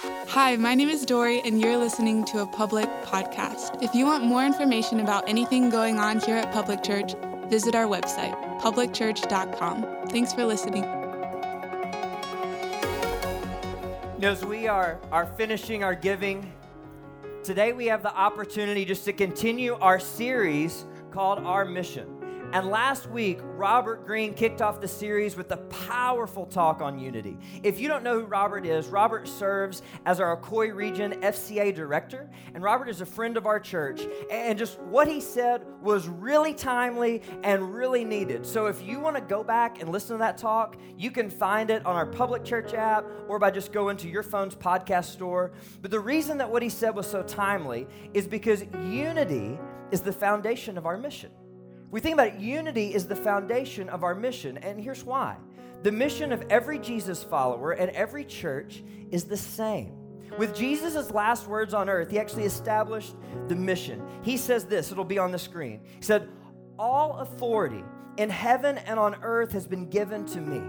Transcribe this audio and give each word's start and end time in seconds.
Hi, 0.00 0.54
my 0.54 0.76
name 0.76 0.88
is 0.88 1.04
Dory, 1.04 1.40
and 1.40 1.60
you're 1.60 1.76
listening 1.76 2.24
to 2.26 2.42
a 2.42 2.46
public 2.46 2.88
podcast. 3.02 3.82
If 3.82 3.96
you 3.96 4.06
want 4.06 4.22
more 4.22 4.44
information 4.44 5.00
about 5.00 5.28
anything 5.28 5.70
going 5.70 5.98
on 5.98 6.20
here 6.20 6.36
at 6.36 6.52
Public 6.52 6.84
Church, 6.84 7.14
visit 7.48 7.74
our 7.74 7.86
website, 7.86 8.32
publicchurch.com. 8.60 10.08
Thanks 10.08 10.32
for 10.32 10.44
listening. 10.44 10.84
As 14.22 14.44
we 14.44 14.68
are, 14.68 15.00
are 15.10 15.26
finishing 15.26 15.82
our 15.82 15.96
giving, 15.96 16.52
today 17.42 17.72
we 17.72 17.86
have 17.86 18.04
the 18.04 18.14
opportunity 18.14 18.84
just 18.84 19.04
to 19.06 19.12
continue 19.12 19.74
our 19.80 19.98
series 19.98 20.84
called 21.10 21.40
Our 21.40 21.64
Mission. 21.64 22.17
And 22.50 22.70
last 22.70 23.10
week, 23.10 23.40
Robert 23.42 24.06
Greene 24.06 24.32
kicked 24.32 24.62
off 24.62 24.80
the 24.80 24.88
series 24.88 25.36
with 25.36 25.52
a 25.52 25.58
powerful 25.58 26.46
talk 26.46 26.80
on 26.80 26.98
unity. 26.98 27.36
If 27.62 27.78
you 27.78 27.88
don't 27.88 28.02
know 28.02 28.20
who 28.20 28.24
Robert 28.24 28.64
is, 28.64 28.86
Robert 28.86 29.28
serves 29.28 29.82
as 30.06 30.18
our 30.18 30.34
Ocoee 30.34 30.74
Region 30.74 31.20
FCA 31.20 31.74
director, 31.74 32.30
and 32.54 32.64
Robert 32.64 32.88
is 32.88 33.02
a 33.02 33.06
friend 33.06 33.36
of 33.36 33.44
our 33.44 33.60
church. 33.60 34.06
And 34.30 34.58
just 34.58 34.80
what 34.80 35.06
he 35.06 35.20
said 35.20 35.62
was 35.82 36.08
really 36.08 36.54
timely 36.54 37.20
and 37.42 37.74
really 37.74 38.02
needed. 38.02 38.46
So 38.46 38.64
if 38.64 38.82
you 38.82 38.98
want 38.98 39.16
to 39.16 39.22
go 39.22 39.44
back 39.44 39.82
and 39.82 39.92
listen 39.92 40.16
to 40.16 40.18
that 40.20 40.38
talk, 40.38 40.78
you 40.96 41.10
can 41.10 41.28
find 41.28 41.68
it 41.68 41.84
on 41.84 41.96
our 41.96 42.06
public 42.06 42.44
church 42.44 42.72
app 42.72 43.04
or 43.28 43.38
by 43.38 43.50
just 43.50 43.72
going 43.72 43.98
to 43.98 44.08
your 44.08 44.22
phone's 44.22 44.54
podcast 44.54 45.12
store. 45.12 45.52
But 45.82 45.90
the 45.90 46.00
reason 46.00 46.38
that 46.38 46.50
what 46.50 46.62
he 46.62 46.70
said 46.70 46.96
was 46.96 47.06
so 47.06 47.22
timely 47.22 47.86
is 48.14 48.26
because 48.26 48.64
unity 48.90 49.58
is 49.90 50.00
the 50.00 50.12
foundation 50.12 50.78
of 50.78 50.86
our 50.86 50.96
mission. 50.96 51.30
We 51.90 52.00
think 52.00 52.14
about 52.14 52.28
it, 52.28 52.40
unity 52.40 52.94
is 52.94 53.06
the 53.06 53.16
foundation 53.16 53.88
of 53.88 54.04
our 54.04 54.14
mission, 54.14 54.58
and 54.58 54.80
here's 54.80 55.04
why. 55.04 55.36
The 55.82 55.92
mission 55.92 56.32
of 56.32 56.44
every 56.50 56.78
Jesus 56.78 57.22
follower 57.22 57.72
and 57.72 57.90
every 57.92 58.24
church 58.24 58.82
is 59.10 59.24
the 59.24 59.36
same. 59.36 59.94
With 60.36 60.54
Jesus' 60.54 61.10
last 61.10 61.46
words 61.46 61.72
on 61.72 61.88
earth, 61.88 62.10
he 62.10 62.18
actually 62.18 62.44
established 62.44 63.14
the 63.46 63.56
mission. 63.56 64.02
He 64.22 64.36
says 64.36 64.64
this, 64.64 64.92
it'll 64.92 65.04
be 65.04 65.18
on 65.18 65.32
the 65.32 65.38
screen. 65.38 65.80
He 65.96 66.02
said, 66.02 66.28
All 66.78 67.18
authority 67.18 67.82
in 68.18 68.28
heaven 68.28 68.78
and 68.78 68.98
on 68.98 69.16
earth 69.22 69.52
has 69.52 69.66
been 69.66 69.88
given 69.88 70.26
to 70.26 70.40
me. 70.40 70.60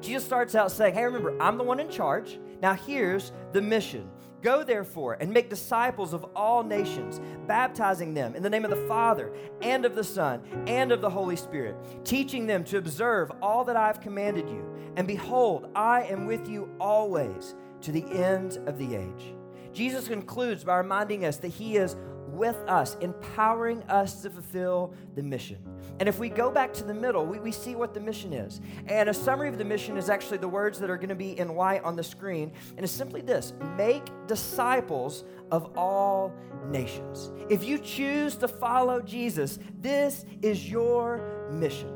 Jesus 0.00 0.24
starts 0.24 0.54
out 0.54 0.70
saying, 0.70 0.94
Hey, 0.94 1.04
remember, 1.04 1.40
I'm 1.40 1.56
the 1.56 1.64
one 1.64 1.80
in 1.80 1.88
charge. 1.88 2.38
Now 2.60 2.74
here's 2.74 3.32
the 3.52 3.62
mission 3.62 4.10
Go 4.46 4.62
therefore 4.62 5.14
and 5.14 5.32
make 5.32 5.50
disciples 5.50 6.12
of 6.12 6.24
all 6.36 6.62
nations, 6.62 7.20
baptizing 7.48 8.14
them 8.14 8.36
in 8.36 8.44
the 8.44 8.48
name 8.48 8.64
of 8.64 8.70
the 8.70 8.86
Father 8.86 9.32
and 9.60 9.84
of 9.84 9.96
the 9.96 10.04
Son 10.04 10.40
and 10.68 10.92
of 10.92 11.00
the 11.00 11.10
Holy 11.10 11.34
Spirit, 11.34 11.74
teaching 12.04 12.46
them 12.46 12.62
to 12.62 12.78
observe 12.78 13.32
all 13.42 13.64
that 13.64 13.74
I 13.74 13.88
have 13.88 14.00
commanded 14.00 14.48
you. 14.48 14.64
And 14.94 15.08
behold, 15.08 15.68
I 15.74 16.02
am 16.02 16.26
with 16.26 16.48
you 16.48 16.70
always 16.78 17.56
to 17.80 17.90
the 17.90 18.04
end 18.04 18.58
of 18.68 18.78
the 18.78 18.94
age. 18.94 19.34
Jesus 19.72 20.06
concludes 20.06 20.62
by 20.62 20.76
reminding 20.76 21.24
us 21.24 21.38
that 21.38 21.48
He 21.48 21.76
is 21.76 21.96
with 22.28 22.56
us, 22.68 22.96
empowering 23.00 23.82
us 23.88 24.22
to 24.22 24.30
fulfill 24.30 24.94
the 25.16 25.24
mission. 25.24 25.58
And 25.98 26.08
if 26.08 26.18
we 26.18 26.28
go 26.28 26.50
back 26.50 26.72
to 26.74 26.84
the 26.84 26.94
middle, 26.94 27.24
we, 27.24 27.38
we 27.38 27.52
see 27.52 27.74
what 27.74 27.94
the 27.94 28.00
mission 28.00 28.32
is. 28.32 28.60
And 28.86 29.08
a 29.08 29.14
summary 29.14 29.48
of 29.48 29.58
the 29.58 29.64
mission 29.64 29.96
is 29.96 30.10
actually 30.10 30.38
the 30.38 30.48
words 30.48 30.78
that 30.80 30.90
are 30.90 30.96
going 30.96 31.08
to 31.08 31.14
be 31.14 31.38
in 31.38 31.54
white 31.54 31.82
on 31.84 31.96
the 31.96 32.04
screen. 32.04 32.52
And 32.76 32.84
it's 32.84 32.92
simply 32.92 33.22
this 33.22 33.52
make 33.76 34.04
disciples 34.26 35.24
of 35.50 35.76
all 35.76 36.34
nations. 36.68 37.32
If 37.48 37.64
you 37.64 37.78
choose 37.78 38.36
to 38.36 38.48
follow 38.48 39.00
Jesus, 39.00 39.58
this 39.80 40.24
is 40.42 40.70
your 40.70 41.48
mission. 41.50 41.92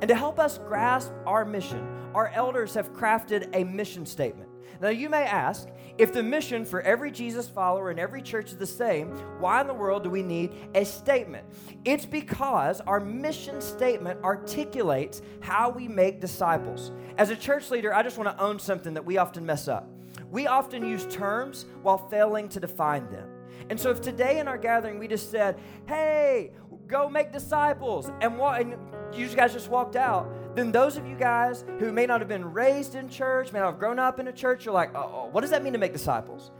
And 0.00 0.08
to 0.08 0.14
help 0.14 0.38
us 0.38 0.58
grasp 0.58 1.12
our 1.26 1.44
mission, 1.44 1.86
our 2.14 2.28
elders 2.28 2.74
have 2.74 2.92
crafted 2.92 3.48
a 3.54 3.64
mission 3.64 4.04
statement. 4.04 4.43
Now, 4.80 4.88
you 4.88 5.08
may 5.08 5.24
ask 5.24 5.68
if 5.96 6.12
the 6.12 6.22
mission 6.22 6.64
for 6.64 6.80
every 6.82 7.10
Jesus 7.10 7.48
follower 7.48 7.90
in 7.90 7.98
every 7.98 8.20
church 8.20 8.50
is 8.50 8.56
the 8.56 8.66
same, 8.66 9.08
why 9.38 9.60
in 9.60 9.66
the 9.66 9.74
world 9.74 10.02
do 10.02 10.10
we 10.10 10.22
need 10.22 10.52
a 10.74 10.84
statement? 10.84 11.46
It's 11.84 12.06
because 12.06 12.80
our 12.80 13.00
mission 13.00 13.60
statement 13.60 14.22
articulates 14.24 15.22
how 15.40 15.70
we 15.70 15.86
make 15.86 16.20
disciples. 16.20 16.90
As 17.16 17.30
a 17.30 17.36
church 17.36 17.70
leader, 17.70 17.94
I 17.94 18.02
just 18.02 18.18
want 18.18 18.36
to 18.36 18.42
own 18.42 18.58
something 18.58 18.94
that 18.94 19.04
we 19.04 19.18
often 19.18 19.46
mess 19.46 19.68
up. 19.68 19.88
We 20.30 20.48
often 20.48 20.84
use 20.84 21.06
terms 21.06 21.66
while 21.82 22.08
failing 22.08 22.48
to 22.50 22.60
define 22.60 23.08
them. 23.10 23.28
And 23.70 23.78
so, 23.78 23.90
if 23.90 24.00
today 24.00 24.40
in 24.40 24.48
our 24.48 24.58
gathering 24.58 24.98
we 24.98 25.08
just 25.08 25.30
said, 25.30 25.58
hey, 25.86 26.50
go 26.86 27.08
make 27.08 27.32
disciples, 27.32 28.10
and, 28.20 28.36
what, 28.36 28.60
and 28.60 28.74
you 29.12 29.28
guys 29.28 29.52
just 29.52 29.68
walked 29.68 29.96
out, 29.96 30.28
then 30.54 30.72
those 30.72 30.96
of 30.96 31.06
you 31.06 31.16
guys 31.16 31.64
who 31.78 31.92
may 31.92 32.06
not 32.06 32.20
have 32.20 32.28
been 32.28 32.52
raised 32.52 32.94
in 32.94 33.08
church, 33.08 33.52
may 33.52 33.58
not 33.58 33.72
have 33.72 33.78
grown 33.78 33.98
up 33.98 34.20
in 34.20 34.28
a 34.28 34.32
church, 34.32 34.64
you're 34.64 34.74
like, 34.74 34.94
oh, 34.94 35.28
what 35.32 35.40
does 35.40 35.50
that 35.50 35.62
mean 35.62 35.72
to 35.72 35.78
make 35.78 35.92
disciples? 35.92 36.50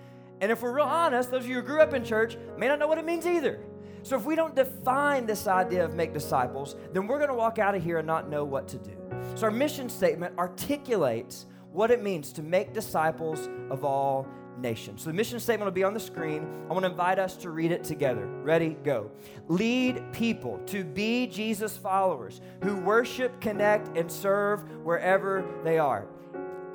And 0.40 0.50
if 0.50 0.62
we're 0.62 0.72
real 0.72 0.84
honest, 0.84 1.30
those 1.30 1.44
of 1.44 1.48
you 1.48 1.56
who 1.56 1.62
grew 1.62 1.80
up 1.80 1.94
in 1.94 2.04
church 2.04 2.36
may 2.58 2.68
not 2.68 2.78
know 2.78 2.88
what 2.88 2.98
it 2.98 3.04
means 3.04 3.26
either. 3.26 3.60
So 4.02 4.16
if 4.16 4.24
we 4.24 4.36
don't 4.36 4.54
define 4.54 5.24
this 5.24 5.46
idea 5.46 5.84
of 5.84 5.94
make 5.94 6.12
disciples, 6.12 6.76
then 6.92 7.06
we're 7.06 7.18
going 7.18 7.30
to 7.30 7.34
walk 7.34 7.58
out 7.58 7.74
of 7.74 7.82
here 7.82 7.98
and 7.98 8.06
not 8.06 8.28
know 8.28 8.44
what 8.44 8.68
to 8.68 8.76
do. 8.76 8.92
So 9.34 9.44
our 9.44 9.50
mission 9.50 9.88
statement 9.88 10.38
articulates 10.38 11.46
what 11.72 11.90
it 11.90 12.02
means 12.02 12.32
to 12.34 12.42
make 12.42 12.74
disciples 12.74 13.48
of 13.70 13.84
all 13.84 14.26
nation. 14.58 14.98
So 14.98 15.10
the 15.10 15.14
mission 15.14 15.40
statement 15.40 15.66
will 15.66 15.74
be 15.74 15.84
on 15.84 15.94
the 15.94 16.00
screen. 16.00 16.46
I 16.68 16.72
want 16.72 16.84
to 16.84 16.90
invite 16.90 17.18
us 17.18 17.36
to 17.38 17.50
read 17.50 17.72
it 17.72 17.84
together. 17.84 18.26
Ready? 18.26 18.76
Go. 18.84 19.10
Lead 19.48 20.02
people 20.12 20.60
to 20.66 20.84
be 20.84 21.26
Jesus 21.26 21.76
followers 21.76 22.40
who 22.62 22.76
worship, 22.76 23.40
connect, 23.40 23.96
and 23.96 24.10
serve 24.10 24.62
wherever 24.84 25.44
they 25.64 25.78
are. 25.78 26.06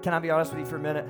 Can 0.01 0.13
I 0.13 0.19
be 0.19 0.29
honest 0.29 0.51
with 0.51 0.61
you 0.61 0.65
for 0.65 0.77
a 0.77 0.79
minute? 0.79 1.07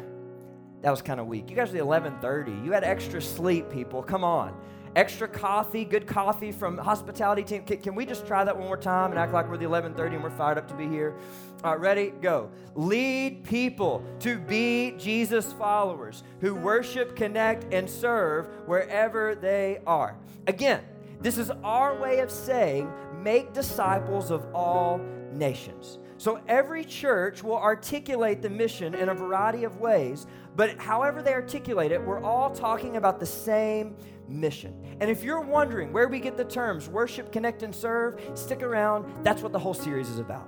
That 0.81 0.91
was 0.91 1.01
kind 1.01 1.19
of 1.19 1.27
weak. 1.27 1.49
You 1.49 1.55
guys 1.55 1.69
are 1.69 1.73
the 1.73 1.79
11:30. 1.79 2.63
You 2.63 2.71
had 2.71 2.83
extra 2.83 3.21
sleep, 3.21 3.69
people. 3.69 4.01
Come 4.01 4.23
on 4.23 4.55
extra 4.95 5.27
coffee, 5.27 5.85
good 5.85 6.07
coffee 6.07 6.51
from 6.51 6.77
hospitality 6.77 7.43
team. 7.43 7.63
Can, 7.63 7.77
can, 7.77 7.95
we 7.95 8.05
just 8.05 8.25
try 8.25 8.43
that 8.43 8.57
one 8.57 8.67
more 8.67 8.77
time 8.77 9.11
and 9.11 9.19
act 9.19 9.33
like 9.33 9.49
we're 9.49 9.57
the 9.57 9.65
11:30 9.65 10.15
and 10.15 10.23
we're 10.23 10.29
fired 10.29 10.57
up 10.57 10.67
to 10.67 10.73
be 10.73 10.87
here? 10.87 11.15
All 11.63 11.71
right, 11.71 11.79
ready? 11.79 12.13
Go. 12.21 12.49
Lead 12.75 13.43
people 13.43 14.03
to 14.19 14.39
be 14.39 14.95
Jesus 14.97 15.53
followers 15.53 16.23
who 16.41 16.55
worship, 16.55 17.15
connect, 17.15 17.73
and 17.73 17.89
serve 17.89 18.47
wherever 18.65 19.35
they 19.35 19.79
are. 19.85 20.15
Again, 20.47 20.81
this 21.21 21.37
is 21.37 21.51
our 21.63 21.99
way 21.99 22.19
of 22.19 22.31
saying 22.31 22.91
make 23.21 23.53
disciples 23.53 24.31
of 24.31 24.45
all 24.53 25.01
nations. 25.33 25.99
So 26.19 26.41
every 26.49 26.83
church 26.83 27.43
will 27.43 27.57
articulate 27.57 28.41
the 28.41 28.49
mission 28.49 28.93
in 28.93 29.07
a 29.07 29.13
variety 29.13 29.63
of 29.63 29.77
ways, 29.77 30.27
but 30.53 30.77
however 30.77 31.21
they 31.21 31.31
articulate 31.31 31.93
it, 31.93 32.01
we're 32.05 32.21
all 32.21 32.53
talking 32.53 32.97
about 32.97 33.21
the 33.21 33.25
same 33.25 33.95
mission. 34.27 34.75
And 34.99 35.09
if 35.09 35.23
you're 35.23 35.39
wondering 35.39 35.93
where 35.93 36.09
we 36.09 36.19
get 36.19 36.35
the 36.35 36.43
terms 36.43 36.89
worship, 36.89 37.31
connect, 37.31 37.63
and 37.63 37.73
serve, 37.73 38.19
stick 38.33 38.63
around. 38.63 39.23
That's 39.23 39.41
what 39.41 39.53
the 39.53 39.59
whole 39.59 39.73
series 39.73 40.09
is 40.09 40.19
about. 40.19 40.45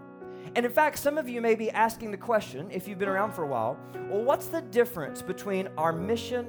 And 0.57 0.65
in 0.65 0.71
fact, 0.73 0.99
some 0.99 1.17
of 1.17 1.29
you 1.29 1.39
may 1.39 1.55
be 1.55 1.71
asking 1.71 2.11
the 2.11 2.17
question, 2.17 2.67
if 2.69 2.85
you've 2.85 2.99
been 2.99 3.07
around 3.07 3.31
for 3.31 3.43
a 3.43 3.47
while, 3.47 3.79
well, 4.09 4.23
what's 4.23 4.47
the 4.47 4.61
difference 4.61 5.21
between 5.21 5.69
our 5.77 5.93
mission 5.93 6.47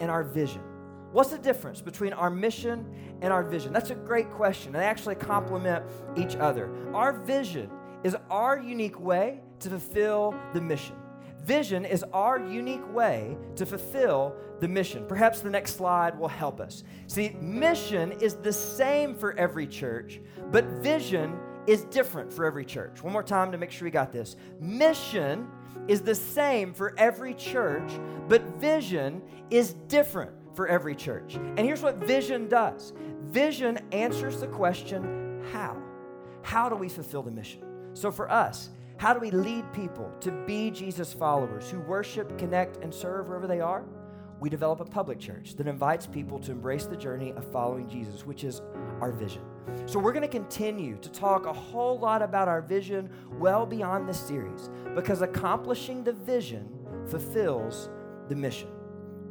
and 0.00 0.10
our 0.10 0.22
vision? 0.22 0.60
What's 1.12 1.30
the 1.30 1.38
difference 1.38 1.80
between 1.80 2.12
our 2.12 2.28
mission 2.28 2.84
and 3.22 3.32
our 3.32 3.42
vision? 3.42 3.72
That's 3.72 3.88
a 3.88 3.94
great 3.94 4.28
question. 4.28 4.72
They 4.72 4.80
actually 4.80 5.14
complement 5.14 5.82
each 6.14 6.36
other. 6.36 6.70
Our 6.92 7.14
vision 7.14 7.70
is 8.04 8.16
our 8.30 8.58
unique 8.58 8.98
way 9.00 9.40
to 9.60 9.68
fulfill 9.68 10.34
the 10.54 10.60
mission. 10.60 10.96
Vision 11.44 11.84
is 11.84 12.04
our 12.12 12.38
unique 12.38 12.86
way 12.94 13.36
to 13.56 13.64
fulfill 13.64 14.34
the 14.60 14.68
mission. 14.68 15.06
Perhaps 15.06 15.40
the 15.40 15.50
next 15.50 15.76
slide 15.76 16.18
will 16.18 16.28
help 16.28 16.60
us. 16.60 16.84
See, 17.06 17.30
mission 17.40 18.12
is 18.12 18.34
the 18.34 18.52
same 18.52 19.14
for 19.14 19.36
every 19.38 19.66
church, 19.66 20.20
but 20.50 20.64
vision 20.82 21.38
is 21.66 21.84
different 21.84 22.32
for 22.32 22.44
every 22.44 22.64
church. 22.64 23.02
One 23.02 23.12
more 23.12 23.22
time 23.22 23.52
to 23.52 23.58
make 23.58 23.70
sure 23.70 23.86
we 23.86 23.90
got 23.90 24.12
this. 24.12 24.36
Mission 24.60 25.48
is 25.88 26.02
the 26.02 26.14
same 26.14 26.74
for 26.74 26.94
every 26.98 27.34
church, 27.34 27.90
but 28.28 28.42
vision 28.58 29.22
is 29.50 29.74
different 29.88 30.32
for 30.54 30.68
every 30.68 30.94
church. 30.94 31.36
And 31.36 31.60
here's 31.60 31.82
what 31.82 31.96
vision 31.96 32.48
does 32.48 32.92
vision 33.24 33.78
answers 33.92 34.40
the 34.40 34.46
question 34.46 35.42
how? 35.52 35.76
How 36.42 36.68
do 36.68 36.76
we 36.76 36.88
fulfill 36.88 37.22
the 37.22 37.30
mission? 37.30 37.69
So 37.94 38.10
for 38.10 38.30
us, 38.30 38.70
how 38.96 39.14
do 39.14 39.20
we 39.20 39.30
lead 39.30 39.72
people 39.72 40.12
to 40.20 40.30
be 40.46 40.70
Jesus 40.70 41.12
followers 41.12 41.70
who 41.70 41.80
worship, 41.80 42.36
connect, 42.38 42.76
and 42.84 42.92
serve 42.92 43.28
wherever 43.28 43.46
they 43.46 43.60
are? 43.60 43.84
We 44.40 44.48
develop 44.48 44.80
a 44.80 44.84
public 44.84 45.18
church 45.18 45.54
that 45.56 45.66
invites 45.66 46.06
people 46.06 46.38
to 46.40 46.52
embrace 46.52 46.86
the 46.86 46.96
journey 46.96 47.32
of 47.32 47.50
following 47.52 47.88
Jesus, 47.88 48.24
which 48.24 48.44
is 48.44 48.62
our 49.00 49.12
vision. 49.12 49.42
So, 49.86 49.98
we're 49.98 50.12
going 50.12 50.22
to 50.22 50.28
continue 50.28 50.96
to 50.98 51.10
talk 51.10 51.46
a 51.46 51.52
whole 51.52 51.98
lot 51.98 52.22
about 52.22 52.48
our 52.48 52.62
vision 52.62 53.10
well 53.38 53.66
beyond 53.66 54.08
this 54.08 54.18
series 54.18 54.70
because 54.94 55.22
accomplishing 55.22 56.02
the 56.02 56.12
vision 56.12 56.68
fulfills 57.06 57.90
the 58.28 58.34
mission. 58.34 58.68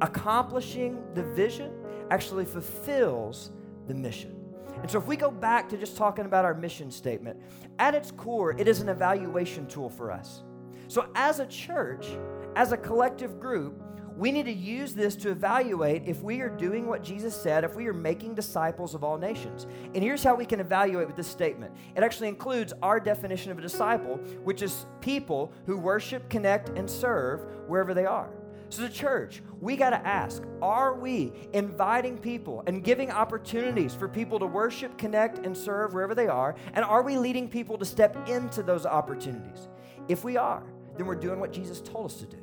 Accomplishing 0.01 1.03
the 1.13 1.23
vision 1.23 1.73
actually 2.11 2.45
fulfills 2.45 3.51
the 3.87 3.93
mission. 3.93 4.38
And 4.81 4.89
so, 4.89 4.97
if 4.97 5.05
we 5.05 5.17
go 5.17 5.31
back 5.31 5.69
to 5.69 5.77
just 5.77 5.97
talking 5.97 6.25
about 6.25 6.45
our 6.45 6.53
mission 6.53 6.91
statement, 6.91 7.39
at 7.79 7.95
its 7.95 8.11
core, 8.11 8.51
it 8.59 8.67
is 8.67 8.79
an 8.81 8.89
evaluation 8.89 9.67
tool 9.67 9.89
for 9.89 10.11
us. 10.11 10.43
So, 10.87 11.09
as 11.15 11.39
a 11.39 11.45
church, 11.45 12.07
as 12.55 12.71
a 12.71 12.77
collective 12.77 13.39
group, 13.39 13.81
we 14.19 14.33
need 14.33 14.47
to 14.47 14.51
use 14.51 14.93
this 14.93 15.15
to 15.17 15.29
evaluate 15.29 16.03
if 16.05 16.21
we 16.21 16.41
are 16.41 16.49
doing 16.49 16.87
what 16.87 17.01
Jesus 17.01 17.33
said, 17.33 17.63
if 17.63 17.75
we 17.75 17.87
are 17.87 17.93
making 17.93 18.35
disciples 18.35 18.93
of 18.93 19.01
all 19.01 19.17
nations. 19.17 19.65
And 19.95 20.03
here's 20.03 20.21
how 20.21 20.35
we 20.35 20.45
can 20.45 20.59
evaluate 20.59 21.07
with 21.07 21.15
this 21.15 21.27
statement 21.27 21.73
it 21.95 22.03
actually 22.03 22.27
includes 22.27 22.73
our 22.81 22.99
definition 22.99 23.51
of 23.51 23.59
a 23.59 23.61
disciple, 23.61 24.17
which 24.43 24.61
is 24.61 24.85
people 24.99 25.53
who 25.65 25.77
worship, 25.77 26.29
connect, 26.29 26.69
and 26.69 26.89
serve 26.89 27.45
wherever 27.67 27.93
they 27.93 28.05
are. 28.05 28.29
So, 28.69 28.83
the 28.83 28.89
church, 28.89 29.41
we 29.59 29.75
got 29.75 29.89
to 29.89 30.07
ask 30.07 30.43
are 30.61 30.93
we 30.93 31.33
inviting 31.53 32.17
people 32.17 32.63
and 32.67 32.83
giving 32.83 33.11
opportunities 33.11 33.95
for 33.95 34.07
people 34.07 34.37
to 34.39 34.45
worship, 34.45 34.97
connect, 34.97 35.45
and 35.45 35.57
serve 35.57 35.93
wherever 35.93 36.13
they 36.13 36.27
are? 36.27 36.55
And 36.73 36.85
are 36.85 37.01
we 37.01 37.17
leading 37.17 37.49
people 37.49 37.77
to 37.79 37.85
step 37.85 38.29
into 38.29 38.61
those 38.61 38.85
opportunities? 38.85 39.67
If 40.07 40.23
we 40.23 40.37
are, 40.37 40.63
then 40.97 41.07
we're 41.07 41.15
doing 41.15 41.39
what 41.39 41.51
Jesus 41.51 41.81
told 41.81 42.05
us 42.05 42.17
to 42.17 42.25
do. 42.25 42.37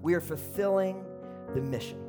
We 0.00 0.14
are 0.14 0.20
fulfilling 0.20 1.04
the 1.54 1.60
mission. 1.60 2.02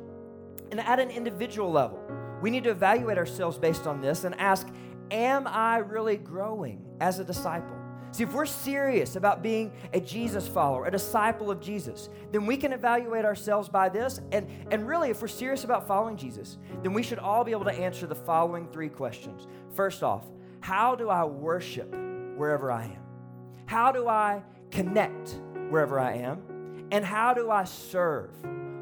And 0.70 0.80
at 0.80 0.98
an 0.98 1.10
individual 1.10 1.70
level, 1.70 2.02
we 2.40 2.50
need 2.50 2.64
to 2.64 2.70
evaluate 2.70 3.18
ourselves 3.18 3.58
based 3.58 3.86
on 3.86 4.00
this 4.00 4.24
and 4.24 4.34
ask 4.36 4.66
Am 5.10 5.46
I 5.46 5.78
really 5.78 6.18
growing 6.18 6.84
as 7.00 7.18
a 7.18 7.24
disciple? 7.24 7.77
See, 8.10 8.24
if 8.24 8.32
we're 8.32 8.46
serious 8.46 9.16
about 9.16 9.42
being 9.42 9.72
a 9.92 10.00
Jesus 10.00 10.48
follower, 10.48 10.86
a 10.86 10.90
disciple 10.90 11.50
of 11.50 11.60
Jesus, 11.60 12.08
then 12.32 12.46
we 12.46 12.56
can 12.56 12.72
evaluate 12.72 13.24
ourselves 13.24 13.68
by 13.68 13.88
this. 13.88 14.20
And, 14.32 14.48
and 14.70 14.88
really, 14.88 15.10
if 15.10 15.20
we're 15.20 15.28
serious 15.28 15.64
about 15.64 15.86
following 15.86 16.16
Jesus, 16.16 16.58
then 16.82 16.92
we 16.92 17.02
should 17.02 17.18
all 17.18 17.44
be 17.44 17.52
able 17.52 17.64
to 17.64 17.72
answer 17.72 18.06
the 18.06 18.14
following 18.14 18.68
three 18.68 18.88
questions. 18.88 19.46
First 19.74 20.02
off, 20.02 20.24
how 20.60 20.94
do 20.94 21.10
I 21.10 21.24
worship 21.24 21.90
wherever 22.36 22.72
I 22.72 22.84
am? 22.84 23.02
How 23.66 23.92
do 23.92 24.08
I 24.08 24.42
connect 24.70 25.40
wherever 25.68 26.00
I 26.00 26.14
am? 26.14 26.88
And 26.90 27.04
how 27.04 27.34
do 27.34 27.50
I 27.50 27.64
serve 27.64 28.30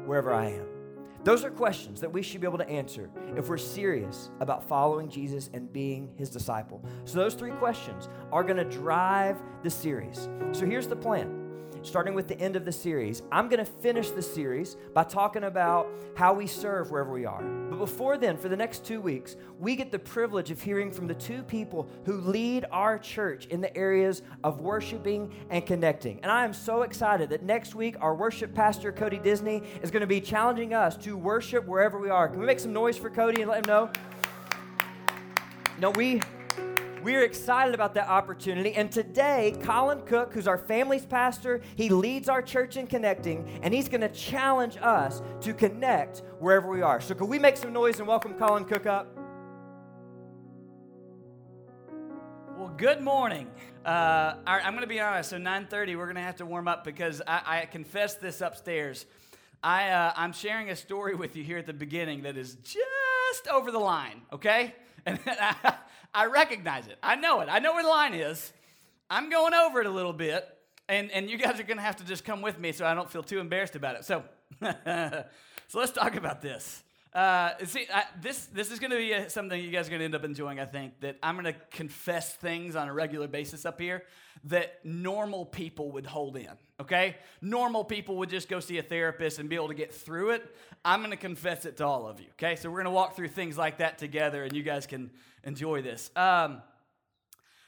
wherever 0.05 0.33
I 0.33 0.51
am? 0.51 0.76
Those 1.23 1.43
are 1.43 1.51
questions 1.51 1.99
that 2.01 2.11
we 2.11 2.21
should 2.21 2.41
be 2.41 2.47
able 2.47 2.57
to 2.59 2.69
answer 2.69 3.09
if 3.35 3.49
we're 3.49 3.57
serious 3.57 4.29
about 4.39 4.67
following 4.67 5.09
Jesus 5.09 5.49
and 5.53 5.71
being 5.71 6.09
his 6.17 6.29
disciple. 6.29 6.81
So, 7.05 7.17
those 7.19 7.33
three 7.33 7.51
questions 7.51 8.07
are 8.31 8.43
going 8.43 8.57
to 8.57 8.63
drive 8.63 9.37
the 9.63 9.69
series. 9.69 10.29
So, 10.51 10.65
here's 10.65 10.87
the 10.87 10.95
plan 10.95 11.46
starting 11.87 12.13
with 12.13 12.27
the 12.27 12.39
end 12.39 12.55
of 12.55 12.65
the 12.65 12.71
series. 12.71 13.23
I'm 13.31 13.47
going 13.47 13.63
to 13.63 13.71
finish 13.71 14.11
the 14.11 14.21
series 14.21 14.75
by 14.93 15.03
talking 15.03 15.45
about 15.45 15.87
how 16.15 16.33
we 16.33 16.45
serve 16.45 16.91
wherever 16.91 17.11
we 17.11 17.25
are. 17.25 17.41
But 17.41 17.79
before 17.79 18.17
then, 18.17 18.37
for 18.37 18.49
the 18.49 18.57
next 18.57 18.83
two 18.83 18.99
weeks, 18.99 19.35
we 19.59 19.75
get 19.75 19.91
the 19.91 19.99
privilege 19.99 20.51
of 20.51 20.61
hearing 20.61 20.91
from 20.91 21.07
the 21.07 21.15
two 21.15 21.43
people 21.43 21.87
who 22.05 22.19
lead 22.21 22.65
our 22.71 22.99
church 22.99 23.45
in 23.47 23.61
the 23.61 23.75
areas 23.75 24.21
of 24.43 24.59
worshiping 24.61 25.33
and 25.49 25.65
connecting. 25.65 26.19
And 26.21 26.31
I 26.31 26.43
am 26.43 26.53
so 26.53 26.81
excited 26.81 27.29
that 27.29 27.43
next 27.43 27.73
week, 27.73 27.95
our 28.01 28.15
worship 28.15 28.53
pastor, 28.53 28.91
Cody 28.91 29.19
Disney, 29.19 29.63
is 29.81 29.89
going 29.89 30.01
to 30.01 30.07
be 30.07 30.21
challenging 30.21 30.73
us 30.73 30.97
to 30.97 31.17
worship 31.17 31.65
wherever 31.65 31.99
we 31.99 32.09
are. 32.09 32.27
Can 32.27 32.39
we 32.39 32.45
make 32.45 32.59
some 32.59 32.73
noise 32.73 32.97
for 32.97 33.09
Cody 33.09 33.41
and 33.41 33.49
let 33.49 33.65
him 33.65 33.67
know? 33.67 33.89
No, 35.79 35.91
we 35.91 36.21
we're 37.03 37.23
excited 37.23 37.73
about 37.73 37.93
that 37.95 38.07
opportunity. 38.07 38.73
And 38.73 38.91
today, 38.91 39.55
Colin 39.61 40.01
Cook, 40.01 40.33
who's 40.33 40.47
our 40.47 40.57
family's 40.57 41.05
pastor, 41.05 41.61
he 41.75 41.89
leads 41.89 42.29
our 42.29 42.41
church 42.41 42.77
in 42.77 42.87
connecting, 42.87 43.59
and 43.61 43.73
he's 43.73 43.89
going 43.89 44.01
to 44.01 44.09
challenge 44.09 44.77
us 44.81 45.21
to 45.41 45.53
connect 45.53 46.23
wherever 46.39 46.69
we 46.69 46.81
are. 46.81 46.99
So, 47.01 47.13
could 47.15 47.29
we 47.29 47.39
make 47.39 47.57
some 47.57 47.73
noise 47.73 47.99
and 47.99 48.07
welcome 48.07 48.33
Colin 48.33 48.65
Cook 48.65 48.85
up? 48.85 49.17
Well, 52.57 52.73
good 52.75 53.01
morning. 53.01 53.47
Uh, 53.85 54.35
I'm 54.45 54.73
going 54.73 54.81
to 54.81 54.87
be 54.87 54.99
honest. 54.99 55.29
So 55.29 55.37
9:30, 55.37 55.95
we're 55.95 56.05
going 56.05 56.15
to 56.15 56.21
have 56.21 56.37
to 56.37 56.45
warm 56.45 56.67
up 56.67 56.83
because 56.83 57.21
I, 57.25 57.61
I 57.61 57.65
confess 57.65 58.15
this 58.15 58.41
upstairs. 58.41 59.05
I, 59.63 59.89
uh, 59.89 60.13
I'm 60.15 60.33
sharing 60.33 60.69
a 60.69 60.75
story 60.75 61.15
with 61.15 61.35
you 61.35 61.43
here 61.43 61.57
at 61.57 61.65
the 61.65 61.73
beginning 61.73 62.23
that 62.23 62.35
is 62.35 62.55
just 62.55 63.47
over 63.51 63.71
the 63.71 63.79
line. 63.79 64.21
Okay, 64.33 64.75
and 65.05 65.19
I, 65.25 65.75
I 66.13 66.25
recognize 66.27 66.87
it. 66.87 66.97
I 67.01 67.15
know 67.15 67.41
it. 67.41 67.49
I 67.49 67.59
know 67.59 67.73
where 67.73 67.83
the 67.83 67.89
line 67.89 68.13
is. 68.13 68.51
I'm 69.09 69.29
going 69.29 69.53
over 69.53 69.79
it 69.79 69.87
a 69.87 69.91
little 69.91 70.13
bit, 70.13 70.47
and, 70.89 71.11
and 71.11 71.29
you 71.29 71.37
guys 71.37 71.59
are 71.59 71.63
going 71.63 71.77
to 71.77 71.83
have 71.83 71.97
to 71.97 72.05
just 72.05 72.25
come 72.25 72.41
with 72.41 72.59
me 72.59 72.71
so 72.71 72.85
I 72.85 72.93
don't 72.93 73.09
feel 73.09 73.23
too 73.23 73.39
embarrassed 73.39 73.75
about 73.75 73.95
it. 73.95 74.05
So, 74.05 74.23
so 74.61 75.79
let's 75.79 75.91
talk 75.91 76.15
about 76.15 76.41
this. 76.41 76.83
Uh, 77.13 77.51
see, 77.65 77.87
I, 77.93 78.03
this 78.21 78.45
this 78.47 78.69
is 78.69 78.79
going 78.79 78.91
to 78.91 78.97
be 78.97 79.11
a, 79.13 79.29
something 79.29 79.59
you 79.59 79.71
guys 79.71 79.87
are 79.87 79.89
going 79.89 79.99
to 79.99 80.05
end 80.05 80.15
up 80.15 80.23
enjoying. 80.23 80.59
I 80.59 80.65
think 80.65 80.99
that 80.99 81.17
I'm 81.23 81.35
going 81.35 81.51
to 81.51 81.59
confess 81.71 82.33
things 82.35 82.75
on 82.75 82.89
a 82.89 82.93
regular 82.93 83.27
basis 83.27 83.65
up 83.65 83.79
here 83.79 84.03
that 84.43 84.85
normal 84.85 85.45
people 85.45 85.91
would 85.93 86.05
hold 86.05 86.37
in. 86.37 86.51
Okay, 86.79 87.15
normal 87.41 87.83
people 87.83 88.17
would 88.17 88.29
just 88.29 88.47
go 88.47 88.59
see 88.59 88.77
a 88.77 88.83
therapist 88.83 89.39
and 89.39 89.49
be 89.49 89.55
able 89.55 89.69
to 89.69 89.73
get 89.73 89.93
through 89.93 90.31
it. 90.31 90.55
I'm 90.85 91.01
to 91.09 91.17
confess 91.17 91.65
it 91.65 91.77
to 91.77 91.85
all 91.85 92.07
of 92.07 92.19
you. 92.19 92.27
Okay, 92.33 92.55
so 92.55 92.69
we're 92.69 92.83
to 92.83 92.91
walk 92.91 93.15
through 93.15 93.29
things 93.29 93.57
like 93.57 93.79
that 93.79 93.97
together, 93.97 94.43
and 94.43 94.53
you 94.53 94.61
guys 94.61 94.85
can 94.85 95.09
enjoy 95.43 95.81
this. 95.81 96.11
Um, 96.15 96.61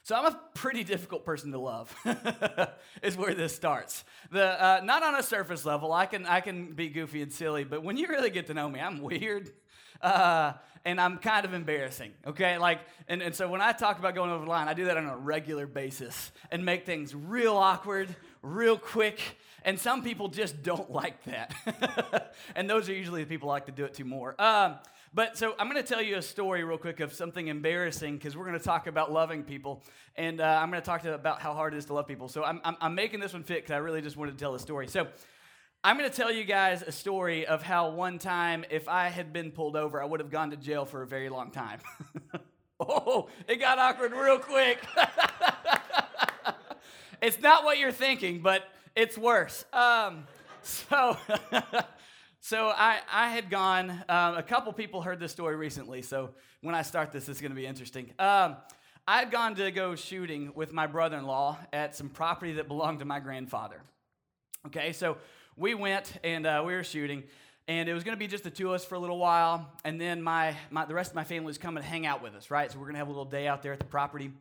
so 0.04 0.14
I'm 0.14 0.26
a 0.26 0.40
pretty 0.54 0.84
difficult 0.84 1.24
person 1.24 1.50
to 1.52 1.58
love. 1.58 1.94
is 3.02 3.16
where 3.16 3.34
this 3.34 3.54
starts. 3.54 4.04
The 4.30 4.62
uh, 4.62 4.80
not 4.84 5.02
on 5.02 5.16
a 5.16 5.22
surface 5.22 5.64
level. 5.64 5.92
I 5.92 6.06
can 6.06 6.24
I 6.26 6.40
can 6.40 6.72
be 6.72 6.88
goofy 6.88 7.20
and 7.22 7.32
silly, 7.32 7.64
but 7.64 7.82
when 7.82 7.96
you 7.96 8.06
really 8.06 8.30
get 8.30 8.46
to 8.46 8.54
know 8.54 8.68
me, 8.68 8.80
I'm 8.80 9.00
weird. 9.02 9.50
Uh, 10.02 10.54
and 10.84 10.98
I'm 10.98 11.18
kind 11.18 11.44
of 11.44 11.52
embarrassing, 11.52 12.12
okay? 12.26 12.56
Like, 12.56 12.80
and, 13.06 13.20
and 13.22 13.34
so 13.34 13.48
when 13.48 13.60
I 13.60 13.72
talk 13.72 13.98
about 13.98 14.14
going 14.14 14.30
over 14.30 14.44
the 14.44 14.50
line, 14.50 14.66
I 14.66 14.72
do 14.72 14.86
that 14.86 14.96
on 14.96 15.04
a 15.04 15.16
regular 15.16 15.66
basis 15.66 16.32
and 16.50 16.64
make 16.64 16.86
things 16.86 17.14
real 17.14 17.54
awkward, 17.56 18.08
real 18.42 18.78
quick, 18.78 19.20
and 19.64 19.78
some 19.78 20.02
people 20.02 20.28
just 20.28 20.62
don't 20.62 20.90
like 20.92 21.22
that. 21.24 22.34
and 22.54 22.68
those 22.68 22.88
are 22.88 22.94
usually 22.94 23.24
the 23.24 23.28
people 23.28 23.50
I 23.50 23.54
like 23.54 23.66
to 23.66 23.72
do 23.72 23.84
it 23.84 23.94
to 23.94 24.04
more. 24.04 24.40
Um, 24.40 24.76
but 25.12 25.36
so 25.36 25.54
I'm 25.58 25.68
going 25.68 25.82
to 25.82 25.88
tell 25.88 26.02
you 26.02 26.16
a 26.16 26.22
story 26.22 26.62
real 26.62 26.78
quick 26.78 27.00
of 27.00 27.12
something 27.12 27.48
embarrassing 27.48 28.16
because 28.16 28.36
we're 28.36 28.46
going 28.46 28.58
to 28.58 28.64
talk 28.64 28.86
about 28.86 29.12
loving 29.12 29.42
people. 29.42 29.82
And 30.14 30.40
uh, 30.40 30.60
I'm 30.62 30.70
going 30.70 30.80
to 30.80 30.86
talk 30.86 31.04
about 31.04 31.40
how 31.40 31.52
hard 31.52 31.74
it 31.74 31.78
is 31.78 31.86
to 31.86 31.94
love 31.94 32.06
people. 32.06 32.28
So 32.28 32.44
I'm, 32.44 32.60
I'm, 32.64 32.76
I'm 32.80 32.94
making 32.94 33.18
this 33.18 33.32
one 33.32 33.42
fit 33.42 33.62
because 33.62 33.72
I 33.72 33.78
really 33.78 34.02
just 34.02 34.16
wanted 34.16 34.32
to 34.32 34.38
tell 34.38 34.54
a 34.54 34.58
story. 34.60 34.86
So 34.86 35.08
I'm 35.82 35.98
going 35.98 36.08
to 36.08 36.14
tell 36.16 36.30
you 36.30 36.44
guys 36.44 36.82
a 36.82 36.92
story 36.92 37.44
of 37.44 37.62
how 37.62 37.90
one 37.90 38.18
time, 38.18 38.64
if 38.70 38.86
I 38.88 39.08
had 39.08 39.32
been 39.32 39.50
pulled 39.50 39.74
over, 39.74 40.00
I 40.00 40.04
would 40.04 40.20
have 40.20 40.30
gone 40.30 40.50
to 40.50 40.56
jail 40.56 40.84
for 40.84 41.02
a 41.02 41.06
very 41.06 41.28
long 41.28 41.50
time. 41.50 41.80
oh, 42.80 43.28
it 43.48 43.56
got 43.56 43.78
awkward 43.78 44.12
real 44.12 44.38
quick. 44.38 44.78
It's 47.22 47.40
not 47.40 47.64
what 47.64 47.78
you're 47.78 47.92
thinking, 47.92 48.40
but 48.40 48.64
it's 48.94 49.16
worse. 49.16 49.64
Um, 49.72 50.26
so. 50.62 51.16
So 52.42 52.68
I, 52.68 53.00
I 53.12 53.28
had 53.28 53.50
gone, 53.50 53.90
um, 54.08 54.34
a 54.38 54.42
couple 54.42 54.72
people 54.72 55.02
heard 55.02 55.20
this 55.20 55.30
story 55.30 55.56
recently, 55.56 56.00
so 56.00 56.30
when 56.62 56.74
I 56.74 56.80
start 56.80 57.12
this, 57.12 57.28
it's 57.28 57.38
going 57.38 57.50
to 57.50 57.56
be 57.56 57.66
interesting. 57.66 58.12
Um, 58.18 58.56
I 59.06 59.18
had 59.18 59.30
gone 59.30 59.56
to 59.56 59.70
go 59.70 59.94
shooting 59.94 60.52
with 60.54 60.72
my 60.72 60.86
brother 60.86 61.18
in 61.18 61.26
law 61.26 61.58
at 61.70 61.94
some 61.94 62.08
property 62.08 62.54
that 62.54 62.66
belonged 62.66 63.00
to 63.00 63.04
my 63.04 63.20
grandfather. 63.20 63.82
Okay, 64.68 64.92
so 64.92 65.18
we 65.54 65.74
went 65.74 66.14
and 66.24 66.46
uh, 66.46 66.62
we 66.64 66.72
were 66.72 66.82
shooting, 66.82 67.24
and 67.68 67.90
it 67.90 67.92
was 67.92 68.04
going 68.04 68.16
to 68.16 68.18
be 68.18 68.26
just 68.26 68.44
the 68.44 68.50
two 68.50 68.68
of 68.68 68.74
us 68.74 68.86
for 68.86 68.94
a 68.94 68.98
little 68.98 69.18
while, 69.18 69.70
and 69.84 70.00
then 70.00 70.22
my, 70.22 70.56
my 70.70 70.86
the 70.86 70.94
rest 70.94 71.10
of 71.10 71.16
my 71.16 71.24
family 71.24 71.44
was 71.44 71.58
coming 71.58 71.82
to 71.82 71.88
hang 71.88 72.06
out 72.06 72.22
with 72.22 72.34
us, 72.34 72.50
right? 72.50 72.72
So 72.72 72.78
we're 72.78 72.86
going 72.86 72.94
to 72.94 73.00
have 73.00 73.08
a 73.08 73.12
little 73.12 73.26
day 73.26 73.48
out 73.48 73.62
there 73.62 73.74
at 73.74 73.80
the 73.80 73.84
property. 73.84 74.32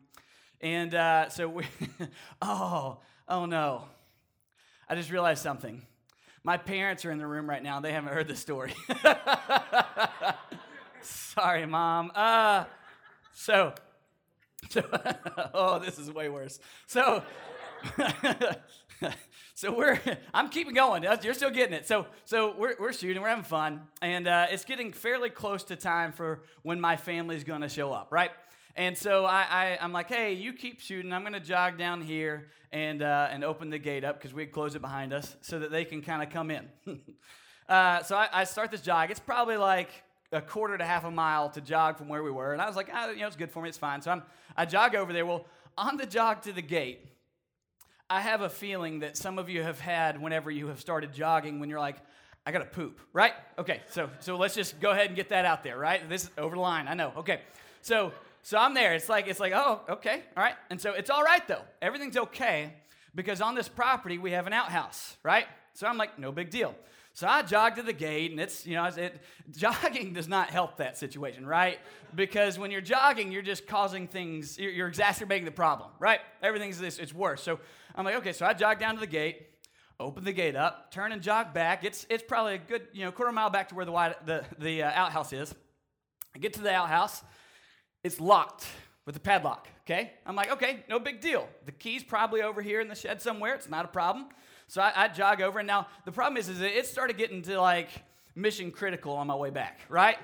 And 0.62 0.94
uh, 0.94 1.30
so 1.30 1.48
we, 1.48 1.64
oh, 2.42 2.98
oh 3.28 3.46
no. 3.46 3.86
I 4.90 4.96
just 4.96 5.12
realized 5.12 5.42
something. 5.44 5.84
My 6.44 6.58
parents 6.58 7.06
are 7.06 7.12
in 7.12 7.18
the 7.18 7.28
room 7.28 7.50
right 7.50 7.62
now. 7.62 7.80
They 7.80 7.92
haven't 7.92 8.14
heard 8.14 8.28
the 8.28 8.36
story. 8.36 8.74
Sorry, 11.02 11.66
mom. 11.66 12.12
Uh, 12.16 12.66
so, 13.34 13.74
so 14.70 14.84
oh, 15.54 15.80
this 15.80 16.00
is 16.00 16.12
way 16.12 16.30
worse. 16.30 16.60
So, 16.88 17.24
so 19.54 19.74
we're 19.74 20.00
I'm 20.34 20.50
keeping 20.50 20.74
going. 20.74 21.06
You're 21.22 21.34
still 21.34 21.52
getting 21.52 21.74
it. 21.74 21.88
So, 21.88 22.08
so 22.26 22.56
we're, 22.58 22.76
we're 22.80 22.94
shooting. 22.94 23.22
We're 23.22 23.30
having 23.30 23.44
fun, 23.44 23.82
and 24.02 24.28
uh, 24.28 24.48
it's 24.50 24.66
getting 24.66 24.92
fairly 24.92 25.30
close 25.30 25.64
to 25.66 25.76
time 25.76 26.12
for 26.12 26.42
when 26.64 26.82
my 26.82 26.96
family's 26.96 27.44
going 27.44 27.62
to 27.62 27.70
show 27.70 27.94
up, 27.94 28.12
right? 28.12 28.32
And 28.80 28.98
so 28.98 29.26
I, 29.26 29.46
I, 29.50 29.78
am 29.82 29.92
like, 29.92 30.08
hey, 30.08 30.32
you 30.32 30.54
keep 30.54 30.80
shooting. 30.80 31.12
I'm 31.12 31.24
going 31.24 31.34
to 31.34 31.42
jog 31.42 31.78
down 31.78 32.00
here 32.00 32.48
and, 32.72 33.02
uh, 33.02 33.28
and 33.30 33.44
open 33.44 33.70
the 33.70 33.78
gate 33.78 34.06
up 34.06 34.18
because 34.18 34.34
we 34.34 34.46
close 34.46 34.74
it 34.74 34.80
behind 34.80 35.12
us 35.12 35.36
so 35.42 35.60
that 35.60 35.70
they 35.70 35.84
can 35.84 36.02
kind 36.02 36.24
of 36.24 36.30
come 36.30 36.50
in. 36.50 36.66
uh, 37.68 38.02
so 38.04 38.16
I, 38.16 38.30
I, 38.32 38.44
start 38.46 38.72
this 38.72 38.80
jog. 38.80 39.12
It's 39.12 39.20
probably 39.20 39.58
like 39.58 39.90
a 40.32 40.40
quarter 40.40 40.78
to 40.78 40.86
half 40.86 41.04
a 41.04 41.12
mile 41.12 41.50
to 41.50 41.60
jog 41.60 41.98
from 41.98 42.08
where 42.08 42.24
we 42.24 42.32
were. 42.32 42.54
And 42.54 42.62
I 42.62 42.68
was 42.68 42.78
like, 42.78 42.88
ah, 42.94 43.10
you 43.10 43.20
know, 43.20 43.28
it's 43.28 43.36
good 43.36 43.52
for 43.52 43.62
me. 43.62 43.68
It's 43.68 43.78
fine. 43.78 44.02
So 44.02 44.12
I'm, 44.12 44.24
I 44.56 44.64
jog 44.64 44.96
over 44.96 45.12
there. 45.12 45.26
Well, 45.26 45.46
on 45.78 45.98
the 45.98 46.06
jog 46.06 46.44
to 46.44 46.54
the 46.54 46.62
gate, 46.62 47.06
I 48.10 48.22
have 48.22 48.40
a 48.40 48.50
feeling 48.50 49.00
that 49.00 49.18
some 49.18 49.38
of 49.40 49.50
you 49.50 49.62
have 49.62 49.82
had 49.82 50.22
whenever 50.22 50.50
you 50.50 50.68
have 50.68 50.80
started 50.80 51.12
jogging 51.12 51.60
when 51.60 51.70
you're 51.70 51.82
like, 51.82 51.98
I 52.46 52.54
got 52.54 52.60
to 52.60 52.66
poop, 52.66 53.02
right? 53.12 53.34
Okay, 53.58 53.82
so 53.90 54.10
so 54.22 54.38
let's 54.38 54.56
just 54.56 54.80
go 54.80 54.92
ahead 54.92 55.08
and 55.08 55.18
get 55.18 55.28
that 55.30 55.44
out 55.44 55.66
there, 55.66 55.78
right? 55.78 56.08
This 56.08 56.24
is 56.24 56.30
over 56.38 56.56
the 56.56 56.62
line. 56.62 56.88
I 56.88 56.94
know. 56.94 57.12
Okay. 57.18 57.42
So 57.82 58.14
so 58.50 58.58
I'm 58.58 58.74
there. 58.74 58.96
It's 58.96 59.08
like, 59.08 59.28
it's 59.28 59.40
like, 59.40 59.54
oh, 59.54 59.82
okay, 59.88 60.24
all 60.36 60.42
right. 60.42 60.56
And 60.72 60.82
so 60.82 60.94
it's 60.94 61.12
all 61.12 61.22
right 61.22 61.48
though. 61.48 61.62
Everything's 61.84 62.18
okay 62.18 62.74
because 63.14 63.42
on 63.42 63.54
this 63.54 63.70
property 63.70 64.18
we 64.18 64.32
have 64.32 64.48
an 64.48 64.54
outhouse, 64.54 65.18
right? 65.22 65.46
So 65.74 65.86
I'm 65.86 66.00
like, 66.00 66.18
no 66.18 66.32
big 66.32 66.50
deal. 66.50 66.74
So 67.14 67.28
I 67.28 67.44
jog 67.44 67.76
to 67.76 67.84
the 67.84 67.94
gate, 67.94 68.32
and 68.32 68.40
it's, 68.40 68.66
you 68.66 68.74
know, 68.74 68.86
it, 68.86 69.22
jogging 69.56 70.14
does 70.16 70.28
not 70.28 70.50
help 70.50 70.78
that 70.78 70.98
situation, 70.98 71.46
right? 71.46 71.78
Because 72.16 72.58
when 72.58 72.72
you're 72.72 72.82
jogging, 72.82 73.32
you're 73.32 73.44
just 73.44 73.68
causing 73.68 74.08
things, 74.08 74.58
you're, 74.58 74.72
you're 74.72 74.88
exacerbating 74.88 75.46
the 75.46 75.52
problem, 75.52 75.92
right? 76.00 76.20
Everything's 76.42 76.80
this, 76.80 76.98
it's 76.98 77.14
worse. 77.14 77.44
So 77.44 77.60
I'm 77.94 78.04
like, 78.04 78.16
okay, 78.16 78.34
so 78.34 78.48
I 78.48 78.54
jog 78.54 78.80
down 78.80 78.96
to 78.96 79.00
the 79.00 79.06
gate, 79.06 79.46
open 80.00 80.24
the 80.24 80.34
gate 80.34 80.56
up, 80.56 80.92
turn 80.92 81.12
and 81.12 81.22
jog 81.22 81.54
back. 81.54 81.84
It's, 81.84 82.08
it's 82.10 82.24
probably 82.24 82.56
a 82.56 82.58
good, 82.58 82.88
you 82.94 83.06
know, 83.06 83.12
quarter 83.12 83.32
mile 83.32 83.52
back 83.52 83.70
to 83.70 83.76
where 83.76 83.86
the, 83.86 84.16
the, 84.26 84.44
the 84.58 84.82
uh, 84.82 84.92
outhouse 84.96 85.34
is. 85.34 85.54
I 86.36 86.40
get 86.40 86.54
to 86.54 86.62
the 86.62 86.74
outhouse, 86.74 87.22
it's 88.04 88.20
locked 88.20 88.68
with 89.06 89.16
a 89.16 89.20
padlock, 89.20 89.68
okay? 89.82 90.14
I'm 90.26 90.36
like, 90.36 90.52
okay, 90.52 90.84
no 90.90 91.00
big 91.00 91.22
deal. 91.22 91.48
The 91.66 91.72
key's 91.72 92.04
probably 92.04 92.42
over 92.42 92.62
here 92.62 92.82
in 92.82 92.88
the 92.88 92.96
shed 92.96 93.22
somewhere, 93.22 93.56
it's 93.56 93.70
not 93.70 93.86
a 93.86 93.90
problem. 93.90 94.28
So 94.68 94.82
I, 94.82 94.92
I 94.96 95.08
jog 95.08 95.42
over, 95.42 95.60
and 95.60 95.68
now 95.68 95.88
the 96.06 96.12
problem 96.12 96.38
is, 96.38 96.48
is 96.48 96.62
it 96.62 96.86
started 96.86 97.18
getting 97.18 97.42
to 97.44 97.60
like 97.60 97.90
mission 98.36 98.72
critical 98.72 99.14
on 99.14 99.28
my 99.28 99.36
way 99.36 99.50
back, 99.50 99.80
right? 99.90 100.18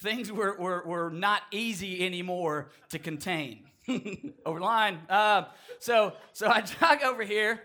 Things 0.00 0.32
were, 0.32 0.56
were, 0.58 0.82
were 0.86 1.10
not 1.10 1.42
easy 1.50 2.04
anymore 2.04 2.70
to 2.90 2.98
contain. 2.98 3.64
over 4.46 4.58
the 4.58 4.64
line. 4.64 5.00
Uh, 5.08 5.44
so, 5.78 6.12
so 6.32 6.48
I 6.48 6.60
jog 6.80 7.02
over 7.02 7.22
here, 7.22 7.60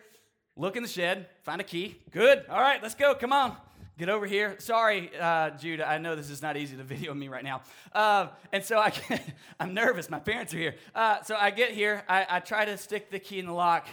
look 0.55 0.75
in 0.75 0.83
the 0.83 0.89
shed, 0.89 1.27
find 1.43 1.61
a 1.61 1.63
key. 1.63 1.97
Good. 2.11 2.45
All 2.49 2.59
right, 2.59 2.81
let's 2.81 2.95
go. 2.95 3.13
Come 3.15 3.33
on. 3.33 3.55
Get 3.97 4.09
over 4.09 4.27
here. 4.27 4.55
Sorry, 4.59 5.09
uh, 5.19 5.49
Judah. 5.51 5.89
I 5.89 5.97
know 5.97 6.15
this 6.15 6.29
is 6.29 6.39
not 6.39 6.55
easy 6.55 6.77
to 6.77 6.83
video 6.83 7.15
me 7.15 7.29
right 7.29 7.43
now. 7.43 7.61
Uh, 7.91 8.27
and 8.51 8.63
so 8.63 8.77
I, 8.77 8.93
I'm 9.59 9.73
nervous. 9.73 10.07
My 10.07 10.19
parents 10.19 10.53
are 10.53 10.57
here. 10.57 10.75
Uh, 10.93 11.23
so 11.23 11.35
I 11.35 11.49
get 11.49 11.71
here. 11.71 12.03
I, 12.07 12.27
I 12.29 12.39
try 12.39 12.65
to 12.65 12.77
stick 12.77 13.09
the 13.09 13.17
key 13.17 13.39
in 13.39 13.47
the 13.47 13.53
lock. 13.53 13.87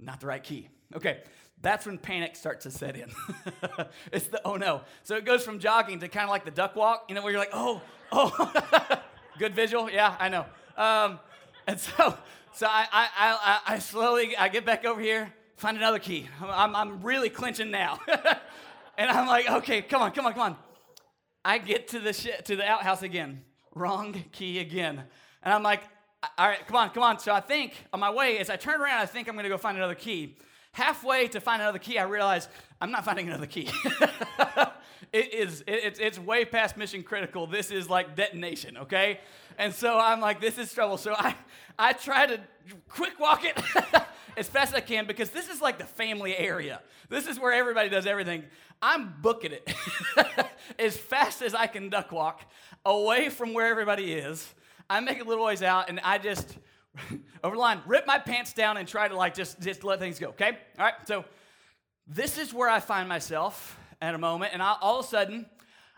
Not 0.00 0.20
the 0.20 0.26
right 0.26 0.42
key. 0.42 0.68
Okay, 0.96 1.20
that's 1.60 1.84
when 1.84 1.98
panic 1.98 2.34
starts 2.34 2.62
to 2.62 2.70
set 2.70 2.96
in. 2.96 3.10
it's 4.12 4.26
the 4.28 4.40
oh 4.46 4.56
no. 4.56 4.82
So 5.02 5.16
it 5.16 5.26
goes 5.26 5.44
from 5.44 5.58
jogging 5.58 6.00
to 6.00 6.08
kind 6.08 6.24
of 6.24 6.30
like 6.30 6.46
the 6.46 6.50
duck 6.50 6.74
walk, 6.74 7.04
you 7.10 7.14
know, 7.14 7.22
where 7.22 7.32
you're 7.32 7.40
like, 7.40 7.52
oh, 7.52 7.82
oh, 8.10 9.00
good 9.38 9.54
visual. 9.54 9.90
Yeah, 9.90 10.16
I 10.18 10.30
know. 10.30 10.46
Um, 10.78 11.20
and 11.66 11.78
so, 11.78 12.16
so 12.54 12.66
I, 12.66 12.86
I, 12.90 13.08
I, 13.16 13.60
I, 13.74 13.78
slowly 13.80 14.34
I 14.34 14.48
get 14.48 14.64
back 14.64 14.86
over 14.86 15.00
here, 15.00 15.32
find 15.56 15.76
another 15.76 15.98
key. 15.98 16.26
I'm, 16.42 16.74
I'm 16.74 17.02
really 17.02 17.28
clinching 17.28 17.70
now, 17.70 18.00
and 18.98 19.10
I'm 19.10 19.26
like, 19.26 19.50
okay, 19.50 19.82
come 19.82 20.02
on, 20.02 20.12
come 20.12 20.26
on, 20.26 20.32
come 20.32 20.42
on. 20.42 20.56
I 21.44 21.58
get 21.58 21.88
to 21.88 21.98
the 21.98 22.12
sh- 22.12 22.42
to 22.44 22.56
the 22.56 22.64
outhouse 22.64 23.02
again, 23.02 23.42
wrong 23.74 24.24
key 24.32 24.60
again, 24.60 25.02
and 25.42 25.54
I'm 25.54 25.62
like, 25.62 25.82
all 26.38 26.46
right, 26.46 26.64
come 26.66 26.76
on, 26.76 26.90
come 26.90 27.02
on. 27.02 27.18
So 27.18 27.32
I 27.32 27.40
think 27.40 27.74
on 27.92 28.00
my 28.00 28.10
way, 28.10 28.38
as 28.38 28.48
I 28.48 28.56
turn 28.56 28.80
around, 28.80 29.00
I 29.00 29.06
think 29.06 29.28
I'm 29.28 29.36
gonna 29.36 29.48
go 29.48 29.58
find 29.58 29.76
another 29.76 29.94
key. 29.94 30.36
Halfway 30.72 31.28
to 31.28 31.40
find 31.40 31.60
another 31.60 31.78
key, 31.78 31.98
I 31.98 32.04
realize 32.04 32.48
I'm 32.80 32.90
not 32.90 33.04
finding 33.04 33.28
another 33.28 33.46
key. 33.46 33.68
it 35.12 35.34
is, 35.34 35.60
it, 35.62 35.84
it's, 35.84 35.98
it's 35.98 36.18
way 36.18 36.46
past 36.46 36.78
mission 36.78 37.02
critical. 37.02 37.46
This 37.46 37.70
is 37.70 37.90
like 37.90 38.16
detonation, 38.16 38.78
okay? 38.78 39.20
And 39.58 39.74
so 39.74 39.98
I'm 39.98 40.20
like, 40.20 40.40
this 40.40 40.56
is 40.56 40.72
trouble. 40.72 40.96
So 40.96 41.14
I, 41.14 41.34
I 41.78 41.92
try 41.92 42.26
to 42.26 42.40
quick 42.88 43.20
walk 43.20 43.44
it 43.44 43.60
as 44.36 44.48
fast 44.48 44.72
as 44.72 44.78
I 44.78 44.80
can 44.80 45.06
because 45.06 45.30
this 45.30 45.48
is 45.48 45.60
like 45.60 45.78
the 45.78 45.84
family 45.84 46.36
area. 46.36 46.80
This 47.08 47.26
is 47.26 47.38
where 47.38 47.52
everybody 47.52 47.88
does 47.88 48.06
everything. 48.06 48.44
I'm 48.80 49.14
booking 49.20 49.52
it 49.52 49.74
as 50.78 50.96
fast 50.96 51.42
as 51.42 51.54
I 51.54 51.66
can 51.66 51.88
duck 51.88 52.12
walk 52.12 52.42
away 52.84 53.28
from 53.28 53.54
where 53.54 53.66
everybody 53.66 54.12
is. 54.12 54.52
I 54.88 55.00
make 55.00 55.20
a 55.20 55.24
little 55.24 55.44
ways 55.44 55.62
out 55.62 55.88
and 55.88 56.00
I 56.00 56.18
just 56.18 56.58
over 57.44 57.56
the 57.56 57.60
line, 57.60 57.80
rip 57.86 58.06
my 58.06 58.18
pants 58.18 58.52
down 58.52 58.76
and 58.76 58.86
try 58.86 59.08
to 59.08 59.16
like 59.16 59.34
just, 59.34 59.60
just 59.60 59.84
let 59.84 59.98
things 59.98 60.18
go, 60.18 60.28
okay? 60.28 60.58
All 60.78 60.84
right, 60.84 60.94
so 61.06 61.24
this 62.06 62.38
is 62.38 62.52
where 62.52 62.68
I 62.68 62.80
find 62.80 63.08
myself 63.08 63.78
at 64.00 64.14
a 64.14 64.18
moment, 64.18 64.52
and 64.52 64.62
I, 64.62 64.76
all 64.80 65.00
of 65.00 65.06
a 65.06 65.08
sudden, 65.08 65.46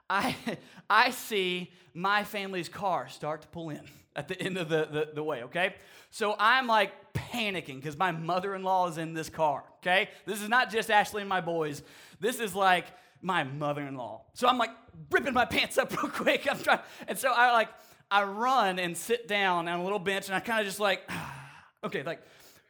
I, 0.09 0.37
I 0.91 1.11
see 1.11 1.73
my 1.95 2.25
family's 2.25 2.69
car 2.69 3.09
start 3.09 3.43
to 3.43 3.49
pull 3.49 3.71
in 3.71 3.81
at 4.15 4.29
the 4.29 4.41
end 4.41 4.59
of 4.59 4.69
the, 4.69 4.87
the, 4.91 5.09
the 5.15 5.25
way, 5.25 5.45
okay? 5.45 5.75
So 6.11 6.37
I'm 6.39 6.67
like 6.67 6.93
panicking 7.15 7.77
because 7.77 7.97
my 7.97 8.11
mother 8.11 8.55
in 8.55 8.63
law 8.63 8.89
is 8.89 8.99
in 8.99 9.15
this 9.15 9.29
car, 9.29 9.65
okay? 9.79 10.11
This 10.27 10.43
is 10.43 10.49
not 10.49 10.71
just 10.71 10.91
Ashley 10.91 11.23
and 11.23 11.29
my 11.29 11.41
boys. 11.41 11.83
This 12.21 12.41
is 12.41 12.55
like 12.55 12.87
my 13.23 13.45
mother 13.45 13.83
in 13.83 13.97
law. 13.97 14.23
So 14.35 14.47
I'm 14.47 14.59
like 14.59 14.71
ripping 15.11 15.33
my 15.33 15.45
pants 15.47 15.79
up 15.79 15.91
real 16.03 16.11
quick. 16.11 16.47
I'm 16.51 16.59
trying, 16.59 16.81
and 17.09 17.19
so 17.19 17.33
I 17.33 17.53
like, 17.53 17.69
I 18.11 18.25
run 18.25 18.79
and 18.79 18.97
sit 18.97 19.27
down 19.27 19.67
on 19.69 19.81
a 19.81 19.83
little 19.83 19.99
bench 19.99 20.27
and 20.27 20.35
I 20.35 20.41
kind 20.41 20.61
of 20.61 20.67
just 20.67 20.81
like, 20.81 21.09
okay, 21.85 22.03
like 22.03 22.21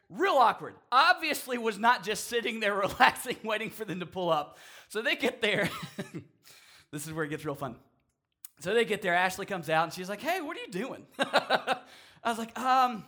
real 0.09 0.33
awkward. 0.33 0.75
Obviously, 0.91 1.57
was 1.57 1.77
not 1.77 2.03
just 2.03 2.27
sitting 2.27 2.59
there 2.59 2.75
relaxing, 2.79 3.37
waiting 3.43 3.69
for 3.69 3.85
them 3.85 3.99
to 3.99 4.05
pull 4.05 4.29
up. 4.29 4.57
So 4.89 5.01
they 5.01 5.15
get 5.15 5.41
there. 5.41 5.69
this 6.91 7.05
is 7.05 7.13
where 7.13 7.25
it 7.25 7.29
gets 7.29 7.43
real 7.45 7.55
fun. 7.55 7.75
So 8.59 8.73
they 8.73 8.85
get 8.85 9.01
there. 9.01 9.13
Ashley 9.13 9.45
comes 9.45 9.69
out 9.69 9.83
and 9.83 9.93
she's 9.93 10.07
like, 10.07 10.21
"Hey, 10.21 10.39
what 10.39 10.55
are 10.55 10.61
you 10.61 10.71
doing?" 10.71 11.05
I 11.19 11.79
was 12.23 12.37
like, 12.37 12.57
"Um, 12.57 13.03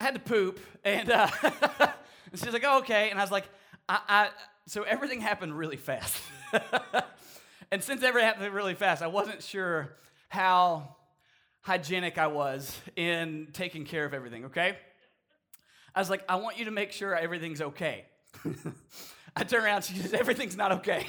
I 0.00 0.04
had 0.04 0.14
to 0.14 0.20
poop," 0.20 0.60
and, 0.84 1.10
uh, 1.10 1.28
and 1.42 1.90
she's 2.34 2.52
like, 2.52 2.64
oh, 2.66 2.78
"Okay," 2.78 3.10
and 3.10 3.18
I 3.18 3.22
was 3.22 3.30
like, 3.30 3.48
I, 3.88 4.00
I 4.08 4.28
so 4.66 4.82
everything 4.82 5.20
happened 5.20 5.56
really 5.56 5.76
fast. 5.78 6.22
and 7.70 7.82
since 7.82 8.02
everything 8.02 8.28
happened 8.28 8.52
really 8.52 8.74
fast, 8.74 9.02
I 9.02 9.06
wasn't 9.06 9.42
sure 9.42 9.96
how 10.28 10.96
hygienic 11.62 12.18
I 12.18 12.26
was 12.26 12.78
in 12.96 13.48
taking 13.52 13.84
care 13.84 14.04
of 14.04 14.12
everything, 14.12 14.46
okay? 14.46 14.76
I 15.94 16.00
was 16.00 16.10
like, 16.10 16.22
I 16.28 16.36
want 16.36 16.58
you 16.58 16.66
to 16.66 16.70
make 16.70 16.92
sure 16.92 17.16
everything's 17.16 17.62
okay. 17.62 18.04
I 19.36 19.44
turn 19.44 19.64
around, 19.64 19.84
she 19.84 19.94
says, 19.94 20.12
Everything's 20.12 20.56
not 20.56 20.72
okay. 20.72 21.06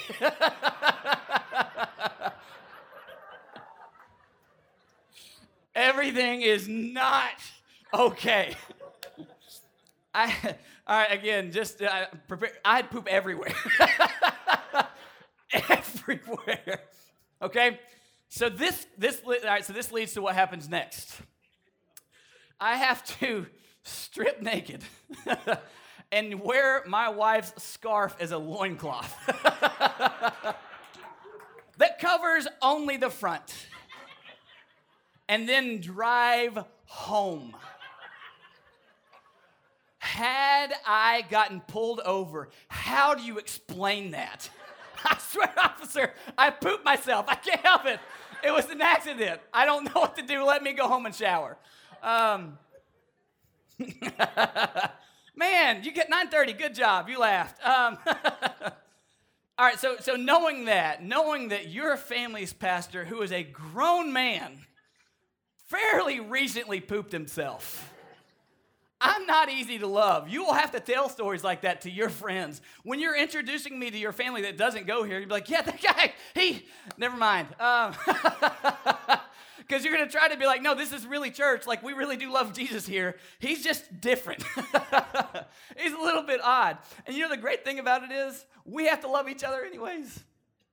Everything 5.75 6.41
is 6.41 6.67
not 6.67 7.41
okay. 7.93 8.55
I, 10.13 10.33
all 10.87 10.97
right, 10.97 11.11
again, 11.11 11.51
just 11.51 11.81
uh, 11.81 12.05
prepare. 12.27 12.51
I 12.63 12.77
had 12.77 12.89
poop 12.89 13.07
everywhere. 13.07 13.53
everywhere. 15.53 16.81
Okay? 17.41 17.79
So 18.29 18.49
this 18.49 18.85
this 18.97 19.21
all 19.25 19.33
right, 19.43 19.65
so 19.65 19.73
this 19.73 19.91
leads 19.91 20.13
to 20.13 20.21
what 20.21 20.35
happens 20.35 20.69
next. 20.69 21.21
I 22.59 22.75
have 22.75 23.03
to 23.19 23.47
strip 23.83 24.41
naked 24.41 24.83
and 26.11 26.39
wear 26.41 26.83
my 26.85 27.09
wife's 27.09 27.63
scarf 27.63 28.15
as 28.19 28.31
a 28.31 28.37
loincloth 28.37 29.15
that 31.79 31.97
covers 31.99 32.47
only 32.61 32.97
the 32.97 33.09
front. 33.09 33.67
And 35.27 35.47
then 35.47 35.79
drive 35.79 36.57
home. 36.85 37.55
Had 40.19 40.73
I 40.85 41.23
gotten 41.29 41.61
pulled 41.61 42.01
over, 42.01 42.49
how 42.67 43.15
do 43.15 43.23
you 43.23 43.38
explain 43.38 44.11
that? 44.11 44.49
I 45.05 45.17
swear, 45.17 45.53
officer, 45.57 46.11
I 46.38 46.49
pooped 46.49 46.83
myself. 46.83 47.27
I 47.29 47.35
can't 47.35 47.61
help 47.61 47.85
it. 47.85 48.01
It 48.43 48.51
was 48.51 48.69
an 48.69 48.81
accident. 48.81 49.39
I 49.53 49.65
don't 49.65 49.85
know 49.85 50.01
what 50.01 50.17
to 50.17 50.21
do. 50.21 50.43
Let 50.43 50.61
me 50.61 50.73
go 50.73 50.89
home 50.89 51.05
and 51.05 51.15
shower. 51.15 51.57
Um, 52.03 52.57
man, 55.38 55.85
you 55.85 55.93
get 55.93 56.11
9:30. 56.11 56.57
Good 56.57 56.75
job. 56.75 57.07
You 57.07 57.17
laughed. 57.17 57.65
Um, 57.65 57.97
all 59.57 59.65
right. 59.65 59.79
So, 59.79 59.95
so 60.01 60.17
knowing 60.17 60.65
that, 60.65 61.01
knowing 61.01 61.47
that 61.47 61.69
your 61.69 61.95
family's 61.95 62.51
pastor, 62.51 63.05
who 63.05 63.21
is 63.21 63.31
a 63.31 63.43
grown 63.43 64.11
man, 64.11 64.65
fairly 65.67 66.19
recently 66.19 66.81
pooped 66.81 67.13
himself. 67.13 67.93
I'm 69.01 69.25
not 69.25 69.49
easy 69.49 69.79
to 69.79 69.87
love. 69.87 70.27
You 70.27 70.43
will 70.43 70.53
have 70.53 70.71
to 70.71 70.79
tell 70.79 71.07
stories 71.07 71.43
like 71.43 71.61
that 71.61 71.81
to 71.81 71.91
your 71.91 72.09
friends. 72.09 72.61
When 72.83 72.99
you're 72.99 73.15
introducing 73.15 73.79
me 73.79 73.89
to 73.89 73.97
your 73.97 74.11
family 74.11 74.41
that 74.41 74.57
doesn't 74.57 74.87
go 74.87 75.03
here, 75.03 75.19
you'll 75.19 75.29
be 75.29 75.33
like, 75.33 75.49
yeah, 75.49 75.61
that 75.61 75.81
guy, 75.81 76.13
he, 76.35 76.65
never 76.97 77.15
mind. 77.15 77.47
Because 77.49 77.95
um, 78.07 79.15
you're 79.69 79.93
going 79.93 80.05
to 80.05 80.11
try 80.11 80.27
to 80.27 80.37
be 80.37 80.45
like, 80.45 80.61
no, 80.61 80.75
this 80.75 80.91
is 80.91 81.07
really 81.07 81.31
church. 81.31 81.65
Like, 81.65 81.81
we 81.81 81.93
really 81.93 82.17
do 82.17 82.29
love 82.29 82.51
Jesus 82.51 82.85
here. 82.85 83.15
He's 83.39 83.63
just 83.63 84.01
different. 84.01 84.43
He's 85.77 85.93
a 85.93 86.01
little 86.01 86.23
bit 86.23 86.41
odd. 86.43 86.77
And 87.05 87.15
you 87.15 87.23
know, 87.23 87.29
the 87.29 87.37
great 87.37 87.63
thing 87.63 87.79
about 87.79 88.03
it 88.03 88.11
is, 88.11 88.45
we 88.65 88.87
have 88.87 88.99
to 89.01 89.07
love 89.07 89.29
each 89.29 89.45
other 89.45 89.63
anyways. 89.63 90.23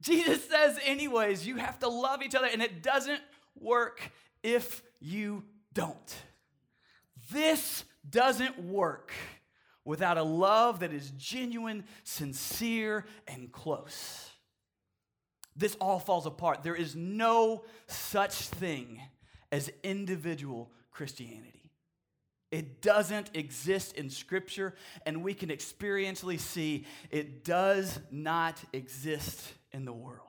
Jesus 0.03 0.45
says, 0.49 0.79
anyways, 0.85 1.47
you 1.47 1.57
have 1.57 1.79
to 1.79 1.89
love 1.89 2.23
each 2.23 2.35
other, 2.35 2.49
and 2.53 2.61
it 2.61 2.83
doesn't 2.83 3.21
work 3.61 4.11
if 4.43 4.83
you 5.01 5.45
don't. 5.73 6.17
This 7.31 7.85
doesn't 8.11 8.59
work 8.59 9.13
without 9.85 10.19
a 10.19 10.23
love 10.23 10.81
that 10.81 10.93
is 10.93 11.11
genuine, 11.13 11.85
sincere, 12.03 13.05
and 13.27 13.53
close. 13.53 14.31
This 15.55 15.77
all 15.81 15.99
falls 15.99 16.27
apart. 16.27 16.63
There 16.63 16.75
is 16.75 16.95
no 16.95 17.65
such 17.87 18.35
thing 18.35 19.01
as 19.51 19.71
individual 19.83 20.71
Christianity. 20.91 21.71
It 22.51 22.81
doesn't 22.81 23.31
exist 23.35 23.95
in 23.95 24.11
Scripture, 24.11 24.75
and 25.05 25.23
we 25.23 25.35
can 25.35 25.49
experientially 25.49 26.39
see 26.39 26.87
it 27.11 27.45
does 27.45 27.99
not 28.11 28.63
exist 28.73 29.53
in 29.73 29.85
the 29.85 29.93
world. 29.93 30.21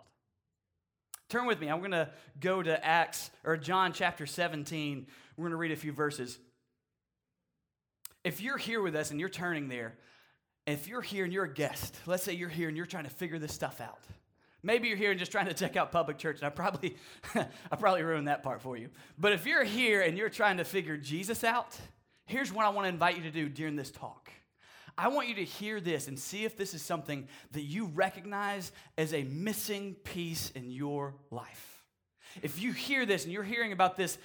Turn 1.29 1.45
with 1.45 1.59
me. 1.59 1.67
I'm 1.67 1.79
going 1.79 1.91
to 1.91 2.09
go 2.39 2.63
to 2.63 2.85
Acts 2.85 3.29
or 3.43 3.57
John 3.57 3.91
chapter 3.91 4.25
17. 4.25 5.07
We're 5.35 5.41
going 5.41 5.51
to 5.51 5.57
read 5.57 5.71
a 5.71 5.75
few 5.75 5.91
verses. 5.91 6.39
If 8.23 8.41
you're 8.41 8.57
here 8.57 8.81
with 8.81 8.95
us 8.95 9.11
and 9.11 9.19
you're 9.19 9.29
turning 9.29 9.67
there, 9.67 9.95
if 10.65 10.87
you're 10.87 11.01
here 11.01 11.23
and 11.23 11.33
you're 11.33 11.45
a 11.45 11.53
guest, 11.53 11.95
let's 12.05 12.23
say 12.23 12.33
you're 12.33 12.49
here 12.49 12.67
and 12.67 12.75
you're 12.75 12.85
trying 12.85 13.05
to 13.05 13.09
figure 13.09 13.39
this 13.39 13.53
stuff 13.53 13.79
out. 13.79 13.99
Maybe 14.63 14.89
you're 14.89 14.97
here 14.97 15.11
and 15.11 15.19
just 15.19 15.31
trying 15.31 15.45
to 15.45 15.53
check 15.53 15.77
out 15.77 15.91
public 15.91 16.17
church, 16.17 16.37
and 16.37 16.45
I 16.45 16.49
probably, 16.49 16.97
I 17.35 17.75
probably 17.77 18.03
ruined 18.03 18.27
that 18.27 18.43
part 18.43 18.61
for 18.61 18.75
you. 18.75 18.89
But 19.17 19.31
if 19.31 19.45
you're 19.45 19.63
here 19.63 20.01
and 20.01 20.17
you're 20.17 20.29
trying 20.29 20.57
to 20.57 20.65
figure 20.65 20.97
Jesus 20.97 21.43
out, 21.43 21.79
here's 22.25 22.51
what 22.51 22.65
I 22.65 22.69
want 22.69 22.85
to 22.85 22.89
invite 22.89 23.15
you 23.15 23.23
to 23.23 23.31
do 23.31 23.47
during 23.47 23.75
this 23.75 23.91
talk. 23.91 24.29
I 24.97 25.09
want 25.09 25.29
you 25.29 25.35
to 25.35 25.43
hear 25.43 25.79
this 25.79 26.07
and 26.07 26.17
see 26.17 26.43
if 26.43 26.57
this 26.57 26.73
is 26.73 26.81
something 26.81 27.27
that 27.51 27.61
you 27.61 27.85
recognize 27.85 28.71
as 28.97 29.13
a 29.13 29.23
missing 29.23 29.95
piece 30.03 30.49
in 30.49 30.71
your 30.71 31.13
life. 31.29 31.76
If 32.41 32.61
you 32.61 32.71
hear 32.71 33.05
this 33.05 33.23
and 33.23 33.33
you're 33.33 33.43
hearing 33.43 33.71
about 33.71 33.95
this, 33.95 34.17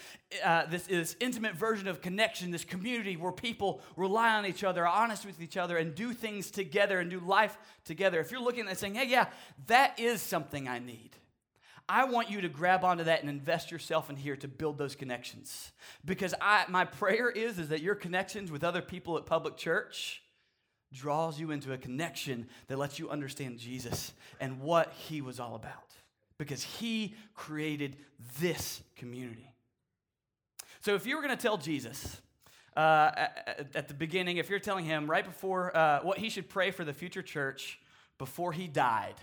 uh, 0.45 0.67
this, 0.67 0.85
this 0.85 1.17
intimate 1.21 1.55
version 1.55 1.89
of 1.89 2.01
connection, 2.01 2.51
this 2.51 2.65
community 2.65 3.17
where 3.17 3.33
people 3.33 3.81
rely 3.97 4.35
on 4.35 4.47
each 4.47 4.65
other, 4.65 4.87
are 4.87 5.03
honest 5.03 5.25
with 5.25 5.41
each 5.41 5.57
other, 5.57 5.77
and 5.77 5.95
do 5.95 6.13
things 6.13 6.51
together 6.51 7.01
and 7.01 7.11
do 7.11 7.21
life 7.21 7.57
together, 7.85 8.21
if 8.21 8.31
you're 8.31 8.43
looking 8.43 8.69
at 8.69 8.79
saying, 8.79 8.95
hey, 8.95 9.07
yeah, 9.09 9.27
that 9.67 9.99
is 9.99 10.21
something 10.21 10.69
I 10.69 10.79
need. 10.79 11.11
I 11.89 12.05
want 12.05 12.31
you 12.31 12.41
to 12.43 12.49
grab 12.49 12.85
onto 12.85 13.05
that 13.05 13.21
and 13.21 13.29
invest 13.29 13.71
yourself 13.71 14.09
in 14.09 14.17
here 14.17 14.37
to 14.37 14.49
build 14.49 14.79
those 14.79 14.95
connections. 14.95 15.73
Because 16.05 16.35
I, 16.41 16.65
my 16.69 16.85
prayer 16.85 17.29
is, 17.29 17.59
is 17.59 17.69
that 17.69 17.83
your 17.83 17.95
connections 17.95 18.53
with 18.53 18.65
other 18.65 18.81
people 18.81 19.19
at 19.19 19.27
public 19.27 19.57
church 19.57 20.23
draws 20.93 21.41
you 21.41 21.51
into 21.51 21.73
a 21.73 21.79
connection 21.79 22.49
that 22.69 22.79
lets 22.79 22.99
you 22.99 23.11
understand 23.11 23.59
Jesus 23.59 24.13
and 24.41 24.61
what 24.61 24.93
he 24.93 25.21
was 25.21 25.41
all 25.41 25.55
about. 25.55 25.92
Because 26.43 26.65
he 26.65 27.15
created 27.35 27.97
this 28.41 28.83
community. 28.97 29.49
So 30.81 30.97
if 30.97 31.07
you 31.07 31.15
were 31.15 31.23
going 31.23 31.37
to 31.37 31.41
tell 31.41 31.57
Jesus, 31.57 32.21
uh, 32.77 33.11
at, 33.15 33.67
at, 33.77 33.89
the 33.89 33.95
beginning, 33.95 34.39
if 34.39 34.51
you're 34.51 34.59
telling 34.59 34.85
him 34.85 35.09
right 35.09 35.25
before 35.25 35.77
uh, 35.77 36.01
what 36.01 36.19
he 36.19 36.31
should 36.31 36.49
pray 36.49 36.73
for 36.73 36.85
the 36.85 36.93
future 36.93 37.23
church 37.23 37.79
before 38.19 38.53
he 38.53 38.67
died, 38.67 39.15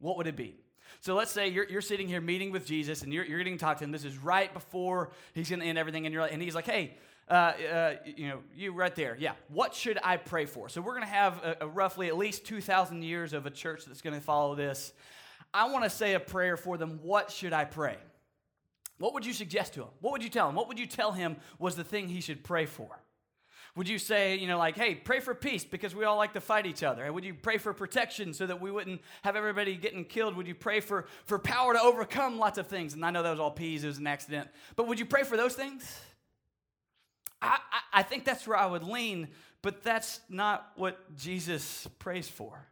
what 0.00 0.16
would 0.16 0.26
it 0.26 0.34
be? 0.34 0.56
So 1.00 1.14
let's 1.14 1.30
say 1.30 1.48
you're, 1.48 1.68
you're 1.68 1.82
sitting 1.82 2.08
here 2.08 2.20
meeting 2.20 2.50
with 2.50 2.66
Jesus 2.66 3.02
and 3.02 3.12
you're, 3.12 3.24
you're 3.24 3.38
getting 3.38 3.58
to 3.58 3.64
talk 3.64 3.78
to 3.78 3.84
him. 3.84 3.92
This 3.92 4.04
is 4.04 4.18
right 4.18 4.52
before 4.52 5.10
he's 5.34 5.48
going 5.48 5.60
to 5.60 5.66
end 5.66 5.78
everything. 5.78 6.06
And, 6.06 6.12
you're, 6.12 6.24
and 6.24 6.42
he's 6.42 6.56
like, 6.56 6.66
hey, 6.66 6.96
uh, 7.28 7.32
uh, 7.32 7.94
you 8.04 8.28
know, 8.28 8.38
you 8.56 8.72
right 8.72 8.94
there. 8.94 9.16
Yeah. 9.18 9.32
What 9.48 9.74
should 9.74 9.98
I 10.02 10.16
pray 10.16 10.46
for? 10.46 10.68
So 10.68 10.80
we're 10.80 10.94
going 10.94 11.06
to 11.06 11.08
have 11.08 11.44
a, 11.44 11.56
a 11.62 11.66
roughly 11.68 12.08
at 12.08 12.16
least 12.16 12.44
2,000 12.46 13.02
years 13.02 13.32
of 13.32 13.46
a 13.46 13.50
church 13.50 13.84
that's 13.84 14.00
going 14.00 14.14
to 14.14 14.20
follow 14.20 14.56
this. 14.56 14.92
I 15.56 15.70
want 15.70 15.84
to 15.84 15.90
say 15.90 16.12
a 16.12 16.20
prayer 16.20 16.58
for 16.58 16.76
them. 16.76 17.00
What 17.02 17.30
should 17.30 17.54
I 17.54 17.64
pray? 17.64 17.96
What 18.98 19.14
would 19.14 19.24
you 19.24 19.32
suggest 19.32 19.72
to 19.74 19.84
him? 19.84 19.88
What 20.00 20.12
would 20.12 20.22
you 20.22 20.28
tell 20.28 20.50
him? 20.50 20.54
What 20.54 20.68
would 20.68 20.78
you 20.78 20.86
tell 20.86 21.12
him 21.12 21.36
was 21.58 21.76
the 21.76 21.84
thing 21.84 22.08
he 22.08 22.20
should 22.20 22.44
pray 22.44 22.66
for? 22.66 23.00
Would 23.74 23.88
you 23.88 23.98
say, 23.98 24.36
you 24.36 24.48
know, 24.48 24.58
like, 24.58 24.76
hey, 24.76 24.94
pray 24.94 25.20
for 25.20 25.34
peace 25.34 25.64
because 25.64 25.94
we 25.94 26.04
all 26.04 26.18
like 26.18 26.34
to 26.34 26.42
fight 26.42 26.66
each 26.66 26.82
other? 26.82 27.04
And 27.04 27.14
would 27.14 27.24
you 27.24 27.32
pray 27.32 27.56
for 27.56 27.72
protection 27.72 28.34
so 28.34 28.46
that 28.46 28.60
we 28.60 28.70
wouldn't 28.70 29.00
have 29.22 29.34
everybody 29.34 29.76
getting 29.76 30.04
killed? 30.04 30.36
Would 30.36 30.46
you 30.46 30.54
pray 30.54 30.80
for, 30.80 31.06
for 31.24 31.38
power 31.38 31.72
to 31.72 31.80
overcome 31.80 32.38
lots 32.38 32.58
of 32.58 32.66
things? 32.66 32.92
And 32.92 33.04
I 33.04 33.10
know 33.10 33.22
that 33.22 33.30
was 33.30 33.40
all 33.40 33.50
peas, 33.50 33.82
it 33.82 33.88
was 33.88 33.98
an 33.98 34.06
accident. 34.06 34.50
But 34.76 34.88
would 34.88 34.98
you 34.98 35.06
pray 35.06 35.22
for 35.22 35.38
those 35.38 35.54
things? 35.54 36.00
I, 37.40 37.58
I, 37.72 38.00
I 38.00 38.02
think 38.02 38.26
that's 38.26 38.46
where 38.46 38.58
I 38.58 38.66
would 38.66 38.84
lean, 38.84 39.28
but 39.62 39.82
that's 39.82 40.20
not 40.28 40.72
what 40.76 41.16
Jesus 41.16 41.88
prays 41.98 42.28
for. 42.28 42.66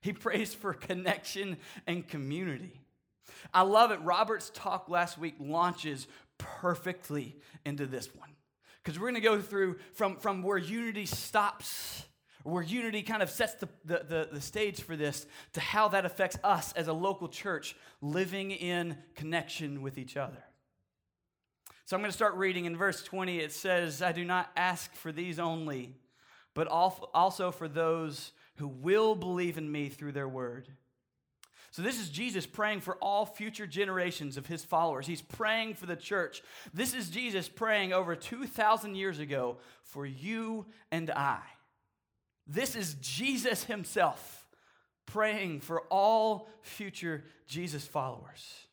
He 0.00 0.12
prays 0.12 0.54
for 0.54 0.72
connection 0.72 1.58
and 1.86 2.06
community. 2.06 2.80
I 3.52 3.62
love 3.62 3.90
it. 3.90 4.00
Robert's 4.02 4.50
talk 4.54 4.88
last 4.88 5.18
week 5.18 5.34
launches 5.38 6.06
perfectly 6.38 7.36
into 7.64 7.86
this 7.86 8.14
one. 8.14 8.30
Because 8.82 8.98
we're 8.98 9.10
going 9.10 9.22
to 9.22 9.28
go 9.28 9.40
through 9.40 9.76
from, 9.92 10.16
from 10.16 10.42
where 10.42 10.56
unity 10.56 11.04
stops, 11.04 12.04
where 12.44 12.62
unity 12.62 13.02
kind 13.02 13.22
of 13.22 13.28
sets 13.28 13.54
the, 13.54 13.68
the, 13.84 14.04
the, 14.08 14.28
the 14.32 14.40
stage 14.40 14.80
for 14.80 14.96
this, 14.96 15.26
to 15.52 15.60
how 15.60 15.88
that 15.88 16.06
affects 16.06 16.38
us 16.42 16.72
as 16.72 16.88
a 16.88 16.92
local 16.92 17.28
church 17.28 17.76
living 18.00 18.50
in 18.50 18.96
connection 19.14 19.82
with 19.82 19.98
each 19.98 20.16
other. 20.16 20.42
So 21.84 21.96
I'm 21.96 22.02
going 22.02 22.10
to 22.10 22.16
start 22.16 22.34
reading 22.36 22.64
in 22.64 22.76
verse 22.76 23.02
20. 23.02 23.40
It 23.40 23.52
says, 23.52 24.00
I 24.00 24.12
do 24.12 24.24
not 24.24 24.50
ask 24.56 24.94
for 24.94 25.12
these 25.12 25.38
only, 25.38 25.96
but 26.54 26.68
also 26.68 27.50
for 27.50 27.68
those 27.68 28.32
who 28.60 28.68
will 28.68 29.16
believe 29.16 29.58
in 29.58 29.70
me 29.70 29.88
through 29.88 30.12
their 30.12 30.28
word 30.28 30.68
so, 31.72 31.82
this 31.82 32.00
is 32.00 32.08
Jesus 32.08 32.46
praying 32.46 32.80
for 32.80 32.96
all 32.96 33.24
future 33.24 33.66
generations 33.66 34.36
of 34.36 34.46
his 34.46 34.64
followers. 34.64 35.06
He's 35.06 35.22
praying 35.22 35.74
for 35.74 35.86
the 35.86 35.94
church. 35.94 36.42
This 36.74 36.94
is 36.94 37.10
Jesus 37.10 37.48
praying 37.48 37.92
over 37.92 38.16
2,000 38.16 38.96
years 38.96 39.20
ago 39.20 39.58
for 39.84 40.04
you 40.04 40.66
and 40.90 41.10
I. 41.12 41.38
This 42.44 42.74
is 42.74 42.94
Jesus 42.94 43.64
himself 43.64 44.48
praying 45.06 45.60
for 45.60 45.82
all 45.82 46.48
future 46.62 47.22
Jesus 47.46 47.86
followers. 47.86 48.66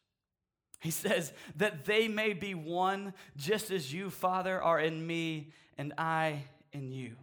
He 0.81 0.89
says 0.89 1.33
that 1.57 1.85
they 1.85 2.07
may 2.07 2.33
be 2.33 2.55
one, 2.55 3.13
just 3.35 3.69
as 3.69 3.93
you, 3.93 4.09
Father, 4.09 4.59
are 4.59 4.79
in 4.79 5.05
me 5.05 5.51
and 5.77 5.93
I 5.99 6.45
in 6.73 6.91
you. 6.91 7.15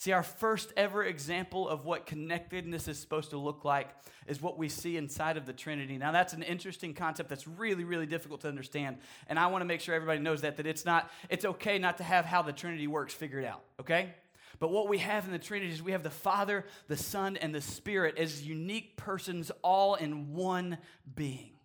See, 0.00 0.12
our 0.12 0.22
first 0.22 0.72
ever 0.76 1.02
example 1.02 1.68
of 1.68 1.84
what 1.84 2.06
connectedness 2.06 2.86
is 2.86 3.00
supposed 3.00 3.30
to 3.30 3.36
look 3.36 3.64
like 3.64 3.88
is 4.28 4.40
what 4.40 4.56
we 4.56 4.68
see 4.68 4.96
inside 4.96 5.36
of 5.36 5.44
the 5.44 5.52
Trinity. 5.52 5.98
Now, 5.98 6.12
that's 6.12 6.32
an 6.32 6.44
interesting 6.44 6.94
concept 6.94 7.28
that's 7.28 7.48
really, 7.48 7.82
really 7.82 8.06
difficult 8.06 8.42
to 8.42 8.48
understand. 8.48 8.98
And 9.26 9.40
I 9.40 9.48
want 9.48 9.62
to 9.62 9.66
make 9.66 9.80
sure 9.80 9.96
everybody 9.96 10.20
knows 10.20 10.42
that, 10.42 10.56
that 10.58 10.66
it's 10.66 10.84
not, 10.84 11.10
it's 11.28 11.44
okay 11.44 11.80
not 11.80 11.98
to 11.98 12.04
have 12.04 12.24
how 12.24 12.42
the 12.42 12.52
Trinity 12.52 12.86
works 12.86 13.12
figured 13.12 13.44
out, 13.44 13.62
okay? 13.80 14.14
But 14.60 14.70
what 14.70 14.88
we 14.88 14.98
have 14.98 15.26
in 15.26 15.32
the 15.32 15.38
Trinity 15.38 15.72
is 15.72 15.82
we 15.82 15.92
have 15.92 16.04
the 16.04 16.10
Father, 16.10 16.64
the 16.86 16.96
Son, 16.96 17.36
and 17.36 17.52
the 17.52 17.60
Spirit 17.60 18.18
as 18.18 18.46
unique 18.46 18.96
persons 18.96 19.50
all 19.62 19.96
in 19.96 20.32
one 20.32 20.78
being. 21.12 21.57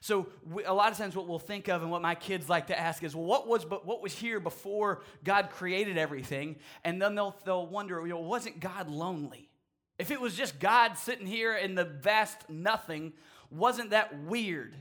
So 0.00 0.28
we, 0.44 0.64
a 0.64 0.72
lot 0.72 0.92
of 0.92 0.98
times, 0.98 1.16
what 1.16 1.26
we'll 1.26 1.38
think 1.38 1.68
of 1.68 1.82
and 1.82 1.90
what 1.90 2.02
my 2.02 2.14
kids 2.14 2.48
like 2.48 2.68
to 2.68 2.78
ask 2.78 3.02
is, 3.02 3.14
well, 3.14 3.24
what 3.24 3.46
was 3.46 3.64
but 3.64 3.86
what 3.86 4.02
was 4.02 4.14
here 4.14 4.40
before 4.40 5.02
God 5.24 5.50
created 5.50 5.98
everything? 5.98 6.56
And 6.84 7.00
then 7.00 7.14
they'll 7.14 7.36
they'll 7.44 7.66
wonder, 7.66 8.00
you 8.02 8.08
know, 8.08 8.20
wasn't 8.20 8.60
God 8.60 8.88
lonely? 8.88 9.48
If 9.98 10.10
it 10.10 10.20
was 10.20 10.34
just 10.34 10.60
God 10.60 10.96
sitting 10.96 11.26
here 11.26 11.56
in 11.56 11.74
the 11.74 11.84
vast 11.84 12.48
nothing, 12.48 13.12
wasn't 13.50 13.90
that 13.90 14.22
weird? 14.22 14.76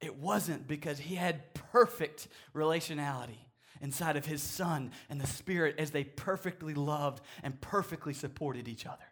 It 0.00 0.16
wasn't 0.16 0.66
because 0.66 0.98
He 0.98 1.14
had 1.14 1.54
perfect 1.54 2.28
relationality 2.54 3.38
inside 3.80 4.16
of 4.16 4.26
His 4.26 4.42
Son 4.42 4.90
and 5.08 5.20
the 5.20 5.26
Spirit 5.26 5.76
as 5.78 5.92
they 5.92 6.04
perfectly 6.04 6.74
loved 6.74 7.22
and 7.42 7.60
perfectly 7.60 8.12
supported 8.12 8.66
each 8.66 8.86
other. 8.86 9.04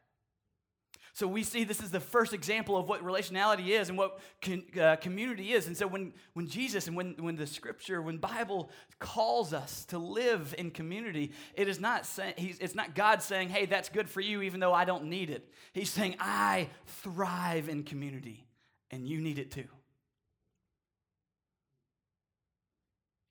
So 1.15 1.27
we 1.27 1.43
see 1.43 1.65
this 1.65 1.83
is 1.83 1.91
the 1.91 2.01
first 2.01 2.33
example 2.33 2.77
of 2.77 2.89
what 2.89 3.05
relationality 3.05 3.69
is 3.69 3.91
and 3.91 3.99
what 3.99 4.19
con, 4.41 4.63
uh, 4.81 4.97
community 4.97 5.53
is. 5.53 5.67
And 5.67 5.77
so 5.77 5.87
when, 5.87 6.15
when 6.33 6.49
Jesus 6.49 6.87
and 6.87 6.97
when, 6.97 7.15
when 7.19 7.37
the 7.37 7.47
scripture, 7.47 8.01
when 8.01 8.17
Bible 8.17 8.71
calls 8.99 9.53
us 9.53 9.85
to 9.87 9.99
live 9.99 10.55
in 10.57 10.71
community, 10.71 11.33
it 11.55 11.69
is 11.69 11.79
not 11.79 12.07
saying, 12.07 12.33
it's 12.39 12.75
not 12.75 12.95
God 12.95 13.23
saying, 13.23 13.51
hey, 13.51 13.67
that's 13.67 13.91
good 13.91 14.09
for 14.09 14.23
you 14.23 14.41
even 14.41 14.59
though 14.59 14.73
I 14.73 14.87
don't 14.87 15.05
need 15.05 15.29
it. 15.29 15.53
He's 15.75 15.91
saying, 15.91 16.17
I 16.19 16.69
thrive 16.87 17.69
in 17.69 17.83
community 17.83 18.47
and 18.91 19.07
you 19.07 19.21
need 19.21 19.39
it 19.39 19.51
too. 19.51 19.69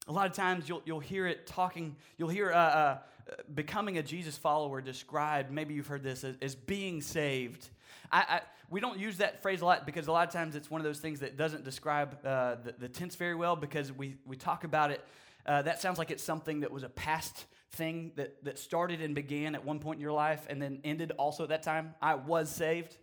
A 0.07 0.11
lot 0.11 0.27
of 0.27 0.33
times 0.33 0.69
you'll, 0.69 0.81
you'll 0.85 0.99
hear 0.99 1.25
it 1.25 1.47
talking, 1.47 1.95
you'll 2.17 2.29
hear 2.29 2.51
uh, 2.51 2.57
uh, 2.57 2.97
becoming 3.53 3.97
a 3.97 4.03
Jesus 4.03 4.37
follower 4.37 4.81
described, 4.81 5.51
maybe 5.51 5.73
you've 5.73 5.87
heard 5.87 6.03
this, 6.03 6.23
as, 6.23 6.35
as 6.41 6.55
being 6.55 7.01
saved. 7.01 7.69
I, 8.11 8.19
I, 8.19 8.41
we 8.69 8.79
don't 8.79 8.99
use 8.99 9.17
that 9.17 9.41
phrase 9.41 9.61
a 9.61 9.65
lot 9.65 9.85
because 9.85 10.07
a 10.07 10.11
lot 10.11 10.27
of 10.27 10.33
times 10.33 10.55
it's 10.55 10.71
one 10.71 10.81
of 10.81 10.85
those 10.85 10.99
things 10.99 11.19
that 11.19 11.37
doesn't 11.37 11.63
describe 11.63 12.17
uh, 12.25 12.55
the, 12.63 12.73
the, 12.79 12.89
tense 12.89 13.15
very 13.15 13.35
well 13.35 13.55
because 13.55 13.91
we, 13.91 14.15
we 14.25 14.35
talk 14.35 14.63
about 14.63 14.91
it. 14.91 15.01
Uh, 15.45 15.61
that 15.61 15.81
sounds 15.81 15.97
like 15.97 16.11
it's 16.11 16.23
something 16.23 16.61
that 16.61 16.71
was 16.71 16.83
a 16.83 16.89
past 16.89 17.45
thing 17.71 18.11
that, 18.15 18.43
that 18.43 18.59
started 18.59 19.01
and 19.01 19.15
began 19.15 19.55
at 19.55 19.65
one 19.65 19.79
point 19.79 19.97
in 19.97 20.01
your 20.01 20.11
life 20.11 20.45
and 20.49 20.61
then 20.61 20.79
ended 20.83 21.11
also 21.17 21.43
at 21.43 21.49
that 21.49 21.63
time. 21.63 21.93
I 22.01 22.15
was 22.15 22.49
saved. 22.49 22.97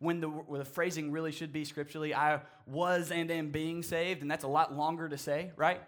When 0.00 0.20
the, 0.20 0.28
when 0.28 0.60
the 0.60 0.64
phrasing 0.64 1.10
really 1.10 1.32
should 1.32 1.52
be 1.52 1.64
scripturally, 1.64 2.14
I 2.14 2.40
was 2.66 3.10
and 3.10 3.28
am 3.32 3.50
being 3.50 3.82
saved, 3.82 4.22
and 4.22 4.30
that's 4.30 4.44
a 4.44 4.48
lot 4.48 4.76
longer 4.76 5.08
to 5.08 5.18
say, 5.18 5.50
right? 5.56 5.80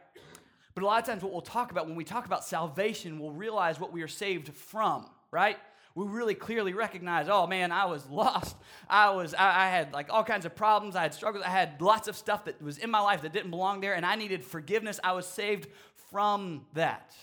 But 0.75 0.85
a 0.85 0.87
lot 0.87 1.01
of 1.01 1.07
times, 1.07 1.23
what 1.23 1.33
we'll 1.33 1.41
talk 1.41 1.71
about 1.71 1.87
when 1.87 1.97
we 1.97 2.05
talk 2.05 2.27
about 2.27 2.45
salvation, 2.45 3.19
we'll 3.19 3.33
realize 3.33 3.81
what 3.81 3.93
we 3.93 4.03
are 4.03 4.09
saved 4.09 4.55
from, 4.55 5.07
right? 5.31 5.57
We 5.95 6.07
really 6.07 6.35
clearly 6.35 6.73
recognize, 6.73 7.29
oh 7.29 7.47
man, 7.47 7.73
I 7.73 7.87
was 7.87 8.07
lost. 8.11 8.57
I 8.89 9.11
was, 9.11 9.35
I, 9.35 9.67
I 9.67 9.71
had 9.71 9.93
like 9.93 10.11
all 10.11 10.25
kinds 10.25 10.47
of 10.47 10.55
problems. 10.55 10.97
I 10.97 11.03
had 11.03 11.15
struggles. 11.15 11.45
I 11.45 11.51
had 11.51 11.81
lots 11.81 12.09
of 12.09 12.17
stuff 12.17 12.45
that 12.45 12.63
was 12.63 12.79
in 12.79 12.91
my 12.91 13.01
life 13.01 13.23
that 13.23 13.33
didn't 13.33 13.51
belong 13.51 13.81
there, 13.81 13.95
and 13.95 14.07
I 14.07 14.15
needed 14.15 14.45
forgiveness. 14.45 15.01
I 15.03 15.13
was 15.13 15.27
saved 15.27 15.69
from 16.11 16.67
that. 16.75 17.15